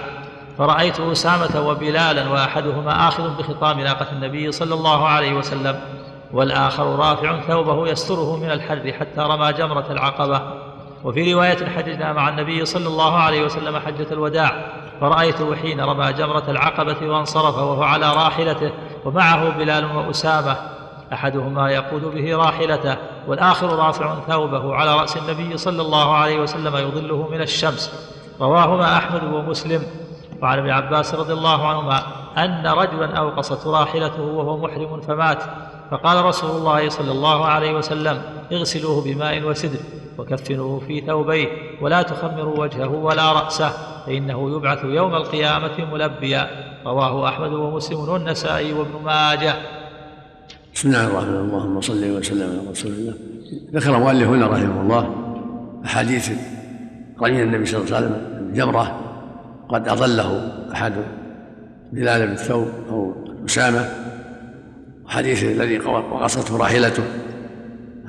فرأيت 0.57 0.99
أسامة 0.99 1.67
وبلالا 1.69 2.29
وأحدهما 2.29 3.07
آخذ 3.07 3.37
بخطام 3.37 3.79
ناقة 3.79 4.11
النبي 4.11 4.51
صلى 4.51 4.73
الله 4.73 5.07
عليه 5.07 5.33
وسلم 5.33 5.79
والآخر 6.33 6.95
رافع 6.95 7.39
ثوبه 7.39 7.87
يستره 7.87 8.37
من 8.37 8.51
الحر 8.51 8.93
حتى 8.93 9.21
رمى 9.21 9.53
جمرة 9.53 9.91
العقبة. 9.91 10.41
وفي 11.03 11.33
رواية 11.33 11.65
حججنا 11.65 12.13
مع 12.13 12.29
النبي 12.29 12.65
صلى 12.65 12.87
الله 12.87 13.17
عليه 13.17 13.43
وسلم 13.45 13.77
حجة 13.77 14.07
الوداع 14.11 14.82
فرأيته 15.01 15.55
حين 15.55 15.81
رمى 15.81 16.13
جمرة 16.13 16.43
العقبة 16.47 17.07
وانصرف 17.07 17.57
وهو 17.57 17.83
على 17.83 18.13
راحلته 18.13 18.71
ومعه 19.05 19.57
بلال 19.57 19.95
وأسامة. 19.95 20.57
أحدهما 21.13 21.69
يقود 21.71 22.01
به 22.01 22.35
راحلته 22.35 22.97
والآخر 23.27 23.67
رافع 23.67 24.15
ثوبه 24.27 24.75
على 24.75 24.95
رأس 24.95 25.17
النبي 25.17 25.57
صلى 25.57 25.81
الله 25.81 26.15
عليه 26.15 26.39
وسلم 26.39 26.75
يظله 26.75 27.27
من 27.31 27.41
الشمس. 27.41 27.91
رواهما 28.41 28.97
أحمد 28.97 29.23
ومسلم. 29.23 29.83
وعن 30.41 30.59
ابن 30.59 30.69
عباس 30.69 31.15
رضي 31.15 31.33
الله 31.33 31.67
عنهما 31.67 32.03
أن 32.37 32.67
رجلا 32.67 33.17
أوقصت 33.17 33.67
راحلته 33.67 34.21
وهو 34.21 34.57
محرم 34.57 35.01
فمات. 35.01 35.43
فقال 35.91 36.25
رسول 36.25 36.51
الله 36.51 36.89
صلى 36.89 37.11
الله 37.11 37.45
عليه 37.45 37.73
وسلم 37.73 38.21
اغسلوه 38.51 39.03
بماء 39.03 39.41
وسدر. 39.41 39.79
وكفنوه 40.17 40.79
في 40.79 41.01
ثوبيه 41.01 41.47
ولا 41.81 42.01
تخمروا 42.01 42.59
وجهه 42.59 42.91
ولا 42.91 43.31
رأسه 43.31 43.69
فإنه 44.05 44.55
يبعث 44.55 44.83
يوم 44.83 45.15
القيامة 45.15 45.93
ملبيا. 45.93 46.47
رواه 46.85 47.29
أحمد 47.29 47.53
ومسلم 47.53 47.99
والنسائي 47.99 48.73
وابن 48.73 49.03
ماجه. 49.05 49.53
بسم 50.75 50.89
الله 50.89 51.07
الرحمن 51.07 51.29
الرحيم. 51.29 51.49
اللهم 51.49 51.81
صل 51.81 52.03
وسلم 52.11 52.49
على 52.49 52.71
رسول 52.71 52.91
الله. 52.91 53.13
ذكر 53.73 53.95
المؤلف 53.95 54.27
هنا 54.27 54.47
رحمه 54.47 54.81
الله 54.81 55.15
أحاديث 55.85 56.31
رمي 57.21 57.43
النبي 57.43 57.65
صلى 57.65 57.81
الله 57.81 57.95
عليه 57.95 58.05
وسلم 58.05 58.47
الجمرة 58.49 58.99
قد 59.69 59.87
أضله 59.87 60.51
أحد 60.73 60.93
بلال 61.91 62.27
بن 62.27 62.33
الثوب 62.33 62.67
أو 62.89 63.13
أسامة 63.45 63.89
وحديث 65.05 65.43
الذي 65.43 65.79
وقصته 65.79 66.57
راحلته. 66.57 67.03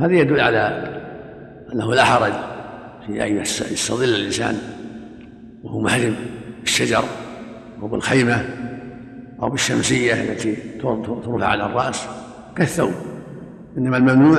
هذا 0.01 0.13
يدل 0.13 0.41
على 0.41 0.95
أنه 1.75 1.95
لا 1.95 2.05
حرج 2.05 2.33
في 3.07 3.27
أن 3.27 3.37
يستظل 3.73 4.09
الإنسان 4.09 4.59
وهو 5.63 5.81
محرم 5.81 6.17
بالشجر 6.61 7.05
أو 7.83 7.89
بالخيمة 7.89 8.45
أو 9.43 9.51
بالشمسية 9.51 10.15
التي 10.15 10.57
ترفع 10.83 11.47
على 11.47 11.67
الرأس 11.67 12.07
كالثوب. 12.57 12.93
إنما 13.79 13.97
الممنوع 13.97 14.39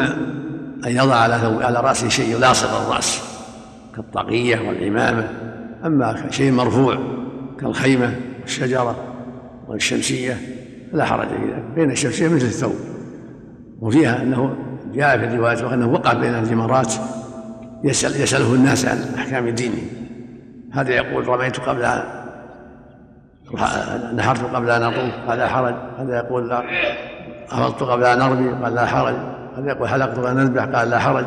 أن 0.86 0.92
يضع 0.92 1.16
على 1.16 1.34
على 1.66 1.80
رأسه 1.80 2.10
شيء 2.10 2.36
يلاصق 2.36 2.82
الرأس 2.82 3.22
كالطاقية 3.96 4.68
والعمامة. 4.68 5.30
أما 5.86 6.28
شيء 6.32 6.52
مرفوع 6.52 6.98
كالخيمة 7.60 8.16
والشجرة 8.42 8.96
والشمسية 9.68 10.38
فلا 10.92 11.06
حرج 11.06 11.28
في 11.28 11.36
ذلك. 11.36 11.64
بين 11.76 11.92
الشمسية 11.92 12.28
مثل 12.28 12.46
الثوب. 12.46 12.76
وفيها 13.82 14.24
أنه 14.24 14.56
جاء 14.94 15.18
في 15.18 15.26
الروايات 15.26 15.62
وأنه 15.62 15.92
وقع 15.92 16.14
بين 16.14 16.34
الجمرات 16.34 16.94
يسأل 17.86 18.22
يسأله 18.22 18.54
الناس 18.54 18.86
عن 18.86 18.98
أحكام 19.18 19.50
دينه. 19.50 19.82
هذا 20.72 20.92
يقول 20.92 21.28
رميت 21.28 21.60
قبل 21.60 21.86
أن 21.86 22.04
نحرت 24.16 24.44
قبل 24.56 24.70
أن 24.70 24.84
أطوف 24.84 25.30
هذا 25.30 25.48
حرج. 25.48 25.76
هذا 25.98 26.18
يقول 26.18 26.50
لا. 26.50 26.64
أفضت 27.50 27.84
قبل 27.84 28.04
أن 28.04 28.22
أرمي 28.22 28.64
قال 28.64 28.76
لا 28.76 28.86
حرج. 28.86 29.16
هذا 29.58 29.68
يقول 29.68 29.90
حلقت 29.90 30.18
قبل 30.18 30.28
أن 30.28 30.40
أذبح 30.40 30.64
قال 30.64 30.90
لا 30.90 31.00
حرج. 31.00 31.26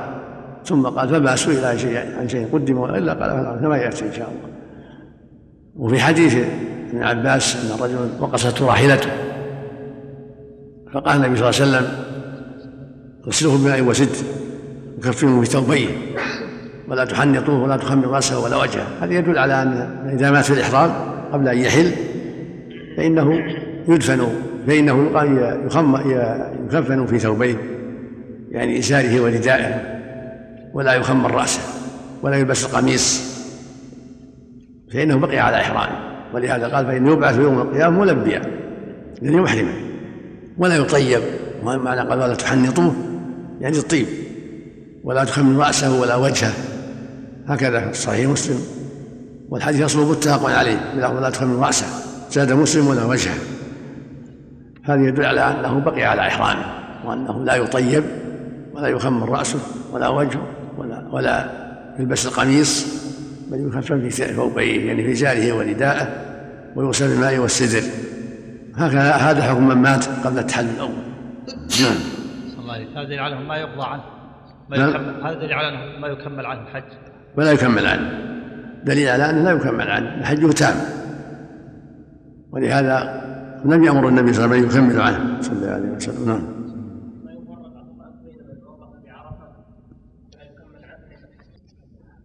ثم 0.65 0.87
قال 0.87 1.09
فما 1.09 1.37
سئل 1.37 1.65
عن 1.65 1.79
شيء 1.79 2.19
عن 2.19 2.29
شيء 2.29 2.49
قدم 2.53 2.85
إلا 2.85 3.13
قال 3.13 3.59
كما 3.61 3.77
يأتي 3.77 4.07
إن 4.07 4.13
شاء 4.13 4.29
الله. 4.29 4.49
وفي 5.77 6.01
حديث 6.01 6.37
ابن 6.91 7.03
عباس 7.03 7.57
أن 7.57 7.83
رجلا 7.85 8.09
وقصته 8.21 8.67
راحلته. 8.67 9.11
فقال 10.93 11.17
النبي 11.17 11.37
صلى 11.37 11.51
الله 11.51 11.61
عليه 11.61 11.87
وسلم 11.87 12.05
أغسله 13.27 13.59
بماء 13.59 13.83
وسد 13.83 14.17
وكفنه 14.99 15.41
في 15.41 15.47
ثوبيه 15.47 15.89
ولا 16.89 17.05
تحنطوه 17.05 17.63
ولا 17.63 17.77
تخمر 17.77 18.09
رأسه 18.09 18.39
ولا 18.39 18.57
وجهه. 18.57 18.87
هذا 19.01 19.15
يدل 19.15 19.39
على 19.39 19.63
أن 19.63 20.11
إذا 20.13 20.31
مات 20.31 20.45
في 20.45 20.53
الإحرام 20.53 20.91
قبل 21.33 21.49
أن 21.49 21.59
يحل 21.59 21.91
فإنه 22.97 23.43
يدفن 23.89 24.29
فإنه 24.67 25.11
يكفن 26.65 27.07
في 27.07 27.19
ثوبيه 27.19 27.57
يعني 28.51 28.79
إزاره 28.79 29.21
وردائه 29.21 29.99
ولا 30.75 30.95
يخمر 30.95 31.31
رأسه 31.31 31.61
ولا 32.23 32.37
يلبس 32.37 32.65
القميص. 32.65 33.39
فإنه 34.93 35.17
بقي 35.17 35.39
على 35.39 35.57
احرامه 35.57 35.99
ولهذا 36.35 36.67
قال 36.67 36.87
فانه 36.87 37.13
يبعث 37.13 37.39
يوم 37.39 37.59
القيامة 37.59 38.01
ملبيا 38.01 38.43
يعني 39.23 39.41
محرما 39.41 39.73
ولا 40.59 40.77
يطيب. 40.77 41.21
معنى 41.65 42.01
قال 42.01 42.19
ولا 42.19 42.35
تحنطوه؟ 42.35 42.95
يعني 43.61 43.79
الطيب 43.79 44.07
ولا 45.05 45.25
تخمر 45.25 45.67
رأسه 45.67 46.01
ولا 46.01 46.17
وجهه. 46.17 46.53
هكذا 47.49 47.91
في 47.91 47.99
صحيح 47.99 48.31
مسلم. 48.31 48.61
والحديث 49.49 49.83
اصله 49.83 50.11
متفق 50.11 50.51
عليه 50.51 50.93
بلفظ 50.95 51.17
لا 51.17 51.31
تخمر 51.31 51.67
رأسه. 51.67 51.87
زاد 52.31 52.53
مسلم 52.53 52.87
ولا 52.87 53.05
وجهه. 53.05 53.35
هذا 54.85 55.09
يدل 55.09 55.25
على 55.25 55.41
أنه 55.41 55.81
بقي 55.81 56.05
على 56.05 56.21
إحرامه 56.21 56.65
وأنه 57.05 57.45
لا 57.45 57.55
يطيب 57.55 58.05
ولا 58.73 58.89
يخمر 58.89 59.29
رأسه 59.29 59.59
ولا 59.93 60.09
وجهه 60.09 60.47
ولا 60.79 61.09
ولا 61.13 61.51
يلبس 61.99 62.27
القميص 62.27 62.99
بل 63.51 63.67
يكفن 63.67 64.09
في 64.09 64.35
ثوبيه 64.35 64.87
يعني 64.89 65.05
في 65.05 65.15
زاره 65.15 65.53
ورداءه 65.53 66.09
ويغسل 66.77 67.09
بالماء 67.09 67.39
والسدر. 67.39 67.83
هكذا 68.77 69.13
هذا 69.13 69.43
حكم 69.43 69.69
من 69.69 69.77
مات 69.77 70.05
قبل 70.25 70.39
التحلل 70.39 70.71
الأول. 70.71 70.91
نعم. 71.81 71.97
هذا 72.97 73.05
دليل 73.05 73.19
على 73.19 73.37
ما 73.41 73.57
يقضى 73.57 73.87
عنه 73.87 74.03
ما 74.69 74.77
نعم. 74.77 74.91
يكمل 74.91 75.27
هذا 75.27 75.35
دليل 75.35 75.53
على 75.53 75.69
أنه 75.69 76.01
ما 76.01 76.09
يكمل 76.09 76.47
عنه 76.47 76.61
الحج. 76.61 77.08
ولا 77.39 77.53
يكمل 77.53 77.87
عنه. 77.87 78.11
دليل 78.85 79.09
على 79.09 79.31
أنه 79.31 79.43
لا 79.43 79.51
يكمل 79.51 79.91
عنه 79.91 80.25
حجه 80.25 80.53
تام 80.53 80.75
ولهذا 82.51 83.23
لم 83.65 83.85
يأمر 83.85 84.09
النبي 84.09 84.33
صلى 84.33 84.45
الله 84.45 84.57
عليه 84.57 84.67
وسلم 84.67 84.91
يكمل 84.91 85.01
عنه. 85.01 85.41
صلى 85.41 85.57
الله 85.57 85.71
عليه 85.71 85.89
وسلم 85.89 86.27
نعم. 86.27 86.59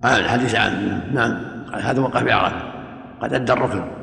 آه 0.04 0.18
الحديث 0.18 0.56
عن 0.56 1.02
نعم 1.14 1.38
هذا 1.74 2.02
وقع 2.02 2.22
بعرفة. 2.22 2.74
قد 3.22 3.34
أدى 3.34 3.54
الركن. 3.54 4.03